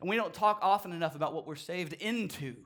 And 0.00 0.08
we 0.08 0.16
don't 0.16 0.32
talk 0.32 0.58
often 0.62 0.92
enough 0.92 1.14
about 1.14 1.34
what 1.34 1.46
we're 1.46 1.54
saved 1.54 1.92
into. 1.94 2.56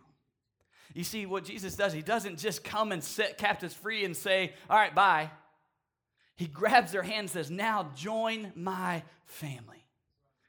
You 0.95 1.05
see, 1.05 1.27
what 1.27 1.45
Jesus 1.45 1.75
does, 1.77 1.92
he 1.92 2.03
doesn't 2.03 2.38
just 2.38 2.64
come 2.64 2.92
and 2.92 3.03
set 3.03 3.37
captives 3.37 3.75
free 3.75 4.05
and 4.05 4.16
say, 4.16 4.55
All 4.71 4.77
right, 4.77 4.95
bye. 4.95 5.31
He 6.37 6.47
grabs 6.47 6.92
their 6.92 7.03
hand 7.03 7.21
and 7.21 7.31
says, 7.31 7.51
Now 7.51 7.90
join 7.95 8.53
my 8.55 9.03
family. 9.25 9.86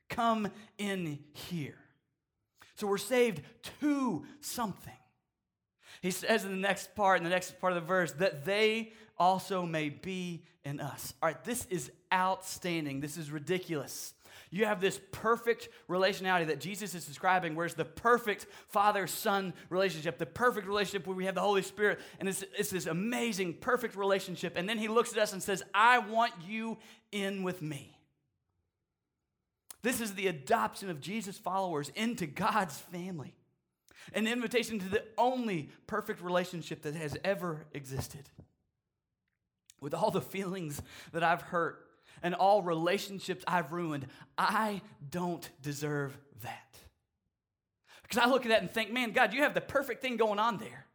Come 0.09 0.49
in 0.77 1.19
here. 1.33 1.77
So 2.75 2.87
we're 2.87 2.97
saved 2.97 3.41
to 3.79 4.23
something. 4.39 4.93
He 6.01 6.11
says 6.11 6.45
in 6.45 6.51
the 6.51 6.57
next 6.57 6.95
part, 6.95 7.17
in 7.17 7.23
the 7.23 7.29
next 7.29 7.59
part 7.59 7.73
of 7.73 7.81
the 7.81 7.87
verse, 7.87 8.11
that 8.13 8.45
they 8.45 8.93
also 9.17 9.65
may 9.65 9.89
be 9.89 10.43
in 10.63 10.79
us. 10.79 11.13
All 11.21 11.27
right, 11.29 11.43
this 11.43 11.65
is 11.69 11.91
outstanding. 12.13 12.99
This 12.99 13.17
is 13.17 13.31
ridiculous. 13.31 14.13
You 14.49 14.65
have 14.65 14.79
this 14.79 14.99
perfect 15.11 15.69
relationality 15.89 16.47
that 16.47 16.59
Jesus 16.59 16.95
is 16.95 17.05
describing, 17.05 17.55
where 17.55 17.65
it's 17.65 17.75
the 17.75 17.83
perfect 17.83 18.45
father 18.69 19.07
son 19.07 19.53
relationship, 19.69 20.17
the 20.17 20.25
perfect 20.25 20.67
relationship 20.67 21.07
where 21.07 21.15
we 21.15 21.25
have 21.25 21.35
the 21.35 21.41
Holy 21.41 21.63
Spirit, 21.63 21.99
and 22.19 22.29
it's, 22.29 22.43
it's 22.57 22.69
this 22.69 22.85
amazing, 22.85 23.55
perfect 23.55 23.95
relationship. 23.95 24.53
And 24.55 24.69
then 24.69 24.77
he 24.77 24.87
looks 24.87 25.11
at 25.13 25.19
us 25.19 25.33
and 25.33 25.41
says, 25.41 25.63
I 25.73 25.99
want 25.99 26.33
you 26.47 26.77
in 27.11 27.43
with 27.43 27.61
me. 27.61 27.96
This 29.87 30.01
is 30.01 30.15
the 30.15 30.27
adoption 30.27 30.89
of 30.89 30.99
Jesus' 30.99 31.37
followers 31.37 31.93
into 31.95 32.27
God's 32.27 32.77
family, 32.77 33.33
an 34.11 34.27
invitation 34.27 34.79
to 34.79 34.89
the 34.89 35.05
only 35.17 35.69
perfect 35.87 36.21
relationship 36.21 36.81
that 36.81 36.93
has 36.93 37.15
ever 37.23 37.65
existed. 37.73 38.29
With 39.79 39.93
all 39.93 40.11
the 40.11 40.19
feelings 40.19 40.81
that 41.13 41.23
I've 41.23 41.41
hurt 41.41 41.87
and 42.21 42.35
all 42.35 42.63
relationships 42.63 43.45
I've 43.47 43.71
ruined, 43.71 44.07
I 44.37 44.81
don't 45.09 45.49
deserve 45.61 46.17
that. 46.43 46.77
Because 48.01 48.17
I 48.17 48.27
look 48.27 48.45
at 48.45 48.49
that 48.49 48.63
and 48.63 48.69
think, 48.69 48.91
man, 48.91 49.11
God, 49.11 49.33
you 49.33 49.43
have 49.43 49.53
the 49.53 49.61
perfect 49.61 50.01
thing 50.01 50.17
going 50.17 50.37
on 50.37 50.57
there. 50.57 50.86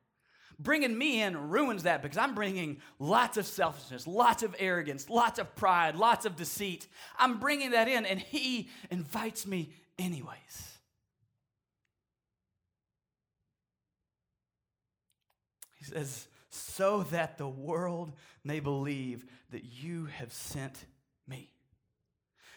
Bringing 0.62 0.96
me 0.96 1.22
in 1.22 1.51
ruins 1.51 1.83
that 1.85 2.03
because 2.03 2.18
I'm 2.18 2.35
bringing 2.35 2.81
lots 2.98 3.37
of 3.37 3.46
selfishness, 3.46 4.07
lots 4.07 4.42
of 4.42 4.55
arrogance, 4.59 5.11
lots 5.11 5.38
of 5.38 5.55
pride, 5.57 5.96
lots 5.96 6.25
of 6.25 6.37
deceit. 6.37 6.87
I'm 7.18 7.38
bringing 7.38 7.72
that 7.72 7.88
in, 7.88 8.07
and 8.07 8.20
He 8.20 8.68
invites 8.90 9.46
me 9.46 9.72
anyways. 9.98 10.79
He 15.77 15.85
says, 15.85 16.29
so 16.48 17.03
that 17.11 17.38
the 17.38 17.48
world 17.48 18.12
may 18.44 18.61
believe 18.61 19.25
that 19.51 19.64
you 19.64 20.07
have 20.07 20.33
sent 20.33 20.85
me. 21.27 21.51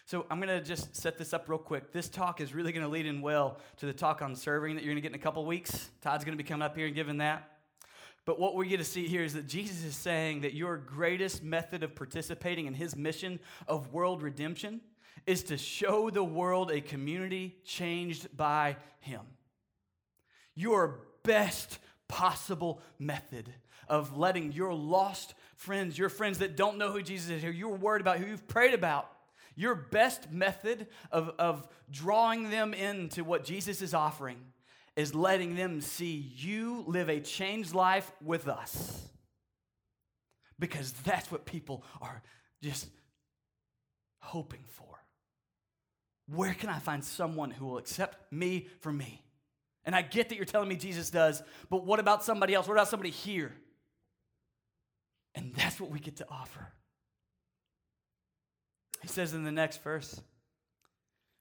So 0.05 0.27
I'm 0.29 0.39
going 0.39 0.49
to 0.49 0.63
just 0.63 0.95
set 0.95 1.17
this 1.17 1.33
up 1.33 1.49
real 1.49 1.57
quick. 1.57 1.91
This 1.91 2.07
talk 2.09 2.39
is 2.39 2.53
really 2.53 2.71
going 2.71 2.85
to 2.85 2.91
lead 2.91 3.07
in 3.07 3.21
well 3.21 3.57
to 3.77 3.87
the 3.87 3.93
talk 3.93 4.21
on 4.21 4.35
serving 4.35 4.75
that 4.75 4.83
you're 4.83 4.93
going 4.93 5.01
to 5.01 5.09
get 5.09 5.13
in 5.13 5.19
a 5.19 5.23
couple 5.23 5.43
weeks. 5.45 5.89
Todd's 6.01 6.23
going 6.23 6.37
to 6.37 6.43
be 6.43 6.47
coming 6.47 6.61
up 6.61 6.77
here 6.77 6.85
and 6.85 6.93
giving 6.93 7.17
that. 7.17 7.54
But 8.25 8.39
what 8.39 8.55
we 8.55 8.67
get 8.67 8.77
to 8.77 8.83
see 8.83 9.07
here 9.07 9.23
is 9.23 9.33
that 9.35 9.47
Jesus 9.47 9.83
is 9.83 9.95
saying 9.95 10.41
that 10.41 10.55
your 10.55 10.77
greatest 10.77 11.43
method 11.43 11.83
of 11.83 11.95
participating 11.95 12.65
in 12.65 12.73
his 12.73 12.95
mission 12.95 13.39
of 13.67 13.93
world 13.93 14.23
redemption 14.23 14.81
is 15.27 15.43
to 15.43 15.57
show 15.57 16.09
the 16.09 16.23
world 16.23 16.71
a 16.71 16.81
community 16.81 17.55
changed 17.63 18.35
by 18.35 18.77
him. 18.99 19.21
Your 20.55 21.01
best 21.23 21.77
possible 22.07 22.81
method 22.97 23.53
of 23.87 24.17
letting 24.17 24.51
your 24.51 24.73
lost 24.73 25.35
friends, 25.55 25.97
your 25.97 26.09
friends 26.09 26.39
that 26.39 26.57
don't 26.57 26.79
know 26.79 26.91
who 26.91 27.03
Jesus 27.03 27.29
is, 27.29 27.43
who 27.43 27.51
you're 27.51 27.75
worried 27.75 28.01
about, 28.01 28.17
who 28.17 28.25
you've 28.25 28.47
prayed 28.47 28.73
about, 28.73 29.09
your 29.55 29.75
best 29.75 30.31
method 30.31 30.87
of, 31.11 31.31
of 31.37 31.67
drawing 31.91 32.49
them 32.49 32.73
into 32.73 33.23
what 33.23 33.43
Jesus 33.43 33.81
is 33.83 33.93
offering 33.93 34.37
is 34.95 35.13
letting 35.13 35.55
them 35.55 35.81
see 35.81 36.31
you 36.35 36.83
live 36.87 37.09
a 37.09 37.19
changed 37.19 37.73
life 37.73 38.11
with 38.23 38.47
us. 38.47 39.01
Because 40.57 40.91
that's 41.03 41.31
what 41.31 41.45
people 41.45 41.83
are 42.01 42.21
just 42.63 42.87
hoping 44.19 44.63
for. 44.67 44.85
Where 46.27 46.53
can 46.53 46.69
I 46.69 46.79
find 46.79 47.03
someone 47.03 47.51
who 47.51 47.65
will 47.65 47.77
accept 47.77 48.31
me 48.31 48.67
for 48.79 48.91
me? 48.91 49.21
And 49.83 49.95
I 49.95 50.01
get 50.01 50.29
that 50.29 50.35
you're 50.35 50.45
telling 50.45 50.69
me 50.69 50.75
Jesus 50.75 51.09
does, 51.11 51.43
but 51.69 51.85
what 51.85 51.99
about 51.99 52.23
somebody 52.23 52.55
else? 52.55 52.67
What 52.67 52.73
about 52.73 52.87
somebody 52.87 53.11
here? 53.11 53.53
And 55.35 55.53
that's 55.53 55.79
what 55.79 55.91
we 55.91 55.99
get 55.99 56.15
to 56.17 56.25
offer. 56.29 56.71
He 59.01 59.07
says 59.07 59.33
in 59.33 59.43
the 59.43 59.51
next 59.51 59.83
verse, 59.83 60.19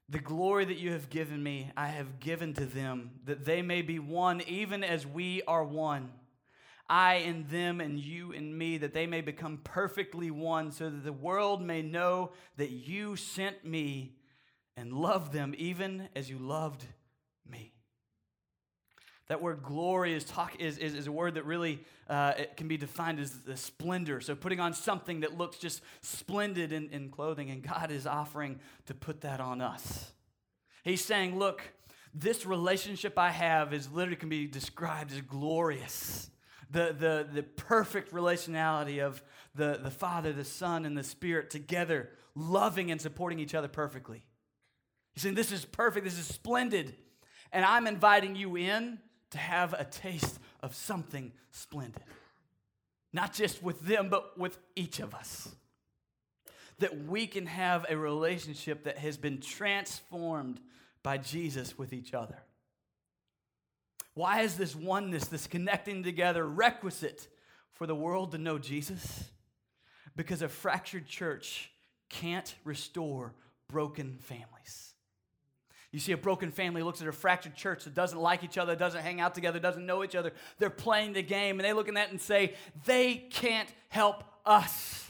the 0.09 0.19
glory 0.19 0.65
that 0.65 0.77
you 0.77 0.91
have 0.91 1.09
given 1.09 1.41
me, 1.41 1.71
I 1.75 1.87
have 1.87 2.19
given 2.19 2.53
to 2.55 2.65
them, 2.65 3.11
that 3.25 3.45
they 3.45 3.61
may 3.61 3.81
be 3.81 3.99
one, 3.99 4.41
even 4.41 4.83
as 4.83 5.05
we 5.05 5.41
are 5.43 5.63
one. 5.63 6.11
I 6.87 7.15
in 7.15 7.47
them, 7.47 7.81
and 7.81 7.99
you 7.99 8.31
in 8.31 8.55
me, 8.55 8.77
that 8.77 8.93
they 8.93 9.07
may 9.07 9.21
become 9.21 9.59
perfectly 9.63 10.29
one, 10.29 10.71
so 10.71 10.89
that 10.89 11.03
the 11.03 11.13
world 11.13 11.61
may 11.61 11.81
know 11.81 12.31
that 12.57 12.69
you 12.69 13.15
sent 13.15 13.65
me 13.65 14.15
and 14.77 14.93
loved 14.93 15.33
them, 15.33 15.55
even 15.57 16.09
as 16.15 16.29
you 16.29 16.37
loved 16.37 16.85
me. 17.49 17.74
That 19.27 19.41
word 19.41 19.63
glory 19.63 20.13
is, 20.13 20.23
talk, 20.23 20.55
is, 20.59 20.77
is, 20.77 20.93
is 20.93 21.07
a 21.07 21.11
word 21.11 21.33
that 21.33 21.45
really 21.45 21.79
uh, 22.07 22.33
it 22.37 22.57
can 22.57 22.67
be 22.67 22.77
defined 22.77 23.19
as 23.19 23.31
the 23.39 23.57
splendor. 23.57 24.21
So 24.21 24.35
putting 24.35 24.59
on 24.59 24.73
something 24.73 25.21
that 25.21 25.35
looks 25.35 25.57
just 25.57 25.81
splendid 26.01 26.71
in, 26.71 26.89
in 26.89 27.09
clothing, 27.09 27.49
and 27.49 27.63
God 27.63 27.89
is 27.89 28.05
offering 28.05 28.59
to 28.85 28.93
put 28.93 29.21
that 29.21 29.39
on 29.39 29.61
us. 29.61 30.11
He's 30.83 31.03
saying, 31.03 31.39
look, 31.39 31.63
this 32.13 32.45
relationship 32.45 33.17
I 33.17 33.31
have 33.31 33.73
is 33.73 33.91
literally 33.91 34.15
can 34.15 34.29
be 34.29 34.45
described 34.45 35.11
as 35.11 35.21
glorious. 35.21 36.29
The, 36.69 36.95
the, 36.97 37.27
the 37.31 37.43
perfect 37.43 38.11
relationality 38.11 39.03
of 39.03 39.23
the, 39.55 39.79
the 39.81 39.91
Father, 39.91 40.33
the 40.33 40.45
Son, 40.45 40.85
and 40.85 40.97
the 40.97 41.03
Spirit 41.03 41.49
together, 41.49 42.09
loving 42.35 42.91
and 42.91 43.01
supporting 43.01 43.39
each 43.39 43.55
other 43.55 43.67
perfectly. 43.67 44.23
He's 45.13 45.23
saying, 45.23 45.35
This 45.35 45.51
is 45.51 45.65
perfect, 45.65 46.05
this 46.05 46.19
is 46.19 46.27
splendid. 46.27 46.95
And 47.51 47.63
I'm 47.63 47.87
inviting 47.87 48.35
you 48.35 48.57
in 48.57 48.99
to 49.35 49.41
have 49.41 49.73
a 49.73 49.83
taste 49.83 50.39
of 50.61 50.73
something 50.73 51.33
splendid. 51.51 52.03
Not 53.11 53.33
just 53.33 53.61
with 53.61 53.81
them, 53.81 54.07
but 54.09 54.39
with 54.39 54.57
each 54.77 54.99
of 54.99 55.13
us. 55.13 55.49
That 56.79 57.05
we 57.05 57.27
can 57.27 57.45
have 57.45 57.85
a 57.89 57.97
relationship 57.97 58.85
that 58.85 58.97
has 58.97 59.17
been 59.17 59.41
transformed 59.41 60.61
by 61.03 61.17
Jesus 61.17 61.77
with 61.77 61.91
each 61.91 62.13
other. 62.13 62.37
Why 64.13 64.41
is 64.41 64.55
this 64.55 64.73
oneness, 64.73 65.27
this 65.27 65.47
connecting 65.47 66.03
together, 66.03 66.47
requisite 66.47 67.27
for 67.73 67.85
the 67.85 67.95
world 67.95 68.31
to 68.31 68.37
know 68.37 68.57
Jesus? 68.57 69.25
Because 70.15 70.41
a 70.41 70.47
fractured 70.47 71.07
church 71.07 71.71
can't 72.07 72.55
restore 72.63 73.33
broken 73.67 74.17
families. 74.21 74.94
You 75.95 76.01
see 76.01 76.11
a 76.11 76.17
broken 76.17 76.51
family 76.51 76.83
looks 76.83 77.01
at 77.01 77.07
a 77.07 77.13
fractured 77.13 77.55
church 77.55 77.85
that 77.85 77.93
doesn't 77.93 78.19
like 78.19 78.43
each 78.43 78.57
other, 78.57 78.75
doesn't 78.75 79.01
hang 79.01 79.21
out 79.21 79.33
together, 79.33 79.59
doesn't 79.59 79.85
know 79.85 80.03
each 80.03 80.13
other. 80.13 80.33
They're 80.59 80.69
playing 80.69 81.13
the 81.13 81.21
game, 81.21 81.57
and 81.57 81.65
they 81.65 81.71
look 81.71 81.87
at 81.87 81.93
that 81.93 82.11
and 82.11 82.19
say, 82.19 82.55
they 82.83 83.15
can't 83.15 83.73
help 83.87 84.25
us 84.45 85.09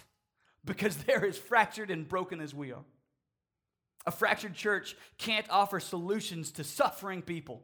because 0.63 0.95
they're 0.97 1.25
as 1.25 1.39
fractured 1.39 1.89
and 1.89 2.07
broken 2.07 2.39
as 2.39 2.53
we 2.53 2.71
are. 2.71 2.83
A 4.05 4.11
fractured 4.11 4.53
church 4.53 4.95
can't 5.17 5.47
offer 5.49 5.79
solutions 5.79 6.51
to 6.51 6.63
suffering 6.63 7.23
people. 7.23 7.63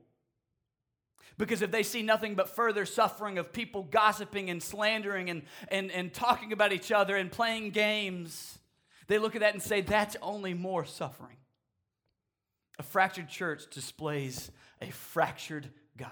Because 1.38 1.62
if 1.62 1.70
they 1.70 1.84
see 1.84 2.02
nothing 2.02 2.34
but 2.34 2.50
further 2.50 2.88
suffering 2.88 3.38
of 3.38 3.54
people 3.54 3.84
gossiping 3.84 4.50
and 4.50 4.64
slandering 4.64 5.30
and, 5.30 5.44
and, 5.68 5.92
and 5.92 6.12
talking 6.12 6.54
about 6.54 6.74
each 6.74 6.92
other 6.92 7.16
and 7.16 7.32
playing 7.32 7.70
games, 7.70 8.58
they 9.06 9.20
look 9.20 9.36
at 9.36 9.42
that 9.42 9.54
and 9.54 9.62
say, 9.62 9.82
that's 9.82 10.18
only 10.24 10.56
more 10.56 10.86
suffering. 10.86 11.38
A 12.82 12.84
fractured 12.84 13.30
church 13.30 13.70
displays 13.70 14.50
a 14.82 14.90
fractured 14.90 15.70
God. 15.98 16.10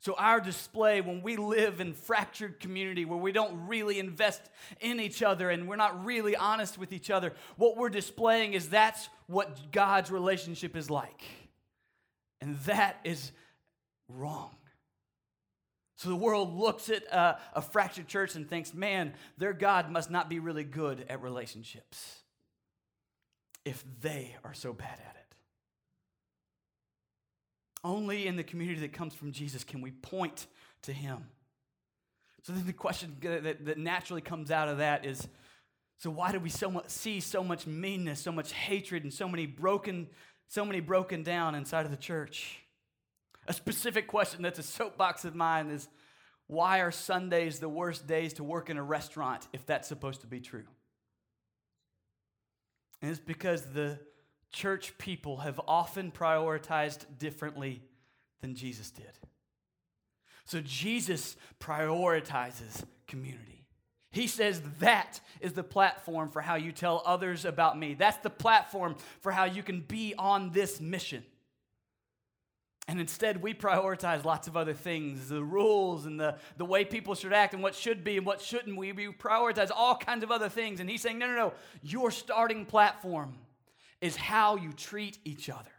So, 0.00 0.14
our 0.16 0.40
display, 0.40 1.02
when 1.02 1.20
we 1.20 1.36
live 1.36 1.78
in 1.78 1.92
fractured 1.92 2.58
community 2.58 3.04
where 3.04 3.18
we 3.18 3.32
don't 3.32 3.66
really 3.66 3.98
invest 3.98 4.40
in 4.80 4.98
each 4.98 5.22
other 5.22 5.50
and 5.50 5.68
we're 5.68 5.76
not 5.76 6.06
really 6.06 6.34
honest 6.34 6.78
with 6.78 6.90
each 6.90 7.10
other, 7.10 7.34
what 7.58 7.76
we're 7.76 7.90
displaying 7.90 8.54
is 8.54 8.70
that's 8.70 9.10
what 9.26 9.72
God's 9.72 10.10
relationship 10.10 10.74
is 10.74 10.88
like. 10.88 11.22
And 12.40 12.56
that 12.60 12.98
is 13.04 13.30
wrong. 14.08 14.56
So 15.96 16.08
the 16.08 16.16
world 16.16 16.56
looks 16.56 16.88
at 16.88 17.02
a, 17.12 17.38
a 17.52 17.60
fractured 17.60 18.08
church 18.08 18.36
and 18.36 18.48
thinks, 18.48 18.72
man, 18.72 19.12
their 19.36 19.52
God 19.52 19.90
must 19.90 20.10
not 20.10 20.30
be 20.30 20.38
really 20.38 20.64
good 20.64 21.04
at 21.10 21.20
relationships 21.20 22.22
if 23.66 23.84
they 24.00 24.34
are 24.44 24.54
so 24.54 24.72
bad 24.72 24.98
at 24.98 25.15
it. 25.15 25.15
Only 27.86 28.26
in 28.26 28.34
the 28.34 28.42
community 28.42 28.80
that 28.80 28.92
comes 28.92 29.14
from 29.14 29.30
Jesus 29.30 29.62
can 29.62 29.80
we 29.80 29.92
point 29.92 30.48
to 30.82 30.92
him. 30.92 31.28
So 32.42 32.52
then 32.52 32.66
the 32.66 32.72
question 32.72 33.16
that, 33.20 33.64
that 33.64 33.78
naturally 33.78 34.22
comes 34.22 34.50
out 34.50 34.68
of 34.68 34.78
that 34.78 35.06
is 35.06 35.28
so 35.98 36.10
why 36.10 36.32
do 36.32 36.40
we 36.40 36.48
so 36.48 36.68
much, 36.68 36.88
see 36.88 37.20
so 37.20 37.44
much 37.44 37.64
meanness, 37.64 38.20
so 38.20 38.32
much 38.32 38.52
hatred, 38.52 39.04
and 39.04 39.14
so 39.14 39.28
many 39.28 39.46
broken 39.46 40.08
so 40.48 40.64
many 40.64 40.80
broken 40.80 41.22
down 41.22 41.54
inside 41.54 41.84
of 41.84 41.92
the 41.92 41.96
church. 41.96 42.58
A 43.46 43.52
specific 43.52 44.08
question 44.08 44.42
that's 44.42 44.58
a 44.58 44.64
soapbox 44.64 45.24
of 45.24 45.36
mine 45.36 45.70
is 45.70 45.88
why 46.48 46.80
are 46.80 46.90
Sundays 46.90 47.60
the 47.60 47.68
worst 47.68 48.08
days 48.08 48.32
to 48.34 48.44
work 48.44 48.68
in 48.68 48.76
a 48.76 48.82
restaurant 48.82 49.46
if 49.52 49.64
that's 49.64 49.86
supposed 49.86 50.22
to 50.22 50.26
be 50.26 50.40
true? 50.40 50.64
And 53.00 53.12
it's 53.12 53.20
because 53.20 53.62
the 53.62 54.00
church 54.56 54.96
people 54.96 55.36
have 55.38 55.60
often 55.68 56.10
prioritized 56.10 57.04
differently 57.18 57.82
than 58.40 58.54
Jesus 58.54 58.90
did. 58.90 59.12
So 60.46 60.62
Jesus 60.62 61.36
prioritizes 61.60 62.82
community. 63.06 63.66
He 64.12 64.26
says 64.26 64.62
that 64.80 65.20
is 65.42 65.52
the 65.52 65.62
platform 65.62 66.30
for 66.30 66.40
how 66.40 66.54
you 66.54 66.72
tell 66.72 67.02
others 67.04 67.44
about 67.44 67.78
me. 67.78 67.92
That's 67.92 68.16
the 68.18 68.30
platform 68.30 68.96
for 69.20 69.30
how 69.30 69.44
you 69.44 69.62
can 69.62 69.82
be 69.82 70.14
on 70.18 70.52
this 70.52 70.80
mission. 70.80 71.22
And 72.88 72.98
instead, 72.98 73.42
we 73.42 73.52
prioritize 73.52 74.24
lots 74.24 74.48
of 74.48 74.56
other 74.56 74.72
things 74.72 75.28
the 75.28 75.42
rules 75.42 76.06
and 76.06 76.18
the, 76.18 76.36
the 76.56 76.64
way 76.64 76.84
people 76.86 77.14
should 77.14 77.34
act 77.34 77.52
and 77.52 77.62
what 77.62 77.74
should 77.74 78.04
be 78.04 78.16
and 78.16 78.24
what 78.24 78.40
shouldn't 78.40 78.76
we. 78.76 78.92
We 78.92 79.08
prioritize 79.08 79.70
all 79.74 79.96
kinds 79.96 80.22
of 80.22 80.30
other 80.30 80.48
things. 80.48 80.80
And 80.80 80.88
he's 80.88 81.02
saying, 81.02 81.18
no, 81.18 81.26
no, 81.26 81.34
no. 81.34 81.52
Your 81.82 82.10
starting 82.10 82.64
platform 82.64 83.34
is 84.00 84.16
how 84.16 84.56
you 84.56 84.72
treat 84.72 85.18
each 85.24 85.48
other. 85.48 85.70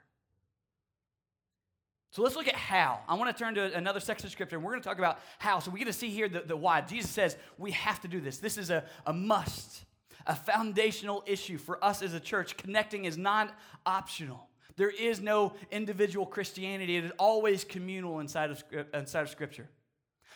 So 2.11 2.23
let's 2.23 2.35
look 2.35 2.47
at 2.47 2.55
how. 2.55 2.99
I 3.07 3.13
want 3.13 3.35
to 3.35 3.43
turn 3.43 3.53
to 3.55 3.75
another 3.75 3.99
section 3.99 4.25
of 4.25 4.31
scripture, 4.31 4.55
and 4.55 4.65
we're 4.65 4.71
going 4.71 4.81
to 4.81 4.87
talk 4.87 4.97
about 4.97 5.19
how. 5.37 5.59
So 5.59 5.69
we 5.69 5.77
get 5.77 5.85
to 5.85 5.93
see 5.93 6.09
here 6.09 6.27
the, 6.27 6.39
the 6.39 6.57
why. 6.57 6.81
Jesus 6.81 7.11
says 7.11 7.37
we 7.57 7.71
have 7.71 8.01
to 8.01 8.07
do 8.07 8.19
this. 8.19 8.39
This 8.39 8.57
is 8.57 8.71
a, 8.71 8.83
a 9.05 9.13
must, 9.13 9.85
a 10.25 10.35
foundational 10.35 11.23
issue 11.27 11.59
for 11.59 11.83
us 11.83 12.01
as 12.01 12.15
a 12.15 12.19
church. 12.19 12.57
Connecting 12.57 13.05
is 13.05 13.19
not 13.19 13.53
optional. 13.85 14.47
There 14.77 14.89
is 14.89 15.21
no 15.21 15.53
individual 15.69 16.25
Christianity. 16.25 16.97
It 16.97 17.05
is 17.05 17.11
always 17.19 17.63
communal 17.63 18.19
inside 18.19 18.51
of, 18.51 18.63
inside 18.93 19.21
of 19.21 19.29
Scripture. 19.29 19.69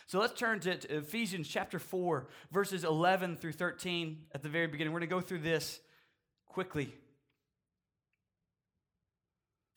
So 0.06 0.20
let's 0.20 0.38
turn 0.38 0.60
to, 0.60 0.76
to 0.76 0.98
Ephesians 0.98 1.48
chapter 1.48 1.78
4, 1.78 2.28
verses 2.52 2.84
11 2.84 3.38
through 3.38 3.52
13 3.52 4.18
at 4.34 4.42
the 4.42 4.48
very 4.48 4.66
beginning. 4.66 4.92
We're 4.92 5.00
going 5.00 5.08
to 5.08 5.16
go 5.16 5.20
through 5.20 5.40
this 5.40 5.80
quickly. 6.46 6.94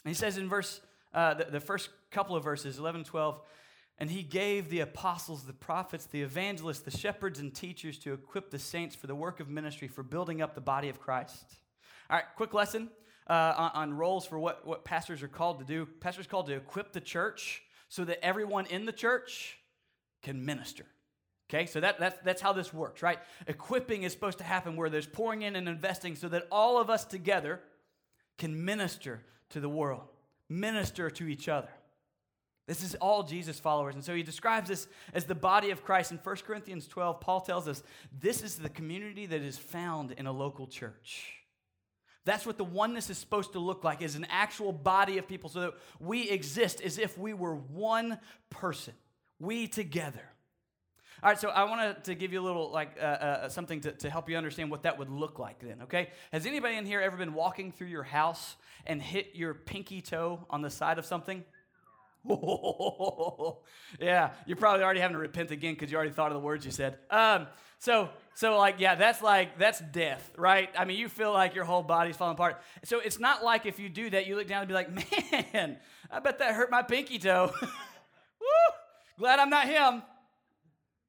And 0.06 0.14
he 0.14 0.16
says 0.16 0.38
in 0.38 0.48
verse, 0.48 0.82
uh, 1.14 1.34
the, 1.34 1.46
the 1.46 1.60
first 1.60 1.90
couple 2.12 2.36
of 2.36 2.44
verses, 2.44 2.78
11 2.78 3.00
and 3.00 3.06
12, 3.06 3.42
and 3.98 4.12
he 4.12 4.22
gave 4.24 4.70
the 4.70 4.82
apostles, 4.82 5.44
the 5.44 5.54
prophets, 5.54 6.06
the 6.06 6.22
evangelists, 6.22 6.82
the 6.82 6.96
shepherds, 6.96 7.40
and 7.40 7.54
teachers 7.54 7.98
to 8.00 8.14
equip 8.14 8.52
the 8.52 8.60
saints 8.60 8.96
for 8.96 9.08
the 9.08 9.16
work 9.16 9.40
of 9.40 9.50
ministry, 9.50 9.88
for 9.88 10.04
building 10.04 10.42
up 10.42 10.54
the 10.54 10.62
body 10.62 10.90
of 10.90 11.00
Christ. 11.00 11.44
All 12.10 12.18
right, 12.18 12.26
quick 12.36 12.54
lesson 12.54 12.90
uh, 13.28 13.54
on, 13.58 13.72
on 13.74 13.94
roles 13.98 14.26
for 14.26 14.38
what, 14.38 14.68
what 14.68 14.86
pastors 14.86 15.24
are 15.24 15.28
called 15.28 15.60
to 15.60 15.66
do. 15.66 15.88
Pastors 16.00 16.28
called 16.28 16.48
to 16.48 16.56
equip 16.56 16.94
the 16.94 17.02
church 17.02 17.64
so 17.90 18.06
that 18.06 18.24
everyone 18.24 18.68
in 18.68 18.86
the 18.86 18.92
church 18.92 19.58
can 20.22 20.46
minister. 20.46 20.86
Okay, 21.50 21.66
so 21.66 21.80
that, 21.80 22.00
that's, 22.00 22.18
that's 22.24 22.42
how 22.42 22.54
this 22.54 22.74
works, 22.74 23.02
right? 23.02 23.20
Equipping 23.48 24.04
is 24.04 24.12
supposed 24.12 24.40
to 24.40 24.44
happen 24.44 24.76
where 24.76 24.90
there's 24.90 25.08
pouring 25.08 25.44
in 25.44 25.56
and 25.56 25.70
investing 25.70 26.16
so 26.16 26.28
that 26.28 26.48
all 26.52 26.80
of 26.80 26.90
us 26.90 27.06
together 27.06 27.62
can 28.38 28.66
minister 28.66 29.22
to 29.52 29.60
the 29.60 29.70
world, 29.70 30.08
minister 30.50 31.10
to 31.10 31.28
each 31.28 31.48
other. 31.48 31.70
This 32.68 32.84
is 32.84 32.96
all 32.96 33.24
Jesus 33.24 33.60
followers. 33.60 33.96
And 33.96 34.04
so 34.04 34.16
he 34.16 34.24
describes 34.24 34.70
this 34.70 34.88
as 35.14 35.26
the 35.26 35.36
body 35.36 35.70
of 35.70 35.84
Christ. 35.84 36.12
In 36.12 36.18
1 36.18 36.36
Corinthians 36.38 36.88
12, 36.88 37.22
Paul 37.22 37.42
tells 37.42 37.68
us 37.68 37.84
this 38.20 38.42
is 38.42 38.56
the 38.56 38.70
community 38.70 39.28
that 39.28 39.42
is 39.42 39.58
found 39.58 40.12
in 40.14 40.26
a 40.26 40.32
local 40.32 40.66
church. 40.66 41.34
That's 42.26 42.46
what 42.46 42.58
the 42.58 42.64
oneness 42.64 43.12
is 43.12 43.20
supposed 43.20 43.54
to 43.54 43.60
look 43.60 43.84
like, 43.84 44.02
is 44.02 44.16
an 44.16 44.26
actual 44.32 44.72
body 44.72 45.20
of 45.20 45.28
people 45.28 45.48
so 45.48 45.60
that 45.60 45.74
we 46.00 46.28
exist 46.28 46.82
as 46.82 46.98
if 46.98 47.20
we 47.20 47.36
were 47.36 47.54
one 47.54 48.18
person, 48.50 48.96
we 49.40 49.68
together. 49.68 50.28
All 51.24 51.30
right, 51.30 51.40
so 51.40 51.50
I 51.50 51.64
wanted 51.64 52.04
to 52.06 52.16
give 52.16 52.34
you 52.34 52.42
a 52.42 52.46
little, 52.46 52.72
like, 52.72 52.98
uh, 53.00 53.04
uh, 53.04 53.50
something 53.50 53.82
to, 53.82 53.92
to 53.94 54.10
help 54.10 54.30
you 54.30 54.38
understand 54.38 54.70
what 54.70 54.84
that 54.84 55.00
would 55.00 55.10
look 55.10 55.40
like 55.40 55.60
then, 55.60 55.84
okay? 55.84 56.10
Has 56.32 56.46
anybody 56.46 56.76
in 56.76 56.86
here 56.86 57.02
ever 57.02 57.18
been 57.18 57.34
walking 57.34 57.72
through 57.72 57.88
your 57.88 58.04
house 58.04 58.56
and 58.86 59.02
hit 59.02 59.32
your 59.34 59.54
pinky 59.54 60.02
toe 60.02 60.46
on 60.50 60.62
the 60.62 60.70
side 60.70 61.00
of 61.00 61.06
something? 61.06 61.44
yeah, 64.00 64.32
you're 64.46 64.58
probably 64.58 64.84
already 64.84 65.00
having 65.00 65.14
to 65.14 65.20
repent 65.20 65.52
again 65.52 65.74
because 65.74 65.92
you 65.92 65.98
already 65.98 66.12
thought 66.12 66.28
of 66.28 66.34
the 66.34 66.40
words 66.40 66.66
you 66.66 66.72
said. 66.72 66.98
Um, 67.10 67.48
so, 67.78 68.10
so 68.34 68.58
like, 68.58 68.80
yeah, 68.80 68.96
that's 68.96 69.22
like 69.22 69.60
that's 69.60 69.80
death, 69.80 70.32
right? 70.36 70.70
I 70.78 70.86
mean, 70.86 70.98
you 70.98 71.08
feel 71.08 71.32
like 71.32 71.54
your 71.54 71.66
whole 71.66 71.84
body's 71.84 72.18
falling 72.18 72.34
apart. 72.34 72.62
So 72.84 73.00
it's 73.00 73.20
not 73.20 73.44
like 73.44 73.66
if 73.66 73.80
you 73.80 73.90
do 73.90 74.10
that, 74.10 74.26
you 74.26 74.36
look 74.36 74.48
down 74.48 74.62
and 74.62 74.68
be 74.68 74.74
like, 74.74 74.92
man, 74.92 75.78
I 76.12 76.20
bet 76.20 76.40
that 76.40 76.56
hurt 76.56 76.72
my 76.72 76.82
pinky 76.82 77.20
toe. 77.20 77.52
Woo! 77.62 78.48
Glad 79.20 79.40
I'm 79.40 79.50
not 79.50 79.68
him. 79.68 80.02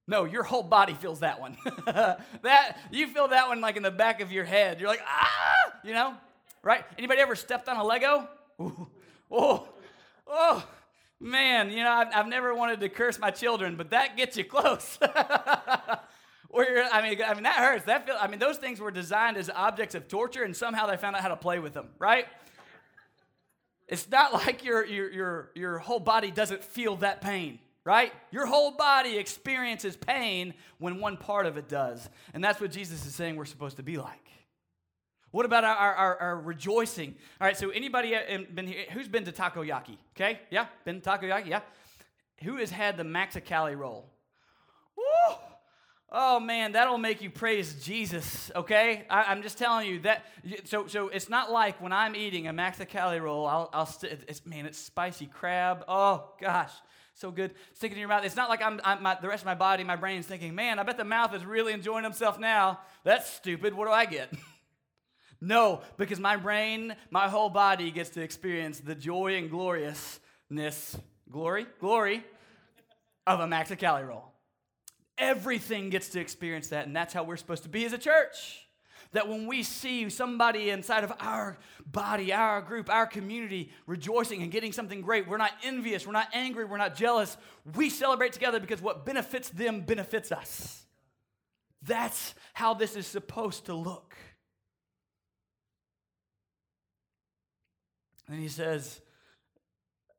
No, 0.08 0.24
your 0.24 0.44
whole 0.44 0.62
body 0.62 0.94
feels 0.94 1.20
that 1.20 1.40
one. 1.40 1.56
that 1.86 2.78
you 2.92 3.08
feel 3.08 3.28
that 3.28 3.48
one 3.48 3.60
like 3.60 3.76
in 3.76 3.82
the 3.82 3.90
back 3.90 4.20
of 4.20 4.30
your 4.30 4.44
head. 4.44 4.80
You're 4.80 4.88
like, 4.88 5.02
ah, 5.04 5.72
you 5.82 5.92
know, 5.92 6.14
right? 6.62 6.84
Anybody 6.96 7.20
ever 7.20 7.34
stepped 7.34 7.68
on 7.68 7.76
a 7.76 7.84
Lego? 7.84 8.28
Ooh, 8.60 8.88
oh, 9.30 9.68
oh, 10.26 10.66
man, 11.20 11.70
you 11.70 11.82
know, 11.82 11.90
I've, 11.90 12.08
I've 12.14 12.28
never 12.28 12.54
wanted 12.54 12.80
to 12.80 12.88
curse 12.88 13.18
my 13.18 13.30
children, 13.30 13.76
but 13.76 13.90
that 13.90 14.16
gets 14.16 14.36
you 14.36 14.44
close. 14.44 14.98
Where 16.48 16.88
I 16.90 17.02
mean, 17.02 17.20
I 17.22 17.34
mean 17.34 17.42
that 17.42 17.56
hurts. 17.56 17.84
That 17.84 18.06
feel. 18.06 18.16
I 18.18 18.28
mean, 18.28 18.38
those 18.38 18.56
things 18.56 18.80
were 18.80 18.92
designed 18.92 19.36
as 19.36 19.50
objects 19.50 19.94
of 19.94 20.08
torture, 20.08 20.42
and 20.42 20.56
somehow 20.56 20.86
they 20.86 20.96
found 20.96 21.16
out 21.16 21.22
how 21.22 21.28
to 21.28 21.36
play 21.36 21.58
with 21.58 21.74
them, 21.74 21.88
right? 21.98 22.26
It's 23.88 24.08
not 24.08 24.32
like 24.32 24.64
your 24.64 24.84
your 24.86 25.12
your 25.12 25.50
your 25.54 25.78
whole 25.78 26.00
body 26.00 26.30
doesn't 26.30 26.64
feel 26.64 26.96
that 26.96 27.20
pain, 27.20 27.58
right? 27.86 28.12
Your 28.32 28.46
whole 28.46 28.72
body 28.72 29.16
experiences 29.16 29.96
pain 29.96 30.52
when 30.78 30.98
one 30.98 31.16
part 31.16 31.46
of 31.46 31.56
it 31.56 31.68
does, 31.68 32.10
and 32.34 32.42
that's 32.42 32.60
what 32.60 32.72
Jesus 32.72 33.06
is 33.06 33.14
saying 33.14 33.36
we're 33.36 33.46
supposed 33.46 33.76
to 33.76 33.82
be 33.84 33.96
like. 33.96 34.28
What 35.30 35.46
about 35.46 35.64
our, 35.64 35.76
our, 35.76 36.16
our, 36.16 36.40
rejoicing? 36.40 37.14
All 37.40 37.46
right, 37.46 37.56
so 37.56 37.70
anybody 37.70 38.16
been 38.52 38.66
here, 38.66 38.84
who's 38.90 39.08
been 39.08 39.24
to 39.24 39.32
takoyaki? 39.32 39.96
Okay, 40.16 40.40
yeah, 40.50 40.66
been 40.84 41.00
to 41.00 41.10
takoyaki, 41.10 41.46
yeah. 41.46 41.60
Who 42.42 42.56
has 42.56 42.70
had 42.70 42.96
the 42.96 43.02
Mexicali 43.04 43.76
roll? 43.76 44.10
Woo! 44.96 45.36
Oh 46.10 46.40
man, 46.40 46.72
that'll 46.72 46.98
make 46.98 47.22
you 47.22 47.30
praise 47.30 47.84
Jesus, 47.84 48.50
okay? 48.56 49.04
I, 49.08 49.32
am 49.32 49.42
just 49.42 49.58
telling 49.58 49.88
you 49.88 50.00
that. 50.00 50.24
So, 50.64 50.86
so 50.86 51.08
it's 51.08 51.28
not 51.28 51.52
like 51.52 51.80
when 51.80 51.92
I'm 51.92 52.16
eating 52.16 52.48
a 52.48 52.52
Mexicali 52.52 53.20
roll, 53.20 53.46
I'll, 53.46 53.70
I'll 53.72 53.86
st- 53.86 54.24
it's, 54.26 54.44
man, 54.44 54.66
it's 54.66 54.78
spicy 54.78 55.26
crab. 55.26 55.84
Oh 55.86 56.30
gosh, 56.40 56.72
so 57.16 57.30
good. 57.30 57.52
Stick 57.72 57.92
it 57.92 57.94
in 57.94 57.98
your 57.98 58.08
mouth. 58.08 58.24
It's 58.24 58.36
not 58.36 58.50
like 58.50 58.62
I'm, 58.62 58.78
I'm 58.84 59.02
my, 59.02 59.16
the 59.20 59.28
rest 59.28 59.42
of 59.42 59.46
my 59.46 59.54
body, 59.54 59.84
my 59.84 59.96
brain's 59.96 60.26
thinking, 60.26 60.54
man, 60.54 60.78
I 60.78 60.82
bet 60.82 60.98
the 60.98 61.04
mouth 61.04 61.34
is 61.34 61.44
really 61.44 61.72
enjoying 61.72 62.04
himself 62.04 62.38
now. 62.38 62.80
That's 63.04 63.28
stupid. 63.28 63.74
What 63.74 63.86
do 63.86 63.92
I 63.92 64.04
get? 64.04 64.32
no, 65.40 65.80
because 65.96 66.20
my 66.20 66.36
brain, 66.36 66.94
my 67.10 67.28
whole 67.28 67.48
body 67.48 67.90
gets 67.90 68.10
to 68.10 68.22
experience 68.22 68.80
the 68.80 68.94
joy 68.94 69.36
and 69.36 69.50
gloriousness, 69.50 70.98
glory, 71.30 71.66
glory 71.80 72.22
of 73.26 73.40
a 73.40 73.46
Mexicali 73.46 74.06
roll. 74.06 74.32
Everything 75.16 75.88
gets 75.88 76.10
to 76.10 76.20
experience 76.20 76.68
that, 76.68 76.86
and 76.86 76.94
that's 76.94 77.14
how 77.14 77.24
we're 77.24 77.38
supposed 77.38 77.62
to 77.62 77.70
be 77.70 77.86
as 77.86 77.94
a 77.94 77.98
church. 77.98 78.65
That 79.16 79.28
when 79.28 79.46
we 79.46 79.62
see 79.62 80.10
somebody 80.10 80.68
inside 80.68 81.02
of 81.02 81.10
our 81.20 81.56
body, 81.86 82.34
our 82.34 82.60
group, 82.60 82.90
our 82.90 83.06
community 83.06 83.70
rejoicing 83.86 84.42
and 84.42 84.52
getting 84.52 84.72
something 84.72 85.00
great, 85.00 85.26
we're 85.26 85.38
not 85.38 85.52
envious, 85.64 86.06
we're 86.06 86.12
not 86.12 86.28
angry, 86.34 86.66
we're 86.66 86.76
not 86.76 86.94
jealous. 86.94 87.38
We 87.74 87.88
celebrate 87.88 88.34
together 88.34 88.60
because 88.60 88.82
what 88.82 89.06
benefits 89.06 89.48
them 89.48 89.80
benefits 89.80 90.32
us. 90.32 90.84
That's 91.80 92.34
how 92.52 92.74
this 92.74 92.94
is 92.94 93.06
supposed 93.06 93.64
to 93.66 93.74
look. 93.74 94.14
And 98.28 98.38
he 98.38 98.48
says, 98.48 99.00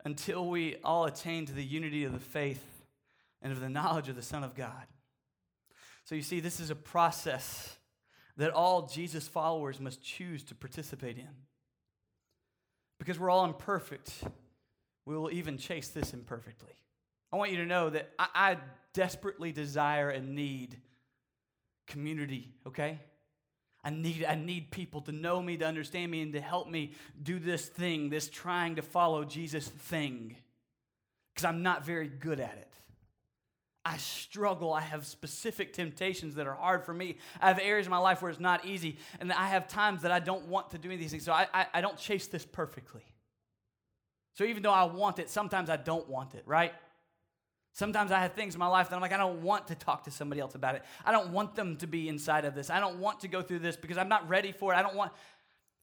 until 0.06 0.50
we 0.50 0.78
all 0.84 1.06
attain 1.06 1.46
to 1.46 1.54
the 1.54 1.64
unity 1.64 2.04
of 2.04 2.14
the 2.14 2.20
faith 2.20 2.66
and 3.44 3.54
of 3.54 3.60
the 3.60 3.70
knowledge 3.70 4.10
of 4.10 4.16
the 4.16 4.24
Son 4.24 4.44
of 4.44 4.56
God. 4.56 4.88
So 6.06 6.16
you 6.16 6.24
see, 6.24 6.40
this 6.40 6.60
is 6.60 6.72
a 6.72 6.76
process 6.76 7.77
that 8.38 8.52
all 8.52 8.88
Jesus 8.88 9.28
followers 9.28 9.80
must 9.80 10.02
choose 10.02 10.44
to 10.44 10.56
participate 10.56 11.18
in. 11.18 11.28
Because 13.00 13.20
we're 13.20 13.30
all 13.30 13.46
imperfect, 13.46 14.12
we 15.06 15.16
will 15.16 15.32
even 15.32 15.58
chase 15.58 15.90
this 15.90 16.14
imperfectly. 16.14 16.74
I 17.32 17.38
want 17.38 17.52
you 17.52 17.58
to 17.58 17.66
know 17.66 17.90
that 17.90 18.12
I, 18.18 18.28
I 18.34 18.58
desperately 18.94 19.52
desire 19.52 20.10
and 20.10 20.36
need 20.36 20.78
community, 21.88 22.50
okay? 22.66 23.00
I 23.84 23.90
need, 23.90 24.26
I 24.26 24.36
need 24.36 24.72
people 24.72 25.02
to 25.02 25.12
know 25.12 25.42
me, 25.42 25.58
to 25.58 25.66
understand 25.66 26.12
me, 26.12 26.22
and 26.22 26.34
to 26.34 26.42
help 26.42 26.70
me 26.70 26.92
do 27.22 27.40
this 27.40 27.66
thing, 27.66 28.10
this 28.10 28.28
trying 28.30 28.76
to 28.76 28.82
follow 28.82 29.24
Jesus 29.24 29.68
thing. 29.68 30.36
Because 31.34 31.46
I'm 31.46 31.64
not 31.64 31.86
very 31.86 32.08
good 32.08 32.40
at 32.40 32.58
it. 32.58 32.74
I 33.88 33.96
struggle. 33.96 34.74
I 34.74 34.82
have 34.82 35.06
specific 35.06 35.72
temptations 35.72 36.36
that 36.36 36.46
are 36.46 36.56
hard 36.56 36.84
for 36.84 36.94
me. 36.94 37.16
I 37.40 37.48
have 37.48 37.58
areas 37.58 37.88
in 37.88 37.92
my 37.92 37.98
life 37.98 38.22
where 38.22 38.30
it's 38.30 38.40
not 38.40 38.66
easy, 38.66 38.98
and 39.22 39.32
I 39.32 39.48
have 39.48 39.70
times 39.70 40.02
that 40.02 40.12
I 40.12 40.20
don't 40.20 40.48
want 40.48 40.72
to 40.72 40.78
do 40.78 40.90
these 40.90 41.12
things. 41.12 41.24
So 41.24 41.32
I, 41.32 41.48
I, 41.54 41.68
I 41.76 41.82
don't 41.82 41.98
chase 41.98 42.28
this 42.28 42.44
perfectly. 42.46 43.06
So 44.34 44.44
even 44.44 44.62
though 44.62 44.74
I 44.74 44.84
want 44.84 45.20
it, 45.20 45.30
sometimes 45.30 45.70
I 45.70 45.78
don't 45.78 46.08
want 46.10 46.36
it, 46.36 46.44
right? 46.46 46.74
Sometimes 47.72 48.12
I 48.12 48.20
have 48.20 48.34
things 48.34 48.56
in 48.56 48.60
my 48.60 48.68
life 48.68 48.90
that 48.90 48.96
I'm 48.96 49.02
like, 49.02 49.14
I 49.14 49.18
don't 49.18 49.42
want 49.42 49.68
to 49.68 49.76
talk 49.76 50.04
to 50.04 50.12
somebody 50.12 50.42
else 50.42 50.56
about 50.56 50.76
it. 50.76 50.84
I 51.06 51.14
don't 51.14 51.30
want 51.30 51.56
them 51.56 51.78
to 51.78 51.88
be 51.88 52.10
inside 52.10 52.44
of 52.44 52.56
this. 52.56 52.70
I 52.70 52.82
don't 52.82 53.00
want 53.00 53.22
to 53.22 53.30
go 53.30 53.42
through 53.42 53.60
this 53.60 53.78
because 53.78 53.98
I'm 53.98 54.10
not 54.10 54.28
ready 54.28 54.52
for 54.52 54.74
it. 54.74 54.76
I 54.76 54.82
don't 54.82 54.96
want. 54.96 55.14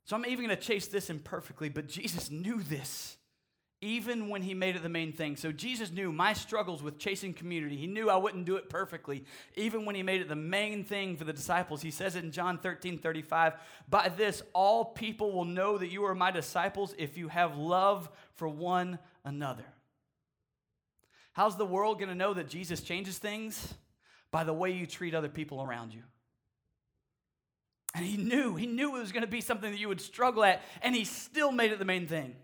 So 0.05 0.15
I'm 0.15 0.27
even 0.27 0.45
going 0.45 0.57
to 0.57 0.63
chase 0.63 0.89
this 0.89 1.09
imperfectly, 1.09 1.71
but 1.71 1.89
Jesus 1.89 2.31
knew 2.31 2.63
this 2.63 3.17
even 3.85 4.31
when 4.31 4.41
he 4.41 4.55
made 4.55 4.77
it 4.77 4.83
the 4.83 4.89
main 4.89 5.13
thing. 5.13 5.37
So 5.37 5.53
Jesus 5.53 5.93
knew 5.93 6.11
my 6.11 6.33
struggles 6.33 6.83
with 6.83 6.99
chasing 6.99 7.35
community. 7.35 7.77
He 7.77 7.87
knew 7.87 8.09
I 8.09 8.17
wouldn't 8.17 8.47
do 8.47 8.57
it 8.57 8.71
perfectly, 8.71 9.25
even 9.57 9.85
when 9.85 9.95
he 9.95 10.03
made 10.03 10.23
it 10.23 10.29
the 10.29 10.35
main 10.35 10.85
thing 10.85 11.17
for 11.17 11.25
the 11.25 11.35
disciples. 11.35 11.83
He 11.83 11.91
says 11.91 12.17
it 12.17 12.25
in 12.25 12.33
John 12.33 12.57
13 12.59 12.99
35 12.99 13.55
By 13.89 14.09
this, 14.09 14.43
all 14.55 14.87
people 14.87 15.33
will 15.33 15.45
know 15.45 15.77
that 15.77 15.89
you 15.89 16.05
are 16.07 16.15
my 16.15 16.31
disciples 16.31 16.95
if 16.97 17.19
you 17.19 17.29
have 17.29 17.59
love 17.59 18.09
for 18.37 18.49
one 18.49 18.99
another. 19.23 19.67
How's 21.35 21.57
the 21.57 21.67
world 21.67 21.99
going 21.99 22.09
to 22.09 22.15
know 22.15 22.33
that 22.33 22.49
Jesus 22.49 22.81
changes 22.81 23.19
things? 23.19 23.75
By 24.31 24.45
the 24.45 24.55
way 24.55 24.71
you 24.71 24.87
treat 24.87 25.15
other 25.15 25.29
people 25.29 25.63
around 25.63 25.93
you. 25.93 26.03
And 27.95 28.05
he 28.05 28.17
knew, 28.17 28.57
he 28.57 28.67
knew 28.67 28.97
it 28.97 29.01
was 29.01 29.13
going 29.13 29.23
to 29.23 29.29
be 29.29 29.41
something 29.41 29.71
that 29.71 29.79
you 29.79 29.89
would 29.89 30.01
struggle 30.01 30.43
at, 30.43 30.63
and 30.83 30.95
he 30.95 31.05
still 31.05 31.53
made 31.53 31.71
it 31.71 31.79
the 31.79 31.85
main 31.85 32.09
thing. 32.09 32.35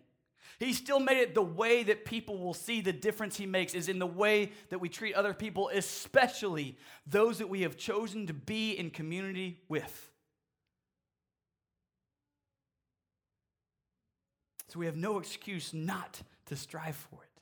He 0.61 0.75
still 0.75 1.01
made 1.01 1.17
it 1.17 1.35
the 1.35 1.43
way 1.43 1.83
that 1.85 2.05
people 2.05 2.37
will 2.37 2.53
see 2.53 2.83
the 2.83 2.93
difference 2.93 3.39
he 3.39 3.47
makes 3.47 3.73
is 3.73 3.89
in 3.89 3.99
the 3.99 4.07
way 4.07 4.53
that 4.69 4.79
we 4.79 4.91
treat 4.91 5.15
other 5.15 5.33
people, 5.33 5.71
especially 5.73 6.77
those 7.07 7.39
that 7.39 7.49
we 7.49 7.63
have 7.63 7.79
chosen 7.79 8.27
to 8.27 8.35
be 8.35 8.73
in 8.73 8.91
community 8.91 9.63
with. 9.71 10.11
So 14.69 14.79
we 14.79 14.85
have 14.85 14.97
no 14.97 15.19
excuse 15.19 15.73
not 15.73 16.21
to 16.47 16.57
strive 16.57 16.95
for 16.95 17.23
it. 17.25 17.41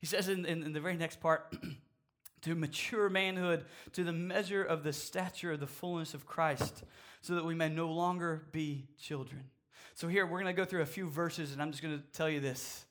He 0.00 0.06
says 0.06 0.28
in, 0.28 0.46
in, 0.46 0.62
in 0.62 0.72
the 0.72 0.80
very 0.80 0.96
next 0.96 1.20
part, 1.20 1.52
to 2.42 2.54
mature 2.54 3.10
manhood, 3.10 3.64
to 3.94 4.04
the 4.04 4.12
measure 4.12 4.62
of 4.62 4.84
the 4.84 4.92
stature 4.92 5.50
of 5.50 5.58
the 5.58 5.66
fullness 5.66 6.14
of 6.14 6.26
Christ, 6.26 6.84
so 7.22 7.34
that 7.34 7.44
we 7.44 7.56
may 7.56 7.68
no 7.68 7.88
longer 7.88 8.46
be 8.52 8.86
children. 9.00 9.50
So, 9.98 10.06
here 10.06 10.24
we're 10.24 10.40
going 10.40 10.54
to 10.54 10.56
go 10.56 10.64
through 10.64 10.82
a 10.82 10.86
few 10.86 11.08
verses, 11.08 11.52
and 11.52 11.60
I'm 11.60 11.72
just 11.72 11.82
going 11.82 11.98
to 11.98 12.04
tell 12.12 12.30
you 12.30 12.38
this. 12.38 12.86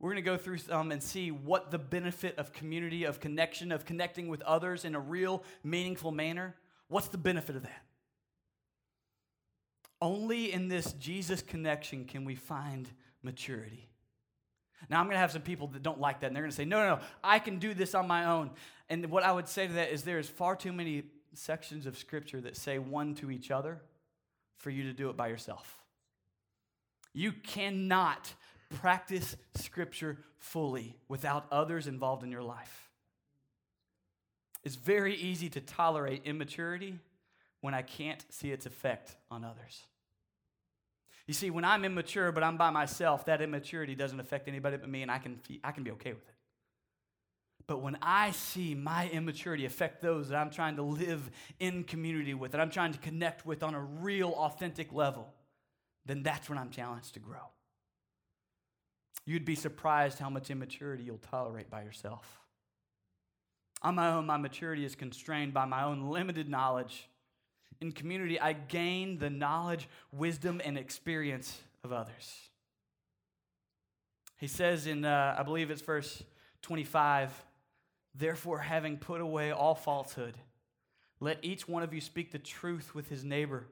We're 0.00 0.10
going 0.10 0.24
to 0.24 0.28
go 0.28 0.36
through 0.36 0.58
some 0.58 0.90
and 0.90 1.00
see 1.00 1.30
what 1.30 1.70
the 1.70 1.78
benefit 1.78 2.36
of 2.36 2.52
community, 2.52 3.04
of 3.04 3.20
connection, 3.20 3.70
of 3.70 3.84
connecting 3.84 4.26
with 4.26 4.42
others 4.42 4.84
in 4.84 4.96
a 4.96 4.98
real, 4.98 5.44
meaningful 5.62 6.10
manner. 6.10 6.56
What's 6.88 7.06
the 7.06 7.16
benefit 7.16 7.54
of 7.54 7.62
that? 7.62 7.84
Only 10.02 10.52
in 10.52 10.66
this 10.66 10.94
Jesus 10.94 11.42
connection 11.42 12.06
can 12.06 12.24
we 12.24 12.34
find 12.34 12.88
maturity. 13.22 13.88
Now, 14.90 14.98
I'm 14.98 15.06
going 15.06 15.14
to 15.14 15.20
have 15.20 15.30
some 15.30 15.42
people 15.42 15.68
that 15.68 15.84
don't 15.84 16.00
like 16.00 16.18
that, 16.22 16.26
and 16.26 16.34
they're 16.34 16.42
going 16.42 16.50
to 16.50 16.56
say, 16.56 16.64
no, 16.64 16.80
no, 16.80 16.96
no, 16.96 17.02
I 17.22 17.38
can 17.38 17.60
do 17.60 17.72
this 17.72 17.94
on 17.94 18.08
my 18.08 18.24
own. 18.24 18.50
And 18.90 19.08
what 19.12 19.22
I 19.22 19.30
would 19.30 19.46
say 19.46 19.68
to 19.68 19.74
that 19.74 19.92
is 19.92 20.02
there 20.02 20.18
is 20.18 20.28
far 20.28 20.56
too 20.56 20.72
many 20.72 21.04
sections 21.34 21.86
of 21.86 21.96
Scripture 21.96 22.40
that 22.40 22.56
say 22.56 22.80
one 22.80 23.14
to 23.14 23.30
each 23.30 23.52
other 23.52 23.80
for 24.56 24.70
you 24.70 24.82
to 24.82 24.92
do 24.92 25.08
it 25.08 25.16
by 25.16 25.28
yourself. 25.28 25.78
You 27.12 27.32
cannot 27.32 28.32
practice 28.80 29.36
Scripture 29.54 30.18
fully 30.38 30.96
without 31.08 31.46
others 31.50 31.86
involved 31.86 32.22
in 32.22 32.30
your 32.30 32.42
life. 32.42 32.88
It's 34.64 34.76
very 34.76 35.14
easy 35.14 35.48
to 35.50 35.60
tolerate 35.60 36.22
immaturity 36.24 36.98
when 37.60 37.74
I 37.74 37.82
can't 37.82 38.24
see 38.30 38.52
its 38.52 38.66
effect 38.66 39.16
on 39.30 39.44
others. 39.44 39.82
You 41.26 41.34
see, 41.34 41.50
when 41.50 41.64
I'm 41.64 41.84
immature, 41.84 42.32
but 42.32 42.42
I'm 42.42 42.56
by 42.56 42.70
myself, 42.70 43.26
that 43.26 43.42
immaturity 43.42 43.94
doesn't 43.94 44.18
affect 44.18 44.48
anybody 44.48 44.78
but 44.78 44.88
me, 44.88 45.02
and 45.02 45.10
I 45.10 45.18
can, 45.18 45.40
I 45.62 45.72
can 45.72 45.84
be 45.84 45.90
okay 45.92 46.12
with 46.12 46.26
it. 46.26 46.34
But 47.66 47.82
when 47.82 47.98
I 48.00 48.30
see 48.30 48.74
my 48.74 49.10
immaturity 49.10 49.66
affect 49.66 50.00
those 50.00 50.30
that 50.30 50.36
I'm 50.36 50.50
trying 50.50 50.76
to 50.76 50.82
live 50.82 51.30
in 51.60 51.84
community 51.84 52.32
with, 52.32 52.52
that 52.52 52.62
I'm 52.62 52.70
trying 52.70 52.92
to 52.92 52.98
connect 52.98 53.44
with 53.44 53.62
on 53.62 53.74
a 53.74 53.80
real, 53.80 54.30
authentic 54.30 54.90
level, 54.92 55.28
then 56.08 56.24
that's 56.24 56.48
when 56.48 56.58
I'm 56.58 56.70
challenged 56.70 57.14
to 57.14 57.20
grow. 57.20 57.52
You'd 59.24 59.44
be 59.44 59.54
surprised 59.54 60.18
how 60.18 60.28
much 60.28 60.50
immaturity 60.50 61.04
you'll 61.04 61.18
tolerate 61.18 61.70
by 61.70 61.82
yourself. 61.82 62.40
On 63.82 63.94
my 63.94 64.08
own, 64.08 64.26
my 64.26 64.38
maturity 64.38 64.84
is 64.84 64.96
constrained 64.96 65.54
by 65.54 65.66
my 65.66 65.84
own 65.84 66.10
limited 66.10 66.48
knowledge 66.48 67.08
in 67.80 67.92
community, 67.92 68.40
I 68.40 68.54
gain 68.54 69.18
the 69.18 69.30
knowledge, 69.30 69.88
wisdom, 70.12 70.60
and 70.64 70.76
experience 70.76 71.60
of 71.84 71.92
others. 71.92 72.48
He 74.36 74.48
says 74.48 74.86
in, 74.86 75.04
uh, 75.04 75.36
I 75.38 75.42
believe 75.42 75.70
it's 75.70 75.82
verse 75.82 76.22
25, 76.62 77.32
therefore, 78.14 78.58
having 78.58 78.96
put 78.96 79.20
away 79.20 79.52
all 79.52 79.74
falsehood, 79.74 80.36
let 81.20 81.38
each 81.42 81.68
one 81.68 81.82
of 81.82 81.94
you 81.94 82.00
speak 82.00 82.32
the 82.32 82.38
truth 82.38 82.94
with 82.94 83.08
his 83.08 83.24
neighbor, 83.24 83.66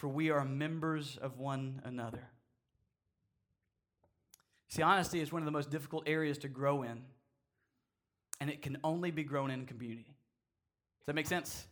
for 0.00 0.08
we 0.08 0.30
are 0.30 0.46
members 0.46 1.18
of 1.20 1.38
one 1.38 1.82
another. 1.84 2.26
See, 4.68 4.80
honesty 4.80 5.20
is 5.20 5.30
one 5.30 5.42
of 5.42 5.46
the 5.46 5.52
most 5.52 5.68
difficult 5.68 6.04
areas 6.06 6.38
to 6.38 6.48
grow 6.48 6.84
in, 6.84 7.02
and 8.40 8.48
it 8.48 8.62
can 8.62 8.78
only 8.82 9.10
be 9.10 9.24
grown 9.24 9.50
in 9.50 9.66
community. 9.66 10.16
Does 11.00 11.06
that 11.06 11.14
make 11.14 11.26
sense? 11.26 11.66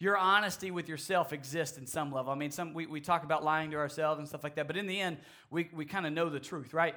your 0.00 0.16
honesty 0.16 0.70
with 0.70 0.88
yourself 0.88 1.30
exists 1.32 1.76
in 1.76 1.86
some 1.86 2.10
level. 2.10 2.32
I 2.32 2.34
mean, 2.34 2.50
some 2.50 2.72
we, 2.72 2.86
we 2.86 3.02
talk 3.02 3.22
about 3.22 3.44
lying 3.44 3.70
to 3.72 3.76
ourselves 3.76 4.18
and 4.18 4.26
stuff 4.26 4.42
like 4.42 4.54
that, 4.54 4.66
but 4.66 4.78
in 4.78 4.86
the 4.86 4.98
end, 4.98 5.18
we, 5.50 5.68
we 5.74 5.84
kind 5.84 6.06
of 6.06 6.14
know 6.14 6.30
the 6.30 6.40
truth, 6.40 6.72
right? 6.72 6.94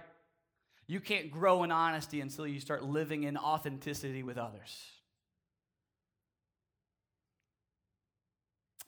You 0.88 1.02
can't 1.02 1.30
grow 1.30 1.64
in 1.64 1.72
honesty 1.72 2.22
until 2.22 2.48
you 2.48 2.62
start 2.62 2.82
living 2.82 3.24
in 3.24 3.36
authenticity 3.36 4.24
with 4.24 4.38
others. 4.38 4.86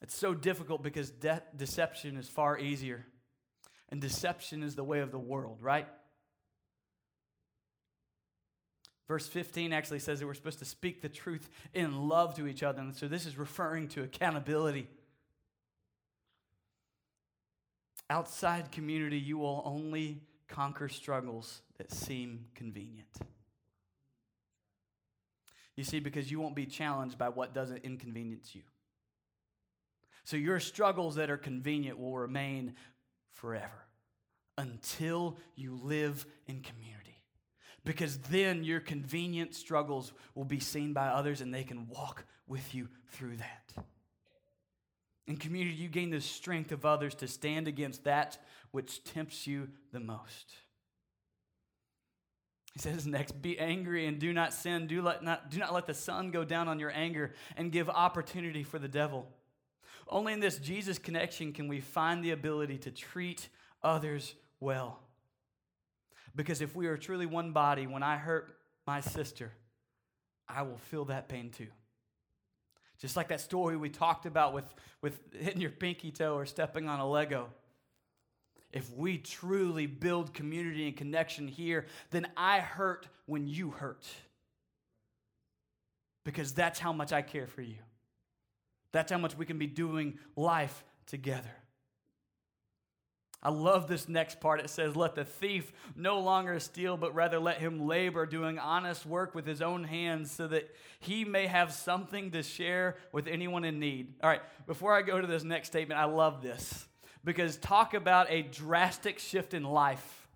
It's 0.01 0.15
so 0.15 0.34
difficult 0.34 0.84
because 0.84 1.10
de- 1.10 1.43
deception 1.55 2.17
is 2.17 2.27
far 2.27 2.58
easier. 2.60 3.05
And 3.89 4.01
deception 4.01 4.63
is 4.63 4.75
the 4.75 4.84
way 4.84 4.99
of 4.99 5.12
the 5.12 5.19
world, 5.19 5.60
right? 5.62 5.88
Verse 9.08 9.27
15 9.27 9.71
actually 9.71 9.99
says 9.99 10.19
that 10.19 10.25
we're 10.25 10.34
supposed 10.34 10.60
to 10.60 10.65
speak 10.65 11.01
the 11.01 11.10
truth 11.10 11.47
in 11.73 12.08
love 12.08 12.36
to 12.36 12.47
each 12.47 12.63
other. 12.63 12.81
And 12.81 12.95
so 12.95 13.08
this 13.08 13.25
is 13.25 13.38
referring 13.38 13.88
to 13.89 14.03
accountability. 14.03 14.88
Outside 18.10 18.71
community, 18.71 19.19
you 19.19 19.38
will 19.38 19.62
only 19.65 20.21
conquer 20.47 20.89
struggles 20.89 21.62
that 21.77 21.91
seem 21.91 22.45
convenient. 22.55 23.08
You 25.75 25.84
see, 25.84 25.99
because 25.99 26.31
you 26.31 26.39
won't 26.39 26.55
be 26.55 26.65
challenged 26.65 27.17
by 27.17 27.29
what 27.29 27.53
doesn't 27.53 27.84
inconvenience 27.84 28.55
you. 28.55 28.62
So 30.26 30.38
your 30.38 30.60
struggles 30.60 31.16
that 31.16 31.30
are 31.30 31.38
convenient 31.38 32.00
will 32.00 32.18
remain 32.18 32.74
forever 33.34 33.86
until 34.58 35.38
you 35.56 35.80
live 35.82 36.26
in 36.48 36.62
community 36.62 37.06
because 37.86 38.18
then 38.18 38.64
your 38.64 38.80
convenient 38.80 39.54
struggles 39.54 40.12
will 40.34 40.46
be 40.46 40.60
seen 40.60 40.94
by 40.94 41.08
others 41.08 41.42
and 41.42 41.54
they 41.54 41.64
can 41.64 41.88
walk 41.88 42.26
with 42.48 42.74
you 42.74 42.90
through 43.12 43.38
that. 43.38 43.84
In 45.28 45.38
community, 45.38 45.76
you 45.76 45.88
gain 45.88 46.10
the 46.10 46.22
strength 46.22 46.72
of 46.72 46.86
others 46.86 47.16
to 47.16 47.28
stand 47.28 47.68
against 47.68 48.04
that 48.04 48.38
which 48.72 49.04
tempts 49.04 49.48
you 49.48 49.70
the 49.92 50.00
most. 50.00 50.56
He 52.74 52.80
says 52.80 53.08
next, 53.08 53.42
be 53.42 53.58
angry 53.58 54.06
and 54.06 54.20
do 54.20 54.34
not 54.34 54.54
sin. 54.54 54.88
Do, 54.88 55.02
let 55.02 55.24
not, 55.24 55.50
do 55.50 55.60
not 55.60 55.74
let 55.74 55.88
the 55.88 55.94
sun 55.94 56.32
go 56.32 56.44
down 56.44 56.68
on 56.68 56.80
your 56.80 56.92
anger 56.92 57.34
and 57.56 57.72
give 57.72 57.90
opportunity 57.90 58.64
for 58.64 58.80
the 58.80 58.88
devil. 58.88 59.28
Only 60.08 60.34
in 60.34 60.39
this 60.39 60.58
Jesus 60.58 61.00
connection 61.00 61.52
can 61.52 61.68
we 61.68 61.80
find 61.80 62.24
the 62.24 62.32
ability 62.32 62.78
to 62.80 62.91
treat 62.91 63.50
others 63.84 64.36
well. 64.60 65.00
Because 66.36 66.62
if 66.62 66.75
we 66.75 66.88
are 66.88 66.98
truly 66.98 67.25
one 67.25 67.52
body, 67.52 67.88
when 67.88 68.04
I 68.04 68.17
hurt 68.17 68.58
my 68.86 69.00
sister, 69.00 69.52
I 70.48 70.62
will 70.62 70.77
feel 70.77 71.06
that 71.06 71.27
pain 71.27 71.50
too. 71.50 71.67
Just 73.00 73.15
like 73.15 73.29
that 73.29 73.42
story 73.42 73.77
we 73.77 73.90
talked 73.90 74.25
about 74.25 74.54
with, 74.54 74.65
with 75.02 75.19
hitting 75.34 75.62
your 75.62 75.71
pinky 75.71 76.12
toe 76.12 76.36
or 76.36 76.46
stepping 76.46 76.88
on 76.88 77.00
a 77.00 77.10
Lego. 77.10 77.50
If 78.71 78.92
we 78.94 79.17
truly 79.17 79.86
build 79.86 80.34
community 80.34 80.88
and 80.88 80.96
connection 80.96 81.48
here, 81.48 81.86
then 82.12 82.27
I 82.36 82.60
hurt 82.60 83.08
when 83.25 83.48
you 83.48 83.71
hurt. 83.71 84.06
Because 86.25 86.54
that's 86.54 86.79
how 86.79 86.92
much 86.92 87.13
I 87.13 87.21
care 87.21 87.48
for 87.48 87.62
you. 87.62 87.77
That's 88.96 89.12
how 89.12 89.17
much 89.17 89.37
we 89.37 89.46
can 89.46 89.58
be 89.58 89.67
doing 89.67 90.19
life 90.37 90.85
together. 91.06 91.52
I 93.43 93.50
love 93.50 93.89
this 93.89 94.08
next 94.08 94.39
part. 94.39 94.62
It 94.62 94.69
says, 94.69 94.96
Let 94.96 95.15
the 95.15 95.25
thief 95.25 95.73
no 95.98 96.21
longer 96.21 96.62
steal, 96.62 96.96
but 96.96 97.13
rather 97.13 97.37
let 97.37 97.58
him 97.58 97.87
labor, 97.87 98.25
doing 98.25 98.58
honest 98.58 99.06
work 99.06 99.35
with 99.35 99.46
his 99.46 99.62
own 99.62 99.83
hands, 99.83 100.31
so 100.31 100.48
that 100.48 100.73
he 101.02 101.25
may 101.25 101.46
have 101.46 101.73
something 101.73 102.31
to 102.31 102.41
share 102.41 102.96
with 103.12 103.27
anyone 103.27 103.65
in 103.65 103.81
need. 103.81 104.13
All 104.23 104.29
right, 104.29 104.41
before 104.65 104.93
I 104.93 105.02
go 105.02 105.19
to 105.19 105.27
this 105.27 105.43
next 105.43 105.67
statement, 105.67 106.00
I 106.00 106.06
love 106.06 106.41
this 106.41 106.87
because 107.25 107.58
talk 107.58 107.96
about 107.96 108.27
a 108.29 108.43
drastic 108.43 109.19
shift 109.19 109.54
in 109.54 109.63
life. 109.63 110.29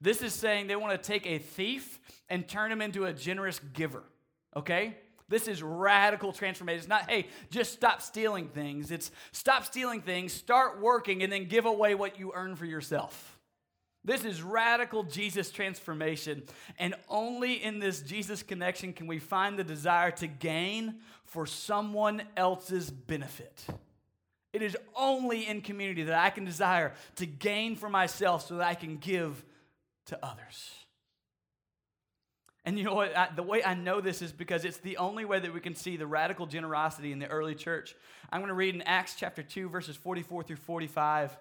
This 0.00 0.22
is 0.22 0.32
saying 0.32 0.68
they 0.68 0.76
want 0.76 0.92
to 0.92 1.04
take 1.04 1.26
a 1.26 1.38
thief 1.38 1.98
and 2.28 2.46
turn 2.46 2.70
him 2.70 2.80
into 2.80 3.06
a 3.06 3.12
generous 3.12 3.58
giver, 3.58 4.04
okay? 4.54 4.98
This 5.28 5.48
is 5.48 5.62
radical 5.62 6.32
transformation. 6.32 6.80
It's 6.80 6.88
not, 6.88 7.10
hey, 7.10 7.28
just 7.50 7.72
stop 7.72 8.02
stealing 8.02 8.48
things. 8.48 8.90
It's 8.90 9.10
stop 9.32 9.64
stealing 9.64 10.02
things, 10.02 10.32
start 10.32 10.80
working, 10.80 11.22
and 11.22 11.32
then 11.32 11.46
give 11.46 11.64
away 11.64 11.94
what 11.94 12.18
you 12.18 12.32
earn 12.34 12.56
for 12.56 12.66
yourself. 12.66 13.38
This 14.04 14.26
is 14.26 14.42
radical 14.42 15.02
Jesus 15.02 15.50
transformation. 15.50 16.42
And 16.78 16.94
only 17.08 17.54
in 17.54 17.78
this 17.78 18.02
Jesus 18.02 18.42
connection 18.42 18.92
can 18.92 19.06
we 19.06 19.18
find 19.18 19.58
the 19.58 19.64
desire 19.64 20.10
to 20.12 20.26
gain 20.26 20.96
for 21.24 21.46
someone 21.46 22.22
else's 22.36 22.90
benefit. 22.90 23.64
It 24.52 24.60
is 24.60 24.76
only 24.94 25.48
in 25.48 25.62
community 25.62 26.04
that 26.04 26.18
I 26.18 26.30
can 26.30 26.44
desire 26.44 26.92
to 27.16 27.26
gain 27.26 27.76
for 27.76 27.88
myself 27.88 28.46
so 28.46 28.58
that 28.58 28.66
I 28.66 28.74
can 28.74 28.98
give 28.98 29.42
to 30.06 30.18
others. 30.22 30.83
And 32.64 32.78
you 32.78 32.84
know 32.84 32.94
what? 32.94 33.16
I, 33.16 33.28
the 33.34 33.42
way 33.42 33.62
I 33.62 33.74
know 33.74 34.00
this 34.00 34.22
is 34.22 34.32
because 34.32 34.64
it's 34.64 34.78
the 34.78 34.96
only 34.96 35.24
way 35.24 35.38
that 35.38 35.52
we 35.52 35.60
can 35.60 35.74
see 35.74 35.96
the 35.96 36.06
radical 36.06 36.46
generosity 36.46 37.12
in 37.12 37.18
the 37.18 37.28
early 37.28 37.54
church. 37.54 37.94
I'm 38.32 38.40
going 38.40 38.48
to 38.48 38.54
read 38.54 38.74
in 38.74 38.82
Acts 38.82 39.14
chapter 39.16 39.42
2, 39.42 39.68
verses 39.68 39.96
44 39.96 40.44
through 40.44 40.56
45. 40.56 41.36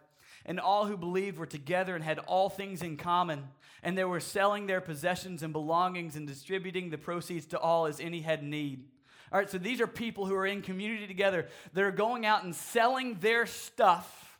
And 0.45 0.59
all 0.59 0.85
who 0.85 0.97
believed 0.97 1.37
were 1.37 1.45
together 1.45 1.95
and 1.95 2.03
had 2.03 2.19
all 2.19 2.49
things 2.49 2.81
in 2.81 2.97
common. 2.97 3.47
And 3.81 3.97
they 3.97 4.03
were 4.03 4.19
selling 4.19 4.67
their 4.67 4.81
possessions 4.81 5.43
and 5.43 5.53
belongings 5.53 6.17
and 6.17 6.27
distributing 6.27 6.89
the 6.89 6.97
proceeds 6.97 7.45
to 7.47 7.59
all 7.59 7.85
as 7.85 8.01
any 8.01 8.19
had 8.19 8.43
need. 8.43 8.83
All 9.31 9.39
right, 9.39 9.49
so 9.49 9.57
these 9.57 9.79
are 9.79 9.87
people 9.87 10.25
who 10.25 10.35
are 10.35 10.45
in 10.45 10.61
community 10.61 11.07
together. 11.07 11.47
They're 11.73 11.91
going 11.91 12.25
out 12.25 12.43
and 12.43 12.53
selling 12.53 13.17
their 13.19 13.45
stuff 13.45 14.37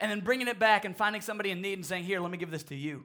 and 0.00 0.10
then 0.10 0.20
bringing 0.20 0.48
it 0.48 0.58
back 0.58 0.84
and 0.84 0.96
finding 0.96 1.20
somebody 1.20 1.50
in 1.50 1.60
need 1.60 1.74
and 1.74 1.84
saying, 1.84 2.04
Here, 2.04 2.20
let 2.20 2.30
me 2.30 2.38
give 2.38 2.50
this 2.50 2.62
to 2.64 2.74
you. 2.74 3.04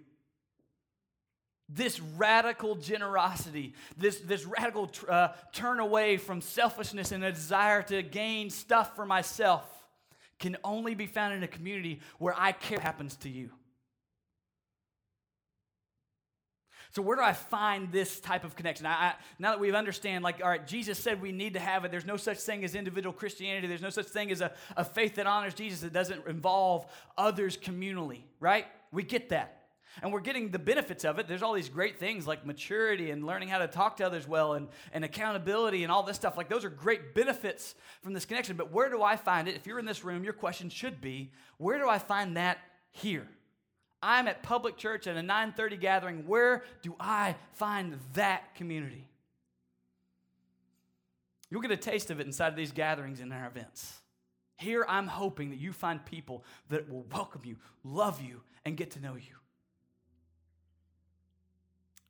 This 1.70 2.00
radical 2.00 2.76
generosity, 2.76 3.74
this, 3.98 4.20
this 4.20 4.46
radical 4.46 4.90
uh, 5.10 5.30
turn 5.52 5.80
away 5.80 6.18
from 6.18 6.40
selfishness 6.40 7.12
and 7.12 7.24
a 7.24 7.32
desire 7.32 7.82
to 7.84 8.02
gain 8.02 8.50
stuff 8.50 8.96
for 8.96 9.06
myself 9.06 9.66
can 10.40 10.56
only 10.64 10.96
be 10.96 11.08
found 11.08 11.34
in 11.34 11.44
a 11.44 11.48
community 11.48 12.00
where 12.20 12.34
I 12.38 12.52
care 12.52 12.80
happens 12.80 13.16
to 13.18 13.30
you. 13.30 13.50
So 16.92 17.02
where 17.02 17.16
do 17.16 17.22
I 17.22 17.34
find 17.34 17.92
this 17.92 18.20
type 18.20 18.44
of 18.44 18.56
connection? 18.56 18.86
I, 18.86 18.92
I, 18.92 19.14
now 19.38 19.52
that 19.52 19.60
we 19.60 19.72
understand, 19.72 20.24
like, 20.24 20.42
all 20.42 20.50
right, 20.50 20.66
Jesus 20.66 20.98
said 20.98 21.22
we 21.22 21.32
need 21.32 21.54
to 21.54 21.60
have 21.60 21.86
it. 21.86 21.92
There's 21.92 22.06
no 22.06 22.18
such 22.18 22.40
thing 22.40 22.64
as 22.64 22.76
individual 22.76 23.14
Christianity. 23.14 23.68
There's 23.68 23.82
no 23.82 23.90
such 23.90 24.08
thing 24.08 24.32
as 24.32 24.42
a, 24.42 24.52
a 24.76 24.84
faith 24.84 25.16
that 25.16 25.28
honors 25.28 25.54
Jesus 25.54 25.82
that 25.82 25.94
doesn't 25.94 26.26
involve 26.28 26.88
others 27.18 27.58
communally, 27.58 28.22
right? 28.40 28.66
We 28.92 29.04
get 29.04 29.30
that. 29.30 29.57
And 30.02 30.14
we're 30.14 30.22
getting 30.22 30.52
the 30.52 30.60
benefits 30.60 31.06
of 31.06 31.20
it. 31.20 31.28
There's 31.28 31.44
all 31.44 31.54
these 31.54 31.70
great 31.70 32.00
things 32.00 32.28
like 32.28 32.46
maturity 32.46 33.12
and 33.12 33.26
learning 33.26 33.50
how 33.50 33.60
to 33.60 33.68
talk 33.68 33.98
to 33.98 34.06
others 34.06 34.28
well 34.28 34.54
and, 34.54 34.68
and 34.92 35.04
accountability 35.04 35.84
and 35.84 35.92
all 35.92 36.04
this 36.04 36.16
stuff. 36.16 36.38
Like, 36.38 36.50
those 36.50 36.66
are 36.66 36.70
great 36.70 37.16
benefits 37.16 37.76
from 38.02 38.14
this 38.14 38.26
connection. 38.26 38.58
But 38.58 38.72
where 38.72 38.90
do 38.90 39.02
I 39.02 39.16
find 39.16 39.48
it? 39.48 39.56
If 39.56 39.66
you're 39.66 39.80
in 39.80 39.86
this 39.86 40.04
room, 40.04 40.24
your 40.24 40.34
question 40.34 40.70
should 40.70 41.02
be 41.02 41.32
where 41.58 41.80
do 41.80 41.90
I 41.90 41.98
find 41.98 42.38
that 42.38 42.60
here? 42.92 43.28
I'm 44.02 44.28
at 44.28 44.44
public 44.44 44.78
church 44.78 45.08
at 45.08 45.18
a 45.18 45.22
9:30 45.22 45.80
gathering. 45.80 46.28
Where 46.28 46.64
do 46.82 46.96
I 47.00 47.36
find 47.54 48.00
that 48.14 48.54
community? 48.56 49.08
You'll 51.50 51.62
get 51.62 51.72
a 51.72 51.78
taste 51.78 52.12
of 52.12 52.20
it 52.20 52.28
inside 52.28 52.50
of 52.50 52.56
these 52.56 52.72
gatherings 52.72 53.20
and 53.20 53.34
our 53.34 53.48
events. 53.48 54.02
Here 54.58 54.86
I'm 54.88 55.08
hoping 55.08 55.52
that 55.52 55.60
you 55.60 55.72
find 55.72 56.04
people 56.04 56.44
that 56.70 56.90
will 56.90 57.06
welcome 57.12 57.42
you, 57.46 57.58
love 57.84 58.22
you, 58.22 58.42
and 58.66 58.76
get 58.76 58.92
to 58.92 59.00
know 59.00 59.16
you. 59.16 59.37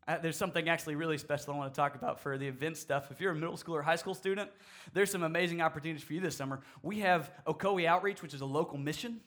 Uh, 0.07 0.17
there's 0.19 0.37
something 0.37 0.69
actually 0.69 0.95
really 0.95 1.17
special 1.17 1.53
I 1.53 1.57
want 1.57 1.73
to 1.73 1.77
talk 1.77 1.95
about 1.95 2.19
for 2.19 2.37
the 2.37 2.47
event 2.47 2.77
stuff. 2.77 3.11
If 3.11 3.19
you're 3.19 3.31
a 3.31 3.35
middle 3.35 3.57
school 3.57 3.75
or 3.75 3.81
high 3.81 3.97
school 3.97 4.13
student, 4.13 4.49
there's 4.93 5.11
some 5.11 5.23
amazing 5.23 5.61
opportunities 5.61 6.03
for 6.03 6.13
you 6.13 6.21
this 6.21 6.37
summer. 6.37 6.61
We 6.81 6.99
have 6.99 7.31
Ocoee 7.45 7.85
Outreach, 7.85 8.21
which 8.21 8.33
is 8.33 8.41
a 8.41 8.45
local 8.45 8.77
mission 8.77 9.19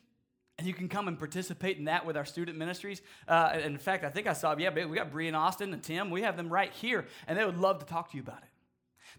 and 0.61 0.67
you 0.67 0.75
can 0.75 0.91
come 0.91 1.09
and 1.09 1.19
participate 1.19 1.79
in 1.79 1.85
that 1.87 2.05
with 2.05 2.19
our 2.19 2.27
student 2.27 2.59
ministries. 2.59 3.01
Uh, 3.27 3.59
in 3.65 3.79
fact, 3.79 4.05
I 4.05 4.11
think 4.11 4.27
I 4.27 4.35
saw, 4.35 4.55
yeah, 4.59 4.69
we 4.85 4.95
got 4.95 5.11
Bree 5.11 5.27
and 5.27 5.35
Austin 5.35 5.73
and 5.73 5.83
Tim. 5.83 6.11
We 6.11 6.21
have 6.21 6.37
them 6.37 6.51
right 6.51 6.71
here, 6.71 7.07
and 7.27 7.39
they 7.39 7.47
would 7.47 7.57
love 7.57 7.79
to 7.79 7.87
talk 7.87 8.11
to 8.11 8.17
you 8.19 8.23
about 8.23 8.43
it. 8.43 8.49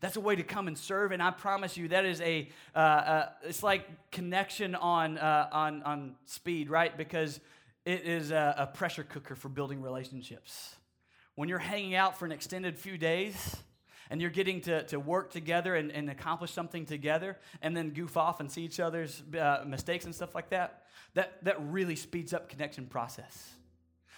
That's 0.01 0.17
a 0.17 0.21
way 0.21 0.35
to 0.35 0.43
come 0.43 0.67
and 0.67 0.77
serve, 0.77 1.11
and 1.11 1.21
I 1.21 1.31
promise 1.31 1.77
you, 1.77 1.87
that 1.87 2.05
is 2.05 2.21
a, 2.21 2.47
uh, 2.75 2.77
uh, 2.77 3.29
it's 3.41 3.63
like 3.63 4.11
connection 4.11 4.75
on, 4.75 5.17
uh, 5.17 5.49
on, 5.51 5.81
on 5.81 6.15
speed, 6.25 6.69
right? 6.69 6.95
Because 6.95 7.39
it 7.85 8.03
is 8.05 8.29
a, 8.29 8.53
a 8.59 8.67
pressure 8.67 9.03
cooker 9.03 9.35
for 9.35 9.49
building 9.49 9.81
relationships. 9.81 10.75
When 11.41 11.49
you're 11.49 11.57
hanging 11.57 11.95
out 11.95 12.19
for 12.19 12.25
an 12.25 12.31
extended 12.31 12.77
few 12.77 12.99
days, 12.99 13.57
and 14.11 14.21
you're 14.21 14.29
getting 14.29 14.61
to, 14.61 14.83
to 14.83 14.99
work 14.99 15.31
together 15.31 15.73
and, 15.73 15.91
and 15.91 16.07
accomplish 16.07 16.51
something 16.51 16.85
together 16.85 17.35
and 17.63 17.75
then 17.75 17.89
goof 17.89 18.15
off 18.15 18.41
and 18.41 18.51
see 18.51 18.61
each 18.61 18.79
other's 18.79 19.23
uh, 19.35 19.63
mistakes 19.65 20.05
and 20.05 20.13
stuff 20.13 20.35
like 20.35 20.51
that, 20.51 20.83
that, 21.15 21.43
that 21.43 21.55
really 21.59 21.95
speeds 21.95 22.31
up 22.31 22.47
connection 22.47 22.85
process. 22.85 23.53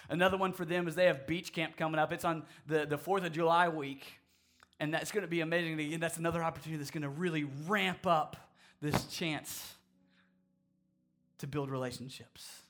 Another 0.10 0.36
one 0.36 0.52
for 0.52 0.66
them 0.66 0.86
is 0.86 0.96
they 0.96 1.06
have 1.06 1.26
beach 1.26 1.54
camp 1.54 1.78
coming 1.78 1.98
up. 1.98 2.12
It's 2.12 2.26
on 2.26 2.44
the, 2.68 2.86
the 2.86 2.98
4th 2.98 3.26
of 3.26 3.32
July 3.32 3.70
week. 3.70 4.04
And 4.82 4.94
that's 4.94 5.14
going 5.14 5.22
to 5.22 5.30
be 5.30 5.40
amazing. 5.40 5.80
And 5.94 6.04
that's 6.04 6.18
another 6.18 6.44
opportunity 6.44 6.78
that's 6.78 6.92
going 6.92 7.04
to 7.04 7.10
really 7.10 7.46
ramp 7.70 8.06
up 8.06 8.36
this 8.82 9.06
chance 9.06 9.76
to 11.38 11.48
build 11.48 11.72
relationships. 11.72 12.64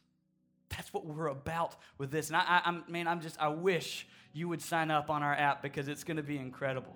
That's 0.69 0.93
what 0.93 1.07
we're 1.07 1.27
about 1.27 1.75
with 1.97 2.11
this. 2.11 2.27
And 2.27 2.37
I, 2.37 2.41
I, 2.41 2.61
I'm, 2.65 2.83
man, 2.87 3.07
I'm 3.07 3.19
just, 3.19 3.41
I 3.41 3.47
wish 3.47 4.05
you 4.33 4.49
would 4.49 4.61
sign 4.61 4.89
up 4.91 5.09
on 5.09 5.21
our 5.23 5.33
app 5.33 5.61
because 5.61 5.87
it's 5.87 6.03
going 6.03 6.17
to 6.17 6.23
be 6.23 6.37
incredible. 6.37 6.95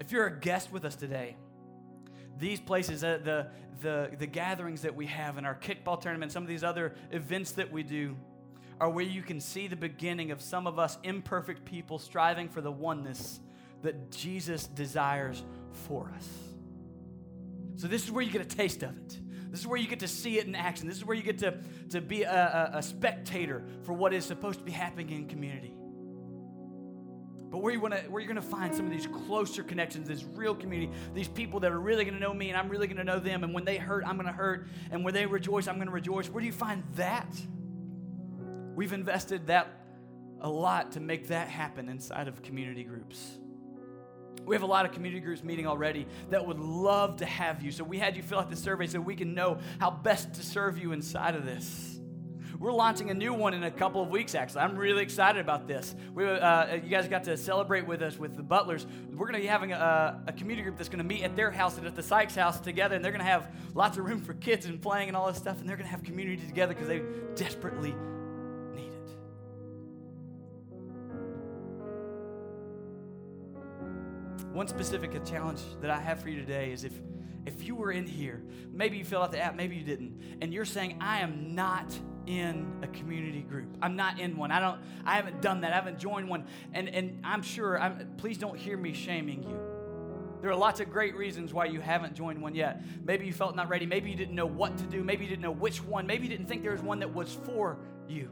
If 0.00 0.12
you're 0.12 0.26
a 0.26 0.40
guest 0.40 0.72
with 0.72 0.84
us 0.84 0.94
today, 0.94 1.36
these 2.38 2.60
places, 2.60 3.02
uh, 3.02 3.18
the, 3.22 3.48
the, 3.80 4.10
the 4.16 4.26
gatherings 4.26 4.82
that 4.82 4.94
we 4.94 5.06
have 5.06 5.38
and 5.38 5.46
our 5.46 5.56
kickball 5.56 6.00
tournament, 6.00 6.32
some 6.32 6.42
of 6.42 6.48
these 6.48 6.62
other 6.62 6.94
events 7.10 7.52
that 7.52 7.72
we 7.72 7.82
do, 7.82 8.16
are 8.78 8.90
where 8.90 9.04
you 9.04 9.22
can 9.22 9.40
see 9.40 9.68
the 9.68 9.76
beginning 9.76 10.30
of 10.30 10.40
some 10.40 10.66
of 10.66 10.78
us 10.78 10.98
imperfect 11.02 11.64
people 11.64 11.98
striving 11.98 12.48
for 12.48 12.60
the 12.60 12.70
oneness 12.70 13.40
that 13.82 14.10
Jesus 14.10 14.66
desires 14.66 15.42
for 15.86 16.12
us. 16.14 16.28
So, 17.76 17.88
this 17.88 18.04
is 18.04 18.10
where 18.10 18.22
you 18.22 18.30
get 18.30 18.42
a 18.42 18.56
taste 18.56 18.82
of 18.82 18.96
it. 18.96 19.18
This 19.56 19.62
is 19.62 19.68
where 19.68 19.78
you 19.78 19.88
get 19.88 20.00
to 20.00 20.08
see 20.08 20.38
it 20.38 20.46
in 20.46 20.54
action. 20.54 20.86
This 20.86 20.98
is 20.98 21.06
where 21.06 21.16
you 21.16 21.22
get 21.22 21.38
to, 21.38 21.58
to 21.88 22.02
be 22.02 22.24
a, 22.24 22.70
a, 22.74 22.76
a 22.76 22.82
spectator 22.82 23.64
for 23.84 23.94
what 23.94 24.12
is 24.12 24.26
supposed 24.26 24.58
to 24.58 24.64
be 24.66 24.70
happening 24.70 25.08
in 25.08 25.28
community. 25.28 25.72
But 27.50 27.62
where, 27.62 27.72
you 27.72 27.80
wanna, 27.80 28.00
where 28.10 28.20
you're 28.20 28.30
going 28.30 28.36
to 28.36 28.46
find 28.46 28.74
some 28.74 28.84
of 28.84 28.92
these 28.92 29.06
closer 29.06 29.62
connections, 29.62 30.08
this 30.08 30.24
real 30.24 30.54
community, 30.54 30.92
these 31.14 31.28
people 31.28 31.58
that 31.60 31.72
are 31.72 31.80
really 31.80 32.04
going 32.04 32.12
to 32.12 32.20
know 32.20 32.34
me 32.34 32.50
and 32.50 32.58
I'm 32.58 32.68
really 32.68 32.86
going 32.86 32.98
to 32.98 33.04
know 33.04 33.18
them. 33.18 33.44
And 33.44 33.54
when 33.54 33.64
they 33.64 33.78
hurt, 33.78 34.04
I'm 34.06 34.16
going 34.16 34.26
to 34.26 34.32
hurt. 34.32 34.68
And 34.90 35.02
when 35.02 35.14
they 35.14 35.24
rejoice, 35.24 35.68
I'm 35.68 35.76
going 35.76 35.86
to 35.86 35.94
rejoice. 35.94 36.28
Where 36.28 36.42
do 36.42 36.46
you 36.46 36.52
find 36.52 36.84
that? 36.96 37.34
We've 38.74 38.92
invested 38.92 39.46
that 39.46 39.68
a 40.42 40.50
lot 40.50 40.92
to 40.92 41.00
make 41.00 41.28
that 41.28 41.48
happen 41.48 41.88
inside 41.88 42.28
of 42.28 42.42
community 42.42 42.84
groups. 42.84 43.38
We 44.44 44.54
have 44.54 44.62
a 44.62 44.66
lot 44.66 44.84
of 44.84 44.92
community 44.92 45.20
groups 45.20 45.42
meeting 45.42 45.66
already 45.66 46.06
that 46.30 46.46
would 46.46 46.58
love 46.58 47.16
to 47.16 47.26
have 47.26 47.62
you. 47.62 47.72
So 47.72 47.84
we 47.84 47.98
had 47.98 48.16
you 48.16 48.22
fill 48.22 48.38
out 48.38 48.50
the 48.50 48.56
survey 48.56 48.86
so 48.86 49.00
we 49.00 49.16
can 49.16 49.34
know 49.34 49.58
how 49.80 49.90
best 49.90 50.34
to 50.34 50.42
serve 50.42 50.78
you 50.78 50.92
inside 50.92 51.34
of 51.34 51.44
this. 51.44 51.96
We're 52.58 52.72
launching 52.72 53.10
a 53.10 53.14
new 53.14 53.34
one 53.34 53.52
in 53.52 53.64
a 53.64 53.70
couple 53.70 54.02
of 54.02 54.08
weeks, 54.08 54.34
actually. 54.34 54.62
I'm 54.62 54.76
really 54.76 55.02
excited 55.02 55.40
about 55.40 55.66
this. 55.66 55.94
We, 56.14 56.26
uh, 56.26 56.76
you 56.76 56.88
guys 56.88 57.06
got 57.06 57.24
to 57.24 57.36
celebrate 57.36 57.86
with 57.86 58.00
us 58.00 58.18
with 58.18 58.34
the 58.34 58.42
Butlers. 58.42 58.86
We're 59.10 59.26
going 59.26 59.34
to 59.34 59.40
be 59.40 59.46
having 59.46 59.72
a, 59.72 60.22
a 60.26 60.32
community 60.32 60.62
group 60.62 60.78
that's 60.78 60.88
going 60.88 60.98
to 60.98 61.04
meet 61.04 61.22
at 61.22 61.36
their 61.36 61.50
house 61.50 61.76
and 61.76 61.86
at 61.86 61.94
the 61.94 62.02
Sykes 62.02 62.34
house 62.34 62.58
together, 62.58 62.96
and 62.96 63.04
they're 63.04 63.12
going 63.12 63.24
to 63.24 63.30
have 63.30 63.50
lots 63.74 63.98
of 63.98 64.06
room 64.06 64.22
for 64.22 64.32
kids 64.34 64.64
and 64.66 64.80
playing 64.80 65.08
and 65.08 65.16
all 65.16 65.26
this 65.26 65.36
stuff, 65.36 65.60
and 65.60 65.68
they're 65.68 65.76
going 65.76 65.86
to 65.86 65.90
have 65.90 66.02
community 66.02 66.46
together 66.46 66.72
because 66.72 66.88
they 66.88 67.02
desperately 67.34 67.94
One 74.56 74.68
specific 74.68 75.22
challenge 75.26 75.60
that 75.82 75.90
I 75.90 76.00
have 76.00 76.18
for 76.18 76.30
you 76.30 76.40
today 76.40 76.72
is 76.72 76.82
if 76.82 76.94
if 77.44 77.64
you 77.64 77.74
were 77.74 77.92
in 77.92 78.06
here, 78.06 78.42
maybe 78.72 78.96
you 78.96 79.04
filled 79.04 79.24
out 79.24 79.30
the 79.30 79.38
app, 79.38 79.54
maybe 79.54 79.76
you 79.76 79.84
didn't, 79.84 80.18
and 80.40 80.50
you're 80.50 80.64
saying, 80.64 80.96
I 80.98 81.18
am 81.18 81.54
not 81.54 81.94
in 82.24 82.66
a 82.82 82.86
community 82.86 83.42
group. 83.42 83.76
I'm 83.82 83.96
not 83.96 84.18
in 84.18 84.34
one. 84.34 84.50
I 84.50 84.60
don't 84.60 84.80
I 85.04 85.16
haven't 85.16 85.42
done 85.42 85.60
that. 85.60 85.72
I 85.72 85.74
haven't 85.74 85.98
joined 85.98 86.30
one. 86.30 86.46
And 86.72 86.88
and 86.88 87.20
I'm 87.22 87.42
sure 87.42 87.78
I'm 87.78 88.14
please 88.16 88.38
don't 88.38 88.56
hear 88.56 88.78
me 88.78 88.94
shaming 88.94 89.42
you. 89.42 89.60
There 90.40 90.50
are 90.50 90.56
lots 90.56 90.80
of 90.80 90.90
great 90.90 91.16
reasons 91.16 91.52
why 91.52 91.66
you 91.66 91.82
haven't 91.82 92.14
joined 92.14 92.40
one 92.40 92.54
yet. 92.54 92.82
Maybe 93.04 93.26
you 93.26 93.34
felt 93.34 93.56
not 93.56 93.68
ready. 93.68 93.84
Maybe 93.84 94.08
you 94.10 94.16
didn't 94.16 94.34
know 94.34 94.46
what 94.46 94.78
to 94.78 94.84
do. 94.84 95.04
Maybe 95.04 95.24
you 95.24 95.28
didn't 95.28 95.42
know 95.42 95.50
which 95.50 95.84
one. 95.84 96.06
Maybe 96.06 96.22
you 96.22 96.30
didn't 96.30 96.46
think 96.46 96.62
there 96.62 96.72
was 96.72 96.80
one 96.80 97.00
that 97.00 97.12
was 97.12 97.38
for 97.44 97.76
you. 98.08 98.30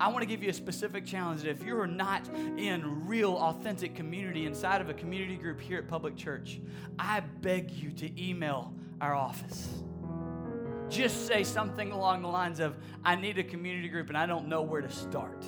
I 0.00 0.08
want 0.08 0.20
to 0.20 0.26
give 0.26 0.42
you 0.42 0.50
a 0.50 0.54
specific 0.54 1.06
challenge 1.06 1.42
that 1.42 1.50
if 1.50 1.62
you're 1.62 1.86
not 1.86 2.28
in 2.56 3.06
real, 3.06 3.34
authentic 3.34 3.94
community 3.94 4.46
inside 4.46 4.80
of 4.80 4.88
a 4.88 4.94
community 4.94 5.36
group 5.36 5.60
here 5.60 5.78
at 5.78 5.88
Public 5.88 6.16
Church, 6.16 6.60
I 6.98 7.20
beg 7.20 7.70
you 7.70 7.90
to 7.92 8.22
email 8.22 8.74
our 9.00 9.14
office 9.14 9.68
just 10.94 11.26
say 11.26 11.44
something 11.44 11.92
along 11.92 12.22
the 12.22 12.28
lines 12.28 12.60
of, 12.60 12.76
I 13.04 13.16
need 13.16 13.38
a 13.38 13.44
community 13.44 13.88
group 13.88 14.08
and 14.08 14.16
I 14.16 14.26
don't 14.26 14.48
know 14.48 14.62
where 14.62 14.80
to 14.80 14.90
start. 14.90 15.44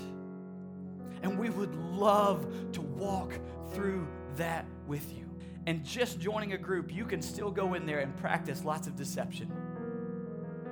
And 1.23 1.39
we 1.39 1.51
would 1.51 1.75
love 1.75 2.73
to 2.73 2.81
walk 2.81 3.39
through 3.73 4.07
that 4.37 4.67
with 4.87 5.13
you. 5.13 5.25
And 5.67 5.85
just 5.85 6.21
joining 6.21 6.53
a 6.53 6.59
group, 6.59 6.93
you 6.93 7.05
can 7.05 7.21
still 7.21 7.51
go 7.51 7.75
in 7.75 7.87
there 7.87 7.99
and 7.99 8.17
practice 8.17 8.65
lots 8.65 8.87
of 8.87 8.97
deception. 8.97 9.51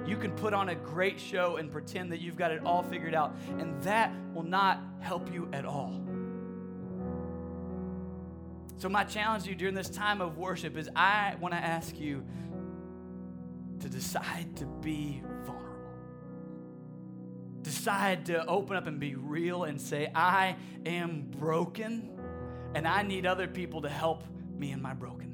You 0.06 0.16
can 0.16 0.32
put 0.32 0.52
on 0.52 0.68
a 0.68 0.74
great 0.74 1.18
show 1.18 1.56
and 1.56 1.70
pretend 1.70 2.12
that 2.12 2.20
you've 2.20 2.36
got 2.36 2.50
it 2.50 2.64
all 2.64 2.82
figured 2.82 3.14
out, 3.14 3.34
and 3.58 3.80
that 3.82 4.12
will 4.34 4.42
not 4.42 4.80
help 5.00 5.32
you 5.32 5.48
at 5.52 5.64
all. 5.64 6.00
So, 8.76 8.88
my 8.88 9.04
challenge 9.04 9.44
to 9.44 9.50
you 9.50 9.56
during 9.56 9.74
this 9.74 9.88
time 9.88 10.20
of 10.20 10.36
worship 10.36 10.76
is 10.76 10.90
I 10.94 11.36
want 11.40 11.54
to 11.54 11.58
ask 11.58 11.98
you 11.98 12.24
to 13.80 13.88
decide 13.88 14.56
to 14.56 14.66
be 14.66 15.22
vulnerable. 15.44 15.70
Decide 17.62 18.26
to 18.26 18.44
open 18.46 18.76
up 18.76 18.86
and 18.86 19.00
be 19.00 19.14
real 19.14 19.64
and 19.64 19.80
say, 19.80 20.10
I 20.14 20.56
am 20.84 21.26
broken 21.38 22.18
and 22.74 22.86
I 22.86 23.02
need 23.02 23.24
other 23.26 23.46
people 23.46 23.82
to 23.82 23.88
help 23.88 24.24
me 24.56 24.72
in 24.72 24.82
my 24.82 24.94
brokenness. 24.94 25.33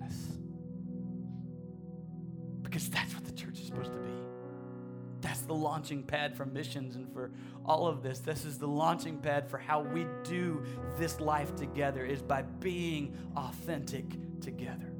Launching 5.60 6.02
pad 6.02 6.36
for 6.36 6.44
missions 6.44 6.96
and 6.96 7.12
for 7.12 7.30
all 7.64 7.86
of 7.86 8.02
this. 8.02 8.20
This 8.20 8.44
is 8.44 8.58
the 8.58 8.66
launching 8.66 9.18
pad 9.18 9.48
for 9.48 9.58
how 9.58 9.80
we 9.80 10.06
do 10.24 10.64
this 10.98 11.20
life 11.20 11.54
together 11.54 12.04
is 12.04 12.22
by 12.22 12.42
being 12.42 13.16
authentic 13.36 14.04
together. 14.40 14.92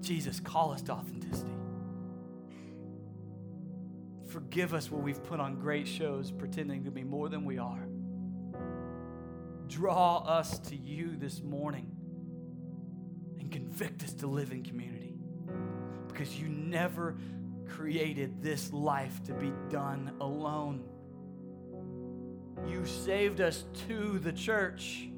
Jesus, 0.00 0.38
call 0.38 0.72
us 0.72 0.82
to 0.82 0.92
authenticity. 0.92 1.50
Forgive 4.28 4.74
us 4.74 4.90
where 4.90 5.00
we've 5.00 5.22
put 5.24 5.40
on 5.40 5.60
great 5.60 5.86
shows 5.86 6.30
pretending 6.30 6.84
to 6.84 6.90
be 6.90 7.04
more 7.04 7.28
than 7.28 7.44
we 7.44 7.58
are. 7.58 7.86
Draw 9.68 10.18
us 10.18 10.58
to 10.58 10.76
you 10.76 11.16
this 11.16 11.40
morning 11.40 11.90
and 13.38 13.50
convict 13.50 14.02
us 14.02 14.12
to 14.14 14.26
live 14.26 14.52
in 14.52 14.62
community 14.62 15.14
because 16.08 16.38
you 16.38 16.48
never 16.48 17.16
created 17.68 18.42
this 18.42 18.72
life 18.72 19.22
to 19.24 19.34
be 19.34 19.52
done 19.68 20.12
alone. 20.20 20.84
You 22.66 22.86
saved 22.86 23.40
us 23.40 23.64
to 23.88 24.18
the 24.18 24.32
church. 24.32 25.08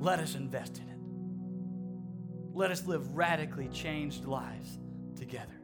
Let 0.00 0.18
us 0.18 0.34
invest 0.34 0.78
in 0.78 0.88
it. 0.88 0.98
Let 2.54 2.70
us 2.70 2.86
live 2.86 3.14
radically 3.14 3.68
changed 3.68 4.24
lives 4.24 4.78
together. 5.16 5.55